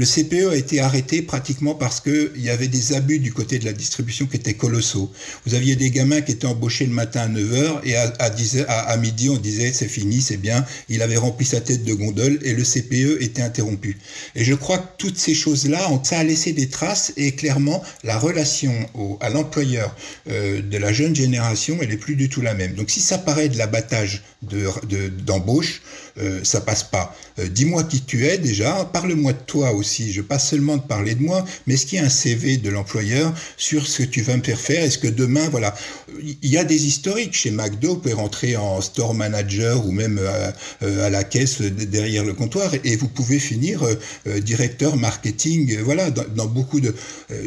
Le 0.00 0.06
CPE 0.06 0.52
a 0.52 0.56
été 0.56 0.80
arrêté 0.80 1.20
pratiquement 1.20 1.74
parce 1.74 2.00
qu'il 2.00 2.30
y 2.38 2.48
avait 2.48 2.68
des 2.68 2.94
abus 2.94 3.18
du 3.18 3.34
côté 3.34 3.58
de 3.58 3.66
la 3.66 3.74
distribution 3.74 4.24
qui 4.24 4.36
étaient 4.36 4.54
colossaux. 4.54 5.12
Vous 5.44 5.54
aviez 5.54 5.76
des 5.76 5.90
gamins 5.90 6.22
qui 6.22 6.32
étaient 6.32 6.46
embauchés 6.46 6.86
le 6.86 6.94
matin 6.94 7.20
à 7.20 7.28
9h 7.28 7.80
et 7.84 7.96
à, 7.96 8.96
midi 8.96 9.28
on 9.28 9.36
disait 9.36 9.74
c'est 9.74 9.88
fini, 9.88 10.22
c'est 10.22 10.38
bien. 10.38 10.64
Il 10.88 11.02
avait 11.02 11.18
rempli 11.18 11.44
sa 11.44 11.60
tête 11.60 11.84
de 11.84 11.92
gondole 11.92 12.38
et 12.40 12.54
le 12.54 12.64
CPE 12.64 13.22
était 13.22 13.42
interrompu. 13.42 13.98
Et 14.36 14.42
je 14.42 14.54
crois 14.54 14.78
que 14.78 14.88
toutes 14.96 15.18
ces 15.18 15.34
choses-là, 15.34 15.86
ça 16.02 16.20
a 16.20 16.24
laissé 16.24 16.54
des 16.54 16.70
traces 16.70 17.12
et 17.18 17.32
clairement 17.32 17.82
la 18.02 18.18
relation 18.18 18.72
à 19.20 19.28
l'employeur 19.28 19.94
euh, 20.30 20.62
de 20.62 20.78
la 20.78 20.94
jeune 20.94 21.14
génération, 21.14 21.76
elle 21.82 21.92
est 21.92 21.98
plus 21.98 22.16
du 22.16 22.30
tout 22.30 22.40
la 22.40 22.54
même. 22.54 22.72
Donc 22.72 22.88
si 22.88 23.00
ça 23.00 23.18
paraît 23.18 23.50
de 23.50 23.58
l'abattage 23.58 24.22
d'embauche, 24.42 25.82
de, 26.16 26.22
euh, 26.22 26.40
ça 26.44 26.60
passe 26.60 26.82
pas. 26.82 27.14
Euh, 27.38 27.46
dis-moi 27.48 27.84
qui 27.84 28.00
tu 28.02 28.26
es 28.26 28.38
déjà, 28.38 28.88
parle-moi 28.92 29.32
de 29.32 29.42
toi 29.46 29.72
aussi. 29.72 30.12
Je 30.12 30.22
passe 30.22 30.48
seulement 30.48 30.76
de 30.76 30.82
parler 30.82 31.14
de 31.14 31.22
moi, 31.22 31.44
mais 31.66 31.74
est-ce 31.74 31.86
qu'il 31.86 31.98
y 31.98 32.02
a 32.02 32.04
un 32.06 32.10
CV 32.10 32.56
de 32.56 32.70
l'employeur 32.70 33.32
sur 33.56 33.86
ce 33.86 34.02
que 34.02 34.08
tu 34.08 34.22
vas 34.22 34.36
me 34.36 34.42
faire 34.42 34.58
faire? 34.58 34.82
Est-ce 34.82 34.98
que 34.98 35.08
demain, 35.08 35.48
voilà, 35.50 35.74
il 36.22 36.48
y 36.48 36.56
a 36.56 36.64
des 36.64 36.86
historiques 36.86 37.34
chez 37.34 37.50
McDo, 37.50 37.90
vous 37.90 37.96
pouvez 37.96 38.14
rentrer 38.14 38.56
en 38.56 38.80
store 38.80 39.14
manager 39.14 39.86
ou 39.86 39.92
même 39.92 40.18
à, 40.82 41.04
à 41.04 41.10
la 41.10 41.24
caisse 41.24 41.60
derrière 41.60 42.24
le 42.24 42.34
comptoir 42.34 42.72
et 42.84 42.96
vous 42.96 43.08
pouvez 43.08 43.38
finir 43.38 43.82
directeur 44.42 44.96
marketing. 44.96 45.78
Voilà, 45.80 46.10
dans, 46.10 46.24
dans 46.34 46.46
beaucoup 46.46 46.80
de, 46.80 46.94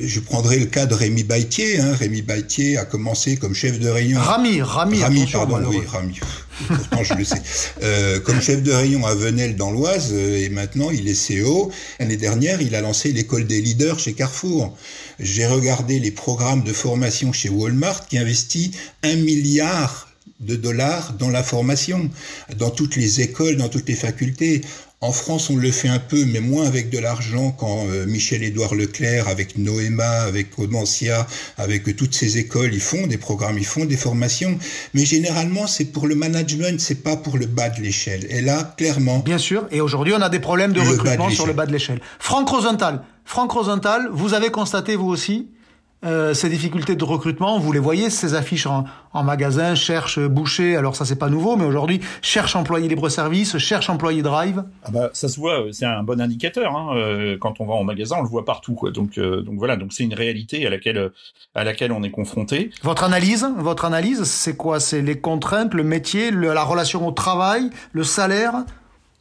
je 0.01 0.19
prendrai 0.19 0.59
le 0.59 0.65
cas 0.65 0.85
de 0.85 0.93
Rémi 0.93 1.23
Baitier. 1.23 1.79
Hein. 1.79 1.93
Rémi 1.93 2.21
Baitier 2.21 2.77
a 2.77 2.85
commencé 2.85 3.37
comme 3.37 3.53
chef 3.53 3.79
de 3.79 3.89
rayon. 3.89 4.19
Rami, 4.19 4.61
Rami, 4.61 5.01
Rami, 5.01 5.27
pardon, 5.31 5.61
oui, 5.67 5.81
Rami. 5.87 6.19
Pourtant, 6.67 7.03
je 7.03 7.13
le 7.15 7.23
sais. 7.23 7.41
Euh, 7.81 8.19
comme 8.19 8.41
chef 8.41 8.61
de 8.61 8.71
rayon 8.71 9.05
à 9.05 9.15
Venelle 9.15 9.55
dans 9.55 9.71
l'Oise, 9.71 10.11
euh, 10.13 10.37
et 10.37 10.49
maintenant 10.49 10.91
il 10.91 11.07
est 11.07 11.41
CEO. 11.41 11.71
L'année 11.99 12.17
dernière, 12.17 12.61
il 12.61 12.75
a 12.75 12.81
lancé 12.81 13.11
l'école 13.11 13.45
des 13.45 13.61
leaders 13.61 13.99
chez 13.99 14.13
Carrefour. 14.13 14.77
J'ai 15.19 15.45
regardé 15.45 15.99
les 15.99 16.11
programmes 16.11 16.63
de 16.63 16.73
formation 16.73 17.33
chez 17.33 17.49
Walmart 17.49 18.07
qui 18.07 18.17
investit 18.17 18.71
un 19.03 19.15
milliard 19.15 20.09
de 20.39 20.55
dollars 20.55 21.13
dans 21.13 21.29
la 21.29 21.43
formation, 21.43 22.09
dans 22.57 22.69
toutes 22.69 22.95
les 22.95 23.21
écoles, 23.21 23.55
dans 23.57 23.69
toutes 23.69 23.87
les 23.87 23.95
facultés. 23.95 24.61
En 25.03 25.11
France, 25.11 25.49
on 25.49 25.57
le 25.57 25.69
fait 25.69 25.89
un 25.89 25.99
peu, 25.99 26.23
mais 26.23 26.39
moins 26.39 26.65
avec 26.65 26.89
de 26.89 26.97
l'argent 26.97 27.51
quand 27.51 27.87
euh, 27.89 28.05
Michel-Édouard 28.05 28.73
Leclerc, 28.73 29.27
avec 29.27 29.57
Noéma, 29.57 30.21
avec 30.21 30.57
Audencia, 30.57 31.27
avec 31.57 31.93
toutes 31.97 32.15
ces 32.15 32.37
écoles, 32.37 32.73
ils 32.73 32.79
font 32.79 33.05
des 33.05 33.17
programmes, 33.17 33.57
ils 33.57 33.65
font 33.65 33.83
des 33.83 33.97
formations. 33.97 34.57
Mais 34.93 35.03
généralement, 35.03 35.67
c'est 35.67 35.83
pour 35.83 36.07
le 36.07 36.15
management, 36.15 36.79
c'est 36.79 37.03
pas 37.03 37.17
pour 37.17 37.37
le 37.37 37.47
bas 37.47 37.67
de 37.67 37.81
l'échelle. 37.81 38.25
Et 38.29 38.39
là, 38.39 38.63
clairement. 38.77 39.19
Bien 39.19 39.37
sûr. 39.37 39.67
Et 39.71 39.81
aujourd'hui, 39.81 40.13
on 40.15 40.21
a 40.21 40.29
des 40.29 40.39
problèmes 40.39 40.71
de 40.71 40.79
recrutement 40.79 41.29
sur 41.29 41.47
le 41.47 41.53
bas 41.53 41.65
de 41.65 41.73
l'échelle. 41.73 41.99
Franck 42.19 42.47
Rosenthal. 42.47 43.01
Franck 43.25 43.51
Rosenthal, 43.51 44.07
vous 44.09 44.33
avez 44.33 44.51
constaté 44.51 44.95
vous 44.95 45.09
aussi 45.09 45.49
euh, 46.05 46.33
ces 46.33 46.49
difficultés 46.49 46.95
de 46.95 47.03
recrutement, 47.03 47.59
vous 47.59 47.71
les 47.71 47.79
voyez, 47.79 48.09
ces 48.09 48.33
affiches 48.33 48.65
en, 48.65 48.85
en 49.13 49.23
magasin, 49.23 49.75
cherche 49.75 50.19
boucher, 50.19 50.75
alors 50.75 50.95
ça 50.95 51.05
c'est 51.05 51.17
pas 51.17 51.29
nouveau, 51.29 51.55
mais 51.55 51.65
aujourd'hui, 51.65 52.01
cherche 52.21 52.55
employé 52.55 52.87
libre-service, 52.87 53.57
cherche 53.57 53.89
employé 53.89 54.21
drive. 54.21 54.63
Ah 54.83 54.91
bah, 54.91 55.09
ça 55.13 55.27
se 55.27 55.39
voit, 55.39 55.63
c'est 55.71 55.85
un 55.85 56.03
bon 56.03 56.19
indicateur. 56.19 56.75
Hein, 56.75 56.95
euh, 56.95 57.37
quand 57.39 57.59
on 57.59 57.65
va 57.65 57.73
en 57.73 57.83
magasin, 57.83 58.17
on 58.19 58.23
le 58.23 58.29
voit 58.29 58.45
partout. 58.45 58.73
Quoi. 58.73 58.91
Donc, 58.91 59.17
euh, 59.17 59.41
donc 59.41 59.55
voilà, 59.57 59.75
donc 59.75 59.93
c'est 59.93 60.03
une 60.03 60.13
réalité 60.13 60.65
à 60.65 60.69
laquelle, 60.69 61.11
à 61.55 61.63
laquelle 61.63 61.91
on 61.91 62.03
est 62.03 62.11
confronté. 62.11 62.71
Votre 62.83 63.03
analyse, 63.03 63.47
votre 63.57 63.85
analyse, 63.85 64.23
c'est 64.23 64.57
quoi? 64.57 64.79
C'est 64.79 65.01
les 65.01 65.19
contraintes, 65.19 65.73
le 65.73 65.83
métier, 65.83 66.31
la 66.31 66.63
relation 66.63 67.07
au 67.07 67.11
travail, 67.11 67.69
le 67.91 68.03
salaire? 68.03 68.53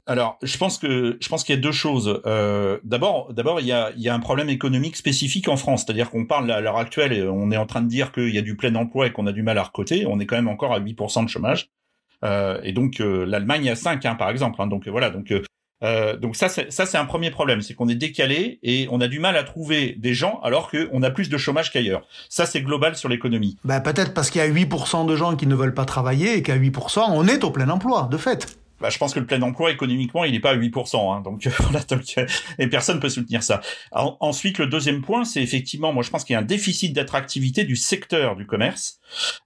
Alors, 0.07 0.37
je 0.43 0.57
pense 0.59 0.79
que 0.79 1.17
je 1.21 1.29
pense 1.29 1.45
qu'il 1.45 1.55
y 1.55 1.59
a 1.59 1.61
deux 1.61 1.73
choses. 1.73 2.21
Euh, 2.27 2.79
d'abord, 2.83 3.33
d'abord, 3.33 3.61
il 3.61 3.67
y 3.67 3.73
a, 3.73 3.93
il 3.97 4.03
y 4.03 4.09
a 4.09 4.15
un 4.15 4.19
problème 4.19 4.49
économique 4.49 4.97
spécifique 4.97 5.49
en 5.49 5.57
France, 5.57 5.85
c'est-à-dire 5.85 6.11
qu'on 6.11 6.27
parle 6.27 6.51
à 6.51 6.61
l'heure 6.61 6.79
actuelle, 6.79 7.29
on 7.29 7.53
est 7.53 7.57
en 7.57 7.67
train 7.67 7.83
de 7.83 7.89
dire 7.89 8.11
qu'il 8.11 8.35
y 8.35 8.39
a 8.39 8.43
du 8.43 8.57
plein 8.57 8.75
emploi 8.75 9.07
et 9.07 9.13
qu'on 9.13 9.29
a 9.29 9.33
du 9.33 9.43
mal 9.43 9.59
à 9.59 9.63
recruter. 9.63 10.05
On 10.07 10.19
est 10.19 10.27
quand 10.27 10.37
même 10.37 10.49
encore 10.49 10.73
à 10.75 10.81
8% 10.81 11.25
de 11.25 11.29
chômage. 11.29 11.71
Euh, 12.25 12.61
et 12.63 12.73
donc 12.73 13.01
euh, 13.01 13.25
l'Allemagne 13.25 13.71
a 13.71 13.77
5, 13.77 14.05
hein, 14.05 14.15
par 14.17 14.31
exemple. 14.31 14.61
Hein, 14.61 14.67
donc 14.67 14.89
voilà, 14.89 15.11
donc 15.11 15.33
euh, 15.83 16.17
donc 16.17 16.37
ça, 16.37 16.49
c'est, 16.49 16.73
ça 16.73 16.87
c'est 16.87 16.99
un 16.99 17.05
premier 17.05 17.31
problème, 17.31 17.61
c'est 17.61 17.75
qu'on 17.75 17.89
est 17.89 17.97
décalé 17.97 18.61
et 18.63 18.87
on 18.91 19.01
a 19.01 19.09
du 19.09 19.19
mal 19.19 19.37
à 19.37 19.43
trouver 19.43 19.97
des 19.99 20.15
gens 20.15 20.41
alors 20.43 20.71
qu'on 20.71 21.03
a 21.03 21.11
plus 21.11 21.29
de 21.29 21.37
chômage 21.37 21.73
qu'ailleurs. 21.73 22.07
Ça, 22.29 22.47
c'est 22.47 22.63
global 22.63 22.97
sur 22.97 23.09
l'économie. 23.09 23.57
Ben, 23.65 23.81
peut-être 23.81 24.15
parce 24.15 24.31
qu'il 24.31 24.41
y 24.41 24.45
a 24.45 24.49
8% 24.49 25.07
de 25.07 25.17
gens 25.17 25.35
qui 25.35 25.47
ne 25.47 25.55
veulent 25.55 25.75
pas 25.75 25.85
travailler 25.85 26.37
et 26.37 26.43
qu'à 26.43 26.57
8%, 26.57 27.05
on 27.09 27.27
est 27.27 27.43
au 27.43 27.51
plein 27.51 27.69
emploi, 27.69 28.09
de 28.11 28.17
fait 28.17 28.59
bah, 28.83 28.91
je 28.91 28.99
pense 28.99 29.15
que 29.15 29.21
le 29.21 29.27
plein 29.27 29.41
emploi 29.43 29.71
économiquement, 29.71 30.25
il 30.25 30.33
n'est 30.33 30.41
pas 30.41 30.51
à 30.51 30.57
8%. 30.57 31.17
Hein, 31.17 31.21
donc 31.21 31.47
voilà, 31.61 31.81
et 32.59 32.67
personne 32.67 33.01
peut 33.01 33.09
soutenir 33.09 33.43
ça. 33.43 33.61
ensuite, 33.93 34.59
le 34.59 34.67
deuxième 34.67 35.01
point, 35.01 35.25
c'est 35.25 35.43
effectivement, 35.43 35.93
moi 35.93 36.03
je 36.03 36.11
pense 36.11 36.25
qu'il 36.25 36.35
y 36.35 36.37
a 36.37 36.41
un 36.41 36.45
déficit 36.45 36.93
d'attractivité 36.93 37.65
du 37.65 37.77
secteur 37.77 38.37
du 38.37 38.47
commerce 38.47 38.99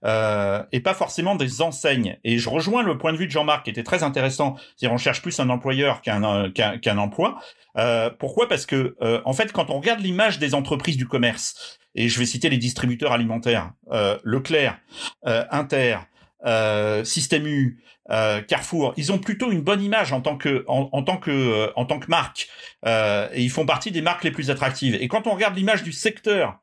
euh, 0.03 0.63
et 0.71 0.79
pas 0.79 0.93
forcément 0.93 1.35
des 1.35 1.61
enseignes. 1.61 2.17
Et 2.23 2.37
je 2.37 2.49
rejoins 2.49 2.83
le 2.83 2.97
point 2.97 3.13
de 3.13 3.17
vue 3.17 3.27
de 3.27 3.31
Jean-Marc 3.31 3.65
qui 3.65 3.69
était 3.69 3.83
très 3.83 4.03
intéressant. 4.03 4.55
C'est-à-dire 4.75 4.93
on 4.93 4.97
cherche 4.97 5.21
plus 5.21 5.39
un 5.39 5.49
employeur 5.49 6.01
qu'un 6.01 6.51
qu'un 6.51 6.97
emploi. 6.97 7.39
Euh, 7.77 8.09
pourquoi? 8.09 8.47
Parce 8.47 8.65
que 8.65 8.95
euh, 9.01 9.21
en 9.25 9.33
fait, 9.33 9.51
quand 9.51 9.69
on 9.69 9.79
regarde 9.79 9.99
l'image 9.99 10.39
des 10.39 10.55
entreprises 10.55 10.97
du 10.97 11.07
commerce, 11.07 11.77
et 11.97 12.09
je 12.09 12.19
vais 12.19 12.25
citer 12.25 12.49
les 12.49 12.57
distributeurs 12.57 13.11
alimentaires, 13.11 13.71
euh, 13.91 14.17
Leclerc, 14.23 14.79
euh, 15.25 15.43
Inter, 15.51 15.97
euh, 16.45 17.03
Système 17.03 17.47
U, 17.47 17.81
euh, 18.09 18.41
Carrefour, 18.41 18.93
ils 18.97 19.11
ont 19.11 19.17
plutôt 19.17 19.51
une 19.51 19.61
bonne 19.61 19.83
image 19.83 20.13
en 20.13 20.21
tant 20.21 20.37
que 20.37 20.63
en, 20.67 21.03
tant 21.03 21.17
que 21.17 21.31
euh, 21.31 21.71
en 21.75 21.85
tant 21.85 21.99
que 21.99 22.07
marque 22.07 22.47
euh, 22.85 23.27
et 23.33 23.43
ils 23.43 23.49
font 23.49 23.65
partie 23.65 23.91
des 23.91 24.01
marques 24.01 24.23
les 24.23 24.31
plus 24.31 24.49
attractives. 24.49 24.95
Et 24.95 25.07
quand 25.07 25.27
on 25.27 25.33
regarde 25.33 25.55
l'image 25.55 25.83
du 25.83 25.91
secteur 25.91 26.59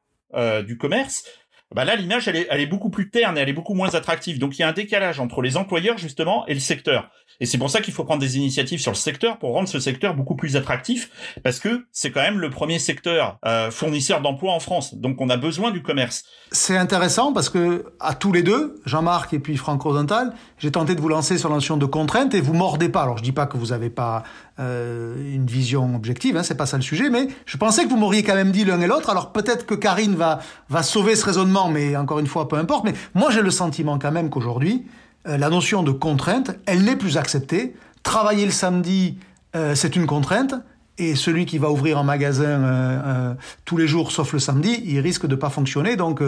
du 0.67 0.77
commerce, 0.77 1.25
bah 1.73 1.85
là 1.85 1.95
l'image 1.95 2.27
elle 2.27 2.35
est, 2.35 2.47
elle 2.51 2.61
est 2.61 2.67
beaucoup 2.67 2.91
plus 2.91 3.09
terne 3.09 3.39
et 3.39 3.41
elle 3.41 3.49
est 3.49 3.53
beaucoup 3.53 3.75
moins 3.75 3.95
attractive. 3.95 4.41
Donc 4.41 4.59
il 4.59 4.63
y 4.63 4.65
a 4.65 4.69
un 4.69 4.73
décalage 4.73 5.21
entre 5.21 5.43
les 5.43 5.57
employeurs 5.57 5.99
justement 5.99 6.45
et 6.47 6.55
le 6.55 6.61
secteur. 6.61 7.09
Et 7.41 7.47
c'est 7.47 7.59
pour 7.59 7.71
ça 7.71 7.81
qu'il 7.81 7.93
faut 7.93 8.05
prendre 8.05 8.21
des 8.21 8.37
initiatives 8.37 8.81
sur 8.81 8.93
le 8.93 8.97
secteur 8.97 9.39
pour 9.39 9.53
rendre 9.53 9.69
ce 9.69 9.81
secteur 9.81 10.15
beaucoup 10.15 10.37
plus 10.37 10.57
attractif, 10.57 11.11
parce 11.43 11.59
que 11.59 11.85
c'est 11.93 12.11
quand 12.11 12.21
même 12.21 12.39
le 12.39 12.51
premier 12.51 12.79
secteur 12.79 13.39
euh, 13.45 13.71
fournisseur 13.71 14.21
d'emplois 14.21 14.53
en 14.53 14.61
France. 14.61 14.95
Donc 14.95 15.21
on 15.21 15.29
a 15.31 15.37
besoin 15.37 15.71
du 15.71 15.83
commerce. 15.83 16.25
C'est 16.53 16.77
intéressant 16.77 17.33
parce 17.33 17.49
que 17.49 17.87
à 18.01 18.15
tous 18.15 18.33
les 18.33 18.43
deux, 18.43 18.81
Jean-Marc 18.87 19.35
et 19.35 19.39
puis 19.39 19.57
Franck 19.57 19.83
Rosenthal, 19.83 20.33
j'ai 20.59 20.71
tenté 20.71 20.95
de 20.95 21.01
vous 21.01 21.09
lancer 21.09 21.39
sur 21.39 21.49
la 21.49 21.57
notion 21.57 21.77
de 21.77 21.87
contrainte 21.87 22.35
et 22.35 22.41
vous 22.41 22.55
mordez 22.55 22.89
pas. 22.89 23.03
Alors 23.03 23.19
je 23.19 23.23
dis 23.23 23.33
pas 23.33 23.47
que 23.47 23.57
vous 23.57 23.73
avez 23.73 23.91
pas 23.91 24.23
euh, 24.61 25.17
une 25.35 25.47
vision 25.47 25.97
objective, 25.97 26.37
hein, 26.37 26.43
c'est 26.43 26.57
pas 26.57 26.67
ça 26.67 26.77
le 26.77 26.83
sujet, 26.83 27.11
mais 27.11 27.29
je 27.47 27.57
pensais 27.57 27.85
que 27.85 27.89
vous 27.89 27.97
m'auriez 27.97 28.23
quand 28.23 28.35
même 28.35 28.53
dit 28.53 28.65
l'un 28.65 28.81
et 28.81 28.87
l'autre. 28.87 29.11
Alors 29.11 29.33
peut-être 29.33 29.67
que 29.67 29.75
Karine 29.75 30.15
va 30.15 30.41
va 30.69 30.83
sauver 30.83 31.17
ce 31.17 31.25
raisonnement, 31.25 31.69
mais 31.69 31.97
encore 31.97 32.19
une 32.19 32.27
fois, 32.27 32.49
peu 32.49 32.57
importe. 32.57 32.85
Mais 32.85 32.95
moi 33.15 33.31
j'ai 33.31 33.43
le 33.43 33.51
sentiment 33.51 33.99
quand 33.99 34.13
même 34.13 34.31
qu'aujourd'hui 34.31 34.85
la 35.25 35.49
notion 35.49 35.83
de 35.83 35.91
contrainte, 35.91 36.53
elle 36.67 36.85
n'est 36.85 36.97
plus 36.97 37.17
acceptée. 37.17 37.75
Travailler 38.03 38.45
le 38.45 38.53
samedi, 38.53 39.19
euh, 39.57 39.75
c'est 39.75 39.97
une 39.97 40.07
contrainte. 40.07 40.55
Et 40.97 41.17
celui 41.17 41.45
qui 41.45 41.59
va 41.59 41.71
ouvrir 41.71 41.99
un 41.99 42.05
magasin 42.05 42.45
euh, 42.45 43.35
tous 43.65 43.77
les 43.77 43.89
jours, 43.89 44.13
sauf 44.13 44.33
le 44.33 44.39
samedi, 44.39 44.81
il 44.85 45.01
risque 45.01 45.27
de 45.27 45.35
pas 45.35 45.51
fonctionner. 45.51 45.97
Donc 45.97 46.23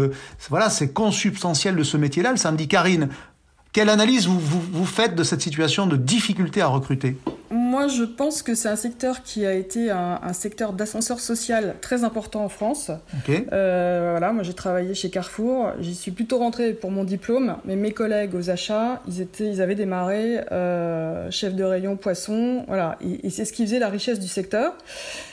voilà, 0.48 0.70
c'est 0.70 0.92
consubstantiel 0.92 1.76
de 1.76 1.84
ce 1.84 1.96
métier-là. 1.96 2.32
Le 2.32 2.36
samedi, 2.36 2.66
Karine, 2.66 3.08
quelle 3.76 3.90
analyse 3.90 4.26
vous, 4.26 4.86
faites 4.86 5.14
de 5.14 5.22
cette 5.22 5.42
situation 5.42 5.86
de 5.86 5.98
difficulté 5.98 6.62
à 6.62 6.66
recruter? 6.66 7.18
Moi, 7.66 7.88
je 7.88 8.04
pense 8.04 8.42
que 8.42 8.54
c'est 8.54 8.68
un 8.68 8.76
secteur 8.76 9.24
qui 9.24 9.44
a 9.44 9.52
été 9.52 9.90
un, 9.90 10.32
secteur 10.32 10.72
d'ascenseur 10.72 11.18
social 11.18 11.74
très 11.80 12.04
important 12.04 12.44
en 12.44 12.48
France. 12.48 12.92
Euh, 13.28 14.08
voilà, 14.12 14.32
moi 14.32 14.44
j'ai 14.44 14.54
travaillé 14.54 14.94
chez 14.94 15.10
Carrefour, 15.10 15.72
j'y 15.80 15.96
suis 15.96 16.12
plutôt 16.12 16.38
rentrée 16.38 16.74
pour 16.74 16.92
mon 16.92 17.02
diplôme, 17.02 17.56
mais 17.64 17.74
mes 17.74 17.90
collègues 17.90 18.36
aux 18.36 18.50
achats, 18.50 19.02
ils, 19.08 19.20
étaient, 19.20 19.48
ils 19.48 19.60
avaient 19.60 19.74
démarré 19.74 20.40
euh, 20.52 21.28
chef 21.32 21.54
de 21.54 21.64
rayon 21.64 21.96
poisson, 21.96 22.64
voilà, 22.68 22.98
et, 23.00 23.30
c'est 23.30 23.44
ce 23.44 23.52
qui 23.52 23.64
faisait 23.64 23.80
la 23.80 23.88
richesse 23.88 24.20
du 24.20 24.28
secteur, 24.28 24.74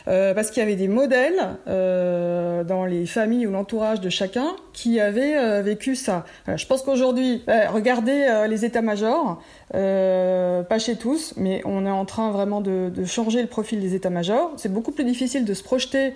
euh, 0.07 0.33
parce 0.33 0.49
qu'il 0.49 0.61
y 0.61 0.65
avait 0.65 0.75
des 0.75 0.87
modèles 0.87 1.57
dans 1.67 2.85
les 2.85 3.05
familles 3.05 3.45
ou 3.45 3.51
l'entourage 3.51 4.01
de 4.01 4.09
chacun 4.09 4.55
qui 4.73 4.99
avaient 4.99 5.61
vécu 5.61 5.95
ça. 5.95 6.25
je 6.47 6.65
pense 6.65 6.81
qu'aujourd'hui, 6.81 7.43
regardez 7.71 8.25
euh, 8.29 8.47
les 8.47 8.65
états-majors, 8.65 9.41
pas 9.73 10.79
chez 10.79 10.95
tous, 10.95 11.33
mais 11.37 11.61
on 11.65 11.85
est 11.85 11.91
en 11.91 12.05
train 12.05 12.31
vraiment 12.31 12.61
de, 12.61 12.91
changer 13.05 13.41
le 13.41 13.47
profil 13.47 13.81
des 13.81 13.95
états-majors. 13.95 14.51
C'est 14.57 14.71
beaucoup 14.71 14.91
plus 14.91 15.03
difficile 15.03 15.45
de 15.45 15.53
se 15.53 15.63
projeter 15.63 16.13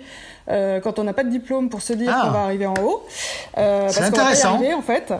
euh, 0.48 0.80
quand 0.80 0.98
on 0.98 1.04
n'a 1.04 1.12
pas 1.12 1.24
de 1.24 1.30
diplôme 1.30 1.68
pour 1.68 1.82
se 1.82 1.92
dire 1.92 2.12
ah. 2.14 2.22
qu'on 2.24 2.30
va 2.30 2.40
arriver 2.40 2.66
en 2.66 2.74
haut. 2.74 3.02
C'est 3.56 4.02
intéressant. 4.02 4.54
arriver, 4.54 4.74
en 4.74 4.82
fait. 4.82 5.12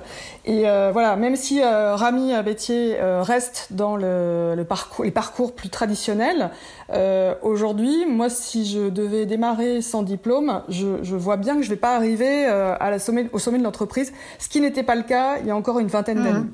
Et 0.44 0.62
voilà, 0.62 1.16
même 1.16 1.37
si 1.37 1.62
Rami 1.62 2.33
Bétier 2.42 2.96
reste 3.01 3.68
dans 3.70 3.96
le, 3.96 4.64
parcours, 4.68 5.05
les 5.05 5.11
parcours 5.11 5.55
plus 5.55 5.68
traditionnels, 5.68 6.51
aujourd'hui, 7.42 8.07
moi, 8.07 8.31
si 8.31 8.66
je 8.66 8.88
devais 8.88 9.27
démarrer 9.27 9.83
sans 9.83 10.03
diplôme, 10.03 10.62
je, 10.68 11.14
vois 11.16 11.37
bien 11.37 11.57
que 11.57 11.62
je 11.62 11.68
ne 11.68 11.74
vais 11.74 11.81
pas 11.81 11.96
arriver 11.96 12.46
à 12.46 12.90
la 12.90 12.98
sommet, 12.98 13.29
au 13.33 13.38
sommet 13.38 13.59
de 13.59 13.64
l'entreprise, 13.64 14.12
ce 14.38 14.48
qui 14.48 14.61
n'était 14.61 14.83
pas 14.83 14.94
le 14.94 15.03
cas 15.03 15.38
il 15.40 15.46
y 15.46 15.51
a 15.51 15.57
encore 15.57 15.79
une 15.79 15.88
vingtaine 15.88 16.22
d'années. 16.22 16.46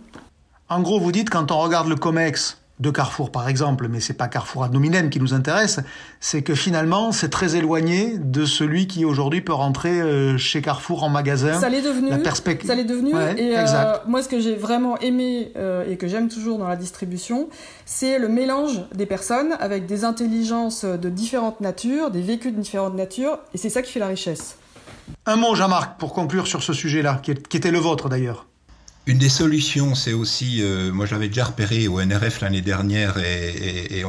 En 0.69 0.81
gros, 0.81 0.99
vous 0.99 1.13
dites, 1.13 1.31
quand 1.31 1.51
on 1.53 1.59
regarde 1.59 1.89
le 1.89 1.97
COMEX 1.97 2.59
de 2.81 2.91
Carrefour 2.91 3.31
par 3.31 3.49
exemple, 3.49 3.87
mais 3.89 4.01
c'est 4.01 4.15
pas 4.15 4.27
Carrefour 4.27 4.65
ad 4.65 4.73
nominem 4.73 5.09
qui 5.09 5.21
nous 5.21 5.33
intéresse, 5.33 5.79
c'est 6.21 6.43
que 6.43 6.55
finalement 6.55 7.13
c'est 7.13 7.29
très 7.29 7.55
éloigné 7.55 8.19
de 8.19 8.45
celui 8.45 8.89
qui 8.89 9.05
aujourd'hui 9.05 9.43
peut 9.43 9.53
rentrer 9.53 10.01
euh, 10.01 10.37
chez 10.39 10.61
Carrefour 10.61 11.05
en 11.05 11.09
magasin. 11.09 11.61
Ça 11.61 11.69
l'est 11.69 11.83
devenu. 11.83 12.11
La 12.11 12.19
perspective. 12.19 12.69
Ça 12.69 12.75
l'est 12.75 12.85
devenu. 12.85 13.11
et 13.11 13.57
euh, 13.57 13.97
moi, 14.09 14.23
ce 14.23 14.29
que 14.29 14.41
j'ai 14.41 14.57
vraiment 14.57 14.99
aimé 14.99 15.53
euh, 15.57 15.89
et 15.89 15.97
que 15.97 16.09
j'aime 16.09 16.29
toujours 16.29 16.59
dans 16.59 16.69
la 16.69 16.77
distribution, 16.77 17.49
c'est 17.87 18.19
le 18.19 18.29
mélange 18.29 18.81
des 18.95 19.07
personnes 19.07 19.57
avec 19.61 19.87
des 19.87 20.05
intelligences 20.05 20.85
de 20.85 21.09
différentes 21.09 21.61
natures, 21.61 22.11
des 22.11 22.23
vécus 22.23 22.53
de 22.53 22.61
différentes 22.61 22.95
natures, 22.95 23.39
et 23.55 23.59
c'est 23.59 23.71
ça 23.71 23.83
qui 23.83 23.93
fait 23.93 24.01
la 24.01 24.09
richesse. 24.09 24.57
Un 25.27 25.37
mot, 25.37 25.55
Jean-Marc, 25.55 25.99
pour 25.99 26.13
conclure 26.13 26.47
sur 26.47 26.63
ce 26.63 26.73
sujet-là, 26.73 27.21
qui 27.23 27.57
était 27.57 27.71
le 27.71 27.79
vôtre 27.79 28.09
d'ailleurs. 28.09 28.47
Une 29.07 29.19
des 29.19 29.29
solutions, 29.29 29.95
c'est 29.95 30.15
aussi, 30.15 30.63
euh, 30.63 30.91
moi 30.91 31.05
j'avais 31.05 31.29
déjà 31.29 31.45
repéré 31.45 31.89
au 31.89 32.01
NRF 32.01 32.41
l'année 32.41 32.63
dernière, 32.63 33.19
et, 33.19 34.03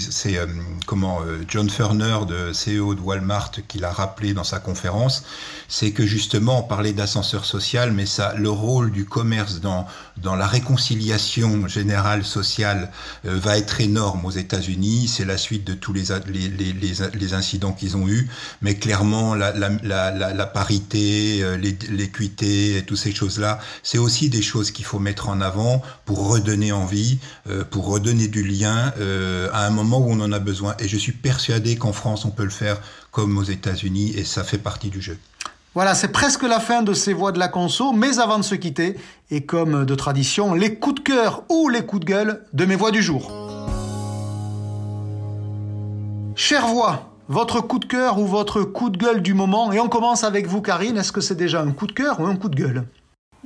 c'est 0.00 0.38
euh, 0.38 0.46
comment 0.86 1.20
euh, 1.22 1.38
John 1.46 1.70
Furner, 1.70 2.18
de 2.26 2.50
CEO 2.50 2.96
de 2.96 3.00
Walmart, 3.00 3.52
qui 3.68 3.78
l'a 3.78 3.92
rappelé 3.92 4.34
dans 4.34 4.42
sa 4.42 4.58
conférence, 4.58 5.22
c'est 5.68 5.92
que 5.92 6.04
justement 6.04 6.58
on 6.58 6.62
parlait 6.64 6.92
d'ascenseur 6.92 7.44
social, 7.44 7.92
mais 7.92 8.06
ça, 8.06 8.34
le 8.36 8.50
rôle 8.50 8.90
du 8.90 9.04
commerce 9.04 9.60
dans 9.60 9.86
dans 10.16 10.34
la 10.34 10.48
réconciliation 10.48 11.66
générale 11.66 12.24
sociale 12.24 12.90
va 13.24 13.56
être 13.56 13.80
énorme 13.80 14.26
aux 14.26 14.30
États-Unis. 14.30 15.08
C'est 15.08 15.24
la 15.24 15.38
suite 15.38 15.64
de 15.64 15.72
tous 15.72 15.94
les 15.94 16.06
les, 16.26 16.48
les, 16.48 16.74
les, 17.14 17.34
incidents 17.34 17.72
qu'ils 17.72 17.96
ont 17.96 18.06
eus, 18.06 18.28
mais 18.60 18.74
clairement 18.74 19.34
la, 19.34 19.52
la, 19.52 19.70
la, 19.82 20.34
la 20.34 20.46
parité, 20.46 21.42
l'équité, 21.56 22.76
et 22.76 22.82
toutes 22.82 22.98
ces 22.98 23.14
choses-là, 23.14 23.60
c'est 23.82 23.96
aussi 23.96 24.28
des 24.28 24.39
choses 24.42 24.70
qu'il 24.70 24.84
faut 24.84 24.98
mettre 24.98 25.28
en 25.28 25.40
avant 25.40 25.82
pour 26.04 26.28
redonner 26.28 26.72
envie, 26.72 27.18
euh, 27.48 27.64
pour 27.64 27.86
redonner 27.86 28.28
du 28.28 28.42
lien 28.42 28.92
euh, 28.98 29.48
à 29.52 29.66
un 29.66 29.70
moment 29.70 29.98
où 29.98 30.10
on 30.10 30.20
en 30.20 30.32
a 30.32 30.38
besoin. 30.38 30.74
Et 30.78 30.88
je 30.88 30.96
suis 30.96 31.12
persuadé 31.12 31.76
qu'en 31.76 31.92
France, 31.92 32.24
on 32.24 32.30
peut 32.30 32.44
le 32.44 32.50
faire 32.50 32.80
comme 33.10 33.38
aux 33.38 33.44
États-Unis, 33.44 34.14
et 34.16 34.24
ça 34.24 34.44
fait 34.44 34.58
partie 34.58 34.88
du 34.88 35.00
jeu. 35.00 35.18
Voilà, 35.74 35.94
c'est 35.94 36.08
presque 36.08 36.42
la 36.42 36.58
fin 36.58 36.82
de 36.82 36.94
ces 36.94 37.12
voix 37.12 37.30
de 37.30 37.38
la 37.38 37.46
conso, 37.46 37.92
mais 37.92 38.18
avant 38.18 38.38
de 38.38 38.44
se 38.44 38.56
quitter, 38.56 38.96
et 39.30 39.42
comme 39.42 39.84
de 39.84 39.94
tradition, 39.94 40.52
les 40.52 40.74
coups 40.74 40.96
de 40.96 41.00
cœur 41.00 41.44
ou 41.48 41.68
les 41.68 41.86
coups 41.86 42.00
de 42.00 42.06
gueule 42.06 42.44
de 42.52 42.64
mes 42.64 42.74
voix 42.74 42.90
du 42.90 43.02
jour. 43.02 43.32
Chère 46.34 46.66
voix, 46.66 47.10
votre 47.28 47.60
coup 47.60 47.78
de 47.78 47.84
cœur 47.84 48.18
ou 48.18 48.26
votre 48.26 48.62
coup 48.62 48.90
de 48.90 48.98
gueule 48.98 49.22
du 49.22 49.34
moment, 49.34 49.70
et 49.70 49.78
on 49.78 49.88
commence 49.88 50.24
avec 50.24 50.48
vous 50.48 50.60
Karine, 50.60 50.96
est-ce 50.96 51.12
que 51.12 51.20
c'est 51.20 51.36
déjà 51.36 51.60
un 51.62 51.70
coup 51.70 51.86
de 51.86 51.92
cœur 51.92 52.18
ou 52.18 52.26
un 52.26 52.34
coup 52.34 52.48
de 52.48 52.56
gueule? 52.56 52.84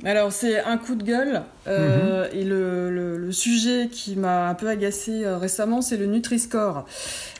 Alors 0.03 0.33
c'est 0.33 0.59
un 0.59 0.77
coup 0.77 0.95
de 0.95 1.03
gueule 1.03 1.43
euh, 1.67 2.27
mhm. 2.27 2.37
et 2.37 2.43
le, 2.43 2.89
le, 3.17 3.31
sujet 3.31 3.87
qui 3.89 4.15
m'a 4.15 4.49
un 4.49 4.53
peu 4.53 4.67
agacé 4.67 5.23
euh, 5.23 5.37
récemment 5.37 5.81
c'est 5.81 5.97
le 5.97 6.05
Nutri-Score. 6.05 6.85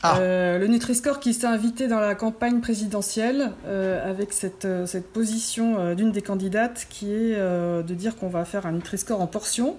Ah. 0.01 0.17
Euh, 0.19 0.57
le 0.57 0.67
Nutri-Score 0.67 1.19
qui 1.19 1.33
s'est 1.33 1.47
invité 1.47 1.87
dans 1.87 1.99
la 1.99 2.15
campagne 2.15 2.61
présidentielle 2.61 3.51
euh, 3.67 4.09
avec 4.09 4.33
cette, 4.33 4.65
euh, 4.65 4.85
cette 4.85 5.11
position 5.11 5.93
d'une 5.95 6.11
des 6.11 6.21
candidates 6.21 6.87
qui 6.89 7.13
est 7.13 7.35
de 7.35 7.93
dire 7.93 8.15
qu'on 8.15 8.29
va 8.29 8.45
faire 8.45 8.65
un 8.65 8.71
Nutri-Score 8.71 9.21
en 9.21 9.27
portions. 9.27 9.75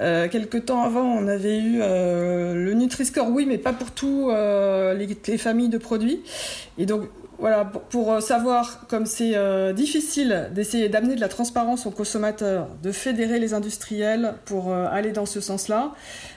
Euh, 0.00 0.28
quelque 0.28 0.58
temps 0.58 0.82
avant, 0.82 1.04
on 1.04 1.28
avait 1.28 1.58
eu 1.58 1.78
le 1.78 2.72
Nutri-Score, 2.74 3.28
oui, 3.30 3.46
mais 3.46 3.58
pas 3.58 3.72
pour 3.72 3.92
tous 3.92 4.30
les, 4.30 5.16
les, 5.26 5.38
familles 5.38 5.68
de 5.68 5.78
produits. 5.78 6.20
Et 6.78 6.86
donc, 6.86 7.08
voilà, 7.38 7.64
pour, 7.64 8.12
euh, 8.12 8.20
savoir 8.20 8.86
comme 8.88 9.06
c'est 9.06 9.32
euh, 9.34 9.72
difficile 9.72 10.50
d'essayer 10.52 10.88
d'amener 10.88 11.16
de 11.16 11.20
la 11.20 11.28
transparence 11.28 11.86
aux 11.86 11.90
consommateurs, 11.90 12.68
de 12.82 12.92
fédérer 12.92 13.38
les 13.38 13.54
industriels 13.54 14.34
pour 14.44 14.72
euh, 14.72 14.86
aller 14.90 15.12
dans 15.12 15.26
ce 15.26 15.40
sens-là, 15.40 15.92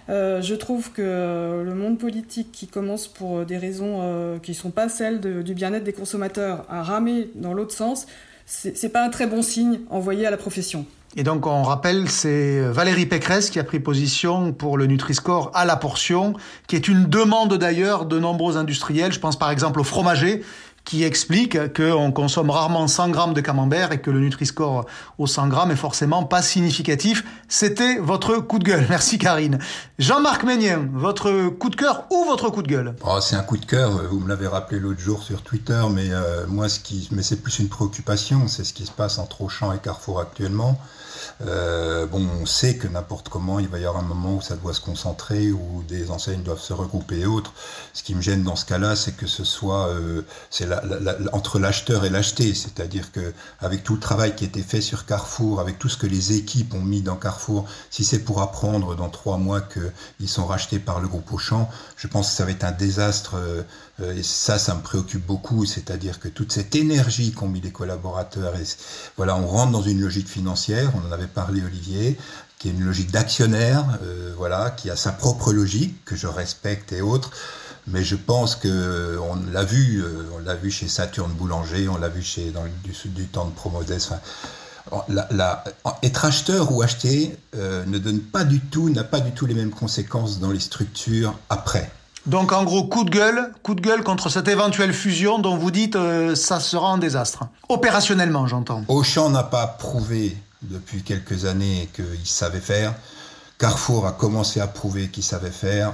je 0.10 0.54
trouve 0.56 0.92
que 0.94 1.64
le 1.66 1.76
monde 1.76 1.98
politique 1.98 2.52
qui 2.54 2.68
commence 2.68 3.08
pour 3.08 3.46
des 3.46 3.58
raisons 3.58 4.40
qui 4.42 4.52
ne 4.52 4.56
sont 4.56 4.72
pas 4.72 4.88
celles 4.88 5.20
du 5.20 5.54
bien-être 5.54 5.84
des 5.84 5.92
consommateurs 5.92 6.66
à 6.70 6.82
ramer 6.82 7.30
dans 7.36 7.54
l'autre 7.54 7.74
sens, 7.74 8.08
c'est 8.46 8.90
pas 8.90 9.04
un 9.04 9.10
très 9.10 9.28
bon 9.28 9.42
signe 9.42 9.82
envoyé 9.90 10.26
à 10.26 10.32
la 10.32 10.38
profession. 10.38 10.86
Et 11.18 11.24
donc 11.24 11.48
on 11.48 11.64
rappelle, 11.64 12.10
c'est 12.10 12.62
Valérie 12.62 13.06
Pécresse 13.06 13.50
qui 13.50 13.60
a 13.60 13.64
pris 13.64 13.80
position 13.80 14.54
pour 14.54 14.78
le 14.78 14.86
Nutri-Score 14.86 15.52
à 15.54 15.66
la 15.66 15.76
portion, 15.76 16.34
qui 16.68 16.76
est 16.76 16.88
une 16.88 17.06
demande 17.06 17.56
d'ailleurs 17.56 18.06
de 18.06 18.20
nombreux 18.20 18.56
industriels. 18.56 19.12
Je 19.12 19.20
pense 19.20 19.38
par 19.38 19.50
exemple 19.50 19.80
aux 19.80 19.86
fromagers 19.86 20.44
qui 20.88 21.04
explique 21.04 21.74
qu'on 21.74 22.14
consomme 22.14 22.50
rarement 22.50 22.88
100 22.88 23.10
grammes 23.10 23.34
de 23.34 23.42
camembert 23.42 23.92
et 23.92 24.00
que 24.00 24.10
le 24.10 24.22
Nutri-Score 24.22 24.86
au 25.18 25.28
100 25.28 25.50
grammes 25.50 25.72
est 25.72 25.76
forcément 25.76 26.24
pas 26.24 26.42
significatif. 26.42 27.26
C'était 27.50 27.98
votre 27.98 28.38
coup 28.38 28.58
de 28.58 28.64
gueule. 28.64 28.86
Merci 28.90 29.18
Karine. 29.18 29.60
Jean-Marc 30.00 30.46
Ménien, 30.46 30.88
votre 30.94 31.50
coup 31.50 31.70
de 31.70 31.76
cœur 31.76 32.06
ou 32.10 32.24
votre 32.24 32.50
coup 32.50 32.62
de 32.62 32.70
gueule? 32.70 32.96
Oh, 33.06 33.20
C'est 33.20 33.36
un 33.36 33.44
coup 33.44 33.58
de 33.58 33.66
cœur. 33.66 34.02
Vous 34.10 34.22
me 34.22 34.30
l'avez 34.30 34.48
rappelé 34.48 34.80
l'autre 34.80 35.02
jour 35.02 35.24
sur 35.24 35.42
Twitter, 35.42 35.82
mais 35.92 36.08
euh, 36.10 36.46
moi, 36.48 36.70
ce 36.70 36.80
qui, 36.80 37.10
mais 37.12 37.22
c'est 37.22 37.44
plus 37.44 37.60
une 37.60 37.68
préoccupation. 37.68 38.48
C'est 38.48 38.64
ce 38.64 38.72
qui 38.72 38.86
se 38.86 38.92
passe 38.92 39.20
entre 39.20 39.42
Auchan 39.42 39.74
et 39.74 39.80
Carrefour 39.80 40.22
actuellement. 40.22 40.80
Euh, 41.46 42.06
bon, 42.06 42.26
on 42.42 42.46
sait 42.46 42.78
que 42.78 42.88
n'importe 42.88 43.30
comment, 43.30 43.60
il 43.60 43.68
va 43.68 43.80
y 43.80 43.86
avoir 43.86 44.04
un 44.04 44.08
moment 44.08 44.36
où 44.36 44.42
ça 44.42 44.56
doit 44.56 44.74
se 44.74 44.82
concentrer, 44.82 45.52
où 45.52 45.84
des 45.88 46.12
enseignes 46.12 46.44
doivent 46.44 46.62
se 46.62 46.74
regrouper 46.74 47.20
et 47.20 47.26
autres. 47.26 47.54
Ce 47.94 48.04
qui 48.04 48.16
me 48.16 48.22
gêne 48.22 48.44
dans 48.44 48.56
ce 48.56 48.66
cas-là, 48.66 48.96
c'est 48.96 49.16
que 49.16 49.28
ce 49.28 49.44
soit 49.44 49.88
euh, 49.90 50.22
c'est 50.50 50.66
la, 50.66 50.82
la, 50.84 51.16
entre 51.34 51.60
l'acheteur 51.60 52.06
et 52.06 52.10
l'acheté, 52.10 52.54
c'est-à-dire 52.54 53.12
que 53.12 53.34
avec 53.60 53.84
tout 53.84 53.94
le 53.94 54.00
travail 54.00 54.36
qui 54.36 54.44
a 54.44 54.48
été 54.48 54.62
fait 54.62 54.82
sur 54.82 55.06
Carrefour, 55.06 55.60
avec 55.60 55.80
tout 55.80 55.90
ce 55.90 55.98
que 55.98 56.08
les 56.08 56.34
équipes 56.34 56.74
ont 56.74 56.82
mis 56.82 57.02
dans 57.02 57.16
Carrefour, 57.16 57.66
si 57.90 58.04
c'est 58.04 58.20
pour 58.20 58.42
apprendre 58.42 58.96
dans 58.96 59.10
trois 59.10 59.38
mois 59.38 59.62
qu'ils 59.62 60.30
sont 60.30 60.46
rachetés 60.46 60.80
par 60.80 61.00
le 61.00 61.08
groupe 61.08 61.32
Auchan, 61.32 61.70
je 61.96 62.08
pense 62.08 62.30
que 62.30 62.36
ça 62.36 62.46
va 62.46 62.52
être 62.52 62.64
un 62.64 62.72
désastre. 62.72 63.36
Euh, 63.36 63.64
et 64.00 64.22
ça, 64.22 64.60
ça 64.60 64.76
me 64.76 64.82
préoccupe 64.82 65.26
beaucoup, 65.26 65.66
c'est-à-dire 65.66 66.20
que 66.20 66.28
toute 66.28 66.52
cette 66.52 66.76
énergie 66.76 67.32
qu'ont 67.32 67.48
mis 67.48 67.62
les 67.62 67.72
collaborateurs, 67.72 68.54
voilà, 69.16 69.36
on 69.36 69.48
rentre 69.48 69.72
dans 69.72 69.82
une 69.82 70.02
logique 70.02 70.28
financière, 70.28 70.92
on 70.96 71.08
en 71.08 71.12
avait 71.12 71.26
parlé 71.26 71.64
Olivier, 71.64 72.16
qui 72.60 72.70
est 72.70 72.72
une 72.72 72.84
logique 72.84 73.12
d'actionnaire, 73.12 73.86
euh, 74.04 74.34
voilà, 74.38 74.72
qui 74.72 74.90
a 74.90 74.96
sa 74.96 75.12
propre 75.12 75.54
logique 75.54 76.04
que 76.06 76.16
je 76.16 76.28
respecte 76.28 76.92
et 76.92 77.02
autres. 77.02 77.32
Mais 77.88 78.04
je 78.04 78.16
pense 78.16 78.56
que 78.56 79.18
on 79.18 79.36
l'a 79.52 79.64
vu, 79.64 80.04
euh, 80.04 80.24
on 80.36 80.40
l'a 80.40 80.56
vu 80.56 80.70
chez 80.70 80.88
Saturne 80.88 81.32
Boulanger, 81.32 81.88
on 81.88 81.98
l'a 81.98 82.10
vu 82.10 82.22
chez 82.22 82.52
dans 82.52 82.66
du, 82.84 83.10
du 83.10 83.26
temps 83.28 83.46
de 83.46 83.52
Promodès. 83.52 83.98
Enfin, 83.98 84.20
être 86.04 86.26
acheteur 86.26 86.72
ou 86.72 86.82
acheter 86.82 87.38
ne 87.54 87.98
donne 87.98 88.20
pas 88.20 88.44
du 88.44 88.60
tout, 88.60 88.90
n'a 88.90 89.04
pas 89.04 89.22
du 89.22 89.32
tout 89.32 89.46
les 89.46 89.54
mêmes 89.54 89.72
conséquences 89.72 90.40
dans 90.40 90.52
les 90.52 90.60
structures 90.60 91.38
après. 91.50 91.92
Donc 92.28 92.52
en 92.52 92.66
gros, 92.66 92.84
coup 92.84 93.06
de 93.06 93.10
gueule, 93.10 93.52
coup 93.64 93.74
de 93.74 93.80
gueule 93.80 94.04
contre 94.04 94.30
cette 94.30 94.50
éventuelle 94.50 94.94
fusion 94.94 95.40
dont 95.40 95.56
vous 95.56 95.72
dites 95.72 95.96
euh, 95.96 96.36
ça 96.36 96.60
sera 96.60 96.92
un 96.92 96.98
désastre. 96.98 97.46
Opérationnellement, 97.70 98.48
j'entends. 98.48 98.84
Auchan 98.90 99.30
n'a 99.30 99.44
pas 99.44 99.66
prouvé 99.66 100.36
depuis 100.62 101.04
quelques 101.04 101.46
années 101.46 101.90
qu'il 101.96 102.26
savait 102.26 102.60
faire. 102.60 102.94
Carrefour 103.58 104.06
a 104.06 104.12
commencé 104.12 104.60
à 104.60 104.68
prouver 104.68 105.08
qu'il 105.08 105.24
savait 105.24 105.52
faire. 105.52 105.94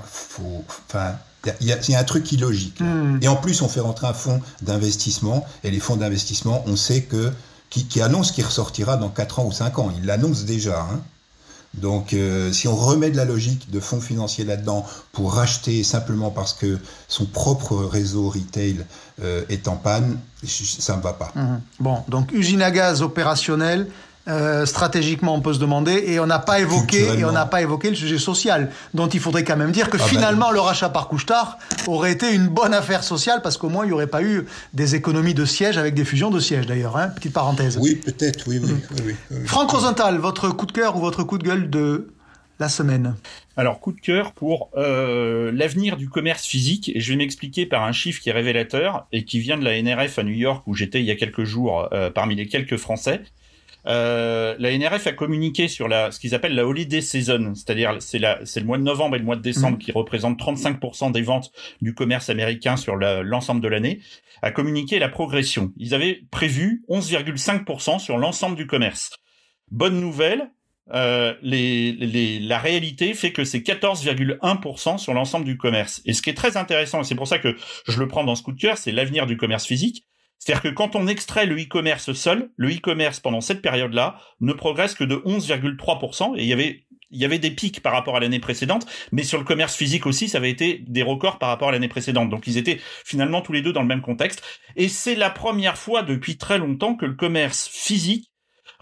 enfin, 0.90 1.14
il 1.62 1.68
y, 1.68 1.96
a 1.96 2.00
un 2.00 2.04
truc 2.04 2.32
illogique. 2.32 2.80
Hmm. 2.80 3.20
Et 3.22 3.28
en 3.28 3.36
plus, 3.36 3.62
on 3.62 3.70
fait 3.70 3.80
rentrer 3.80 4.08
un 4.08 4.14
fonds 4.14 4.42
d'investissement. 4.62 5.46
Et 5.64 5.72
les 5.72 5.80
fonds 5.80 5.98
d'investissement, 5.98 6.64
on 6.66 6.76
sait 6.76 7.04
que 7.04 7.32
qui, 7.70 7.86
qui 7.86 8.02
annonce 8.02 8.32
qu'il 8.32 8.46
ressortira 8.46 8.98
dans 8.98 9.10
4 9.10 9.40
ans 9.40 9.46
ou 9.46 9.52
5 9.52 9.80
ans. 9.80 9.94
Il 9.98 10.06
l'annonce 10.06 10.46
déjà. 10.46 10.82
Hein. 10.82 11.02
Donc, 11.74 12.14
euh, 12.14 12.52
si 12.52 12.68
on 12.68 12.76
remet 12.76 13.10
de 13.10 13.18
la 13.18 13.26
logique 13.26 13.72
de 13.72 13.80
fonds 13.80 14.00
financiers 14.00 14.46
là-dedans 14.46 14.86
pour 15.12 15.34
racheter 15.34 15.84
simplement 15.84 16.30
parce 16.30 16.54
que 16.54 16.78
son 17.08 17.26
propre 17.26 17.76
réseau 17.76 18.30
retail 18.30 18.86
euh, 19.24 19.44
est 19.50 19.68
en 19.68 19.76
panne, 19.76 20.20
ça 20.46 20.96
ne 20.96 21.02
va 21.02 21.14
pas. 21.14 21.32
Mmh. 21.36 21.58
Bon, 21.80 22.04
donc 22.08 22.32
usine 22.32 22.62
à 22.62 22.70
gaz 22.70 23.02
opérationnelle, 23.02 23.88
euh, 24.28 24.66
stratégiquement, 24.66 25.36
on 25.36 25.42
peut 25.42 25.54
se 25.54 25.60
demander, 25.60 26.04
et 26.08 26.20
on 26.20 26.26
n'a 26.26 26.40
pas 26.40 26.60
évoqué, 26.60 27.20
et 27.20 27.26
on 27.26 27.32
n'a 27.32 27.46
pas 27.46 27.62
évoqué 27.62 27.90
le 27.90 27.96
sujet 27.96 28.18
social, 28.18 28.72
dont 28.94 29.08
il 29.08 29.20
faudrait 29.20 29.44
quand 29.44 29.58
même 29.58 29.72
dire 29.72 29.90
que 29.90 29.98
ah 29.98 30.04
ben 30.04 30.08
finalement 30.08 30.52
le 30.52 30.60
rachat 30.60 30.90
par 30.90 31.08
Couchetard 31.08 31.58
aurait 31.88 32.12
été 32.12 32.34
une 32.34 32.48
bonne 32.48 32.74
affaire 32.74 33.04
sociale 33.04 33.42
parce 33.42 33.58
qu'au 33.58 33.70
moins 33.70 33.84
il 33.84 33.88
n'y 33.88 33.94
aurait 33.94 34.08
pas 34.08 34.24
eu 34.24 34.46
des 34.74 34.96
économies 34.96 35.34
de 35.34 35.46
sièges 35.46 35.78
avec 35.78 35.94
des 35.94 36.06
fusions 36.06 36.32
de 36.32 36.40
sièges 36.40 36.66
d'ailleurs. 36.66 36.96
Hein 36.96 37.10
Petite 37.10 37.34
parenthèse. 37.34 37.78
Oui, 37.82 37.96
peut-être. 37.96 38.48
Oui, 38.48 38.60
oui, 38.64 38.72
oui, 39.06 39.16
oui, 39.32 39.46
Franck 39.46 39.72
Rosenthal, 39.72 40.18
votre 40.18 40.50
coup 40.50 40.66
de 40.66 40.72
cœur 40.72 40.96
ou 40.96 41.00
votre 41.00 41.24
coup 41.24 41.38
de 41.38 41.44
gueule 41.44 41.70
de 41.70 42.14
la 42.60 42.70
semaine? 42.70 43.16
Alors, 43.58 43.80
coup 43.80 43.92
de 43.92 44.00
cœur 44.00 44.32
pour 44.32 44.70
euh, 44.76 45.52
l'avenir 45.54 45.98
du 45.98 46.10
commerce 46.10 46.46
physique, 46.46 46.92
et 46.96 47.00
je 47.00 47.12
vais 47.12 47.18
m'expliquer 47.18 47.66
par 47.66 47.84
un 47.84 47.92
chiffre 47.92 48.22
qui 48.22 48.30
est 48.30 48.34
révélateur 48.34 49.06
et 49.12 49.26
qui 49.26 49.40
vient 49.40 49.58
de 49.58 49.64
la 49.64 49.82
NRF 49.82 50.20
à 50.20 50.24
New 50.24 50.34
York 50.34 50.64
où 50.66 50.74
j'étais 50.74 51.00
il 51.00 51.06
y 51.06 51.12
a 51.12 51.16
quelques 51.16 51.44
jours 51.44 51.90
euh, 51.92 52.10
parmi 52.10 52.36
les 52.36 52.48
quelques 52.48 52.78
Français. 52.78 53.22
Euh, 53.86 54.56
la 54.60 54.78
NRF 54.78 55.08
a 55.08 55.12
communiqué 55.12 55.68
sur 55.68 55.88
la, 55.88 56.12
ce 56.12 56.20
qu'ils 56.20 56.34
appellent 56.34 56.56
la 56.56 56.66
holiday 56.66 57.02
season, 57.02 57.54
c'est-à-dire 57.56 57.98
c'est 58.00 58.22
c'est 58.46 58.60
le 58.62 58.66
mois 58.66 58.78
de 58.78 58.84
novembre 58.84 59.16
et 59.16 59.20
le 59.20 59.26
mois 59.26 59.36
de 59.36 59.42
décembre 59.42 59.78
mhm. 59.78 59.84
qui 59.84 59.92
représentent 59.92 60.40
35% 60.40 61.12
des 61.12 61.22
ventes 61.22 61.52
du 61.82 61.94
commerce 61.94 62.30
américain 62.30 62.78
sur 62.78 62.96
l'ensemble 62.96 63.62
de 63.62 63.68
l'année, 63.68 64.00
a 64.42 64.52
communiqué 64.52 65.00
la 65.00 65.10
progression. 65.10 65.74
Ils 65.78 65.94
avaient 65.94 66.22
prévu 66.32 66.84
11,5% 66.90 68.00
sur 68.00 68.18
l'ensemble 68.18 68.56
du 68.56 68.68
commerce. 68.68 69.12
Bonne 69.72 70.00
nouvelle, 70.00 70.52
euh, 70.92 71.34
les, 71.42 71.94
les, 71.94 72.40
la 72.40 72.60
réalité 72.60 73.14
fait 73.14 73.32
que 73.32 73.44
c'est 73.44 73.60
14,1% 73.60 74.98
sur 74.98 75.14
l'ensemble 75.14 75.46
du 75.46 75.58
commerce. 75.58 76.02
Et 76.06 76.14
ce 76.14 76.22
qui 76.22 76.30
est 76.30 76.36
très 76.36 76.58
intéressant, 76.58 77.02
et 77.02 77.04
c'est 77.04 77.16
pour 77.16 77.28
ça 77.28 77.40
que 77.40 77.56
je 77.88 78.00
le 78.00 78.08
prends 78.08 78.24
dans 78.24 78.36
ce 78.36 78.44
coup 78.44 78.52
de 78.52 78.60
cœur, 78.60 78.78
c'est 78.78 78.92
l'avenir 78.92 79.26
du 79.26 79.38
commerce 79.38 79.66
physique. 79.66 80.06
C'est-à-dire 80.44 80.72
que 80.72 80.76
quand 80.76 80.98
on 80.98 81.08
extrait 81.08 81.46
le 81.46 81.56
e-commerce 81.56 82.12
seul, 82.12 82.50
le 82.58 82.70
e-commerce 82.70 83.22
pendant 83.22 83.40
cette 83.40 83.62
période-là 83.62 84.18
ne 84.42 84.52
progresse 84.52 84.94
que 84.94 85.06
de 85.06 85.16
11,3%. 85.16 86.38
Et 86.38 86.42
il 86.42 86.48
y 86.48 86.54
avait 86.54 86.84
il 87.12 87.40
des 87.40 87.52
pics 87.52 87.82
par 87.82 87.94
rapport 87.94 88.18
à 88.18 88.20
l'année 88.20 88.42
précédente, 88.42 88.86
mais 89.14 89.24
sur 89.24 89.38
le 89.38 89.46
commerce 89.46 89.74
physique 89.74 90.06
aussi, 90.06 90.28
ça 90.28 90.40
avait 90.40 90.50
été 90.50 90.84
des 90.86 91.02
records 91.02 91.40
par 91.40 91.48
rapport 91.48 91.70
à 91.70 91.72
l'année 91.72 91.88
précédente. 91.88 92.30
Donc 92.30 92.46
ils 92.46 92.58
étaient 92.58 92.82
finalement 93.06 93.40
tous 93.40 93.54
les 93.54 93.62
deux 93.62 93.72
dans 93.72 93.84
le 93.84 93.88
même 93.88 94.02
contexte. 94.02 94.44
Et 94.76 94.90
c'est 94.90 95.16
la 95.16 95.30
première 95.30 95.78
fois 95.78 96.02
depuis 96.02 96.36
très 96.36 96.58
longtemps 96.58 96.96
que 96.96 97.06
le 97.06 97.14
commerce 97.14 97.70
physique 97.70 98.33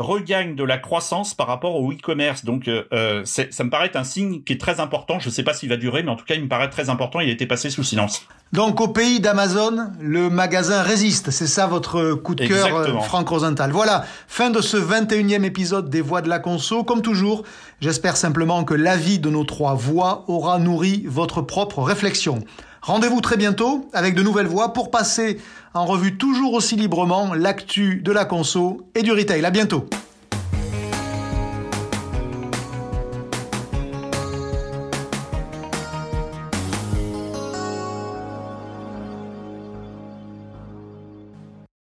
regagne 0.01 0.55
de 0.55 0.63
la 0.63 0.77
croissance 0.77 1.33
par 1.33 1.47
rapport 1.47 1.75
au 1.75 1.91
e-commerce. 1.91 2.45
Donc, 2.45 2.67
euh, 2.67 2.83
euh 2.93 3.23
ça 3.25 3.63
me 3.63 3.69
paraît 3.69 3.95
un 3.95 4.03
signe 4.03 4.43
qui 4.43 4.53
est 4.53 4.59
très 4.59 4.79
important. 4.79 5.19
Je 5.19 5.29
ne 5.29 5.33
sais 5.33 5.43
pas 5.43 5.53
s'il 5.53 5.69
va 5.69 5.77
durer, 5.77 6.03
mais 6.03 6.11
en 6.11 6.15
tout 6.15 6.25
cas, 6.25 6.35
il 6.35 6.43
me 6.43 6.49
paraît 6.49 6.69
très 6.69 6.89
important. 6.89 7.19
Il 7.19 7.29
a 7.29 7.31
été 7.31 7.45
passé 7.45 7.69
sous 7.69 7.83
silence. 7.83 8.27
Donc, 8.53 8.81
au 8.81 8.89
pays 8.89 9.19
d'Amazon, 9.19 9.91
le 10.01 10.29
magasin 10.29 10.81
résiste. 10.81 11.31
C'est 11.31 11.47
ça 11.47 11.67
votre 11.67 12.13
coup 12.15 12.35
de 12.35 12.45
cœur, 12.45 12.75
euh, 12.75 12.99
Franck 12.99 13.29
Rosenthal. 13.29 13.71
Voilà, 13.71 14.05
fin 14.27 14.49
de 14.49 14.61
ce 14.61 14.75
21e 14.75 15.43
épisode 15.43 15.89
des 15.89 16.01
Voix 16.01 16.21
de 16.21 16.29
la 16.29 16.39
Conso. 16.39 16.83
Comme 16.83 17.01
toujours, 17.01 17.43
j'espère 17.79 18.17
simplement 18.17 18.63
que 18.63 18.73
l'avis 18.73 19.19
de 19.19 19.29
nos 19.29 19.45
trois 19.45 19.73
voix 19.73 20.25
aura 20.27 20.59
nourri 20.59 21.03
votre 21.07 21.41
propre 21.41 21.81
réflexion. 21.81 22.43
Rendez-vous 22.81 23.21
très 23.21 23.37
bientôt 23.37 23.87
avec 23.93 24.15
de 24.15 24.23
nouvelles 24.23 24.47
voix 24.47 24.73
pour 24.73 24.89
passer 24.89 25.39
en 25.75 25.85
revue 25.85 26.17
toujours 26.17 26.53
aussi 26.53 26.75
librement 26.75 27.33
l'actu 27.35 27.97
de 27.97 28.11
la 28.11 28.25
conso 28.25 28.87
et 28.95 29.03
du 29.03 29.11
retail. 29.11 29.45
À 29.45 29.51
bientôt. 29.51 29.87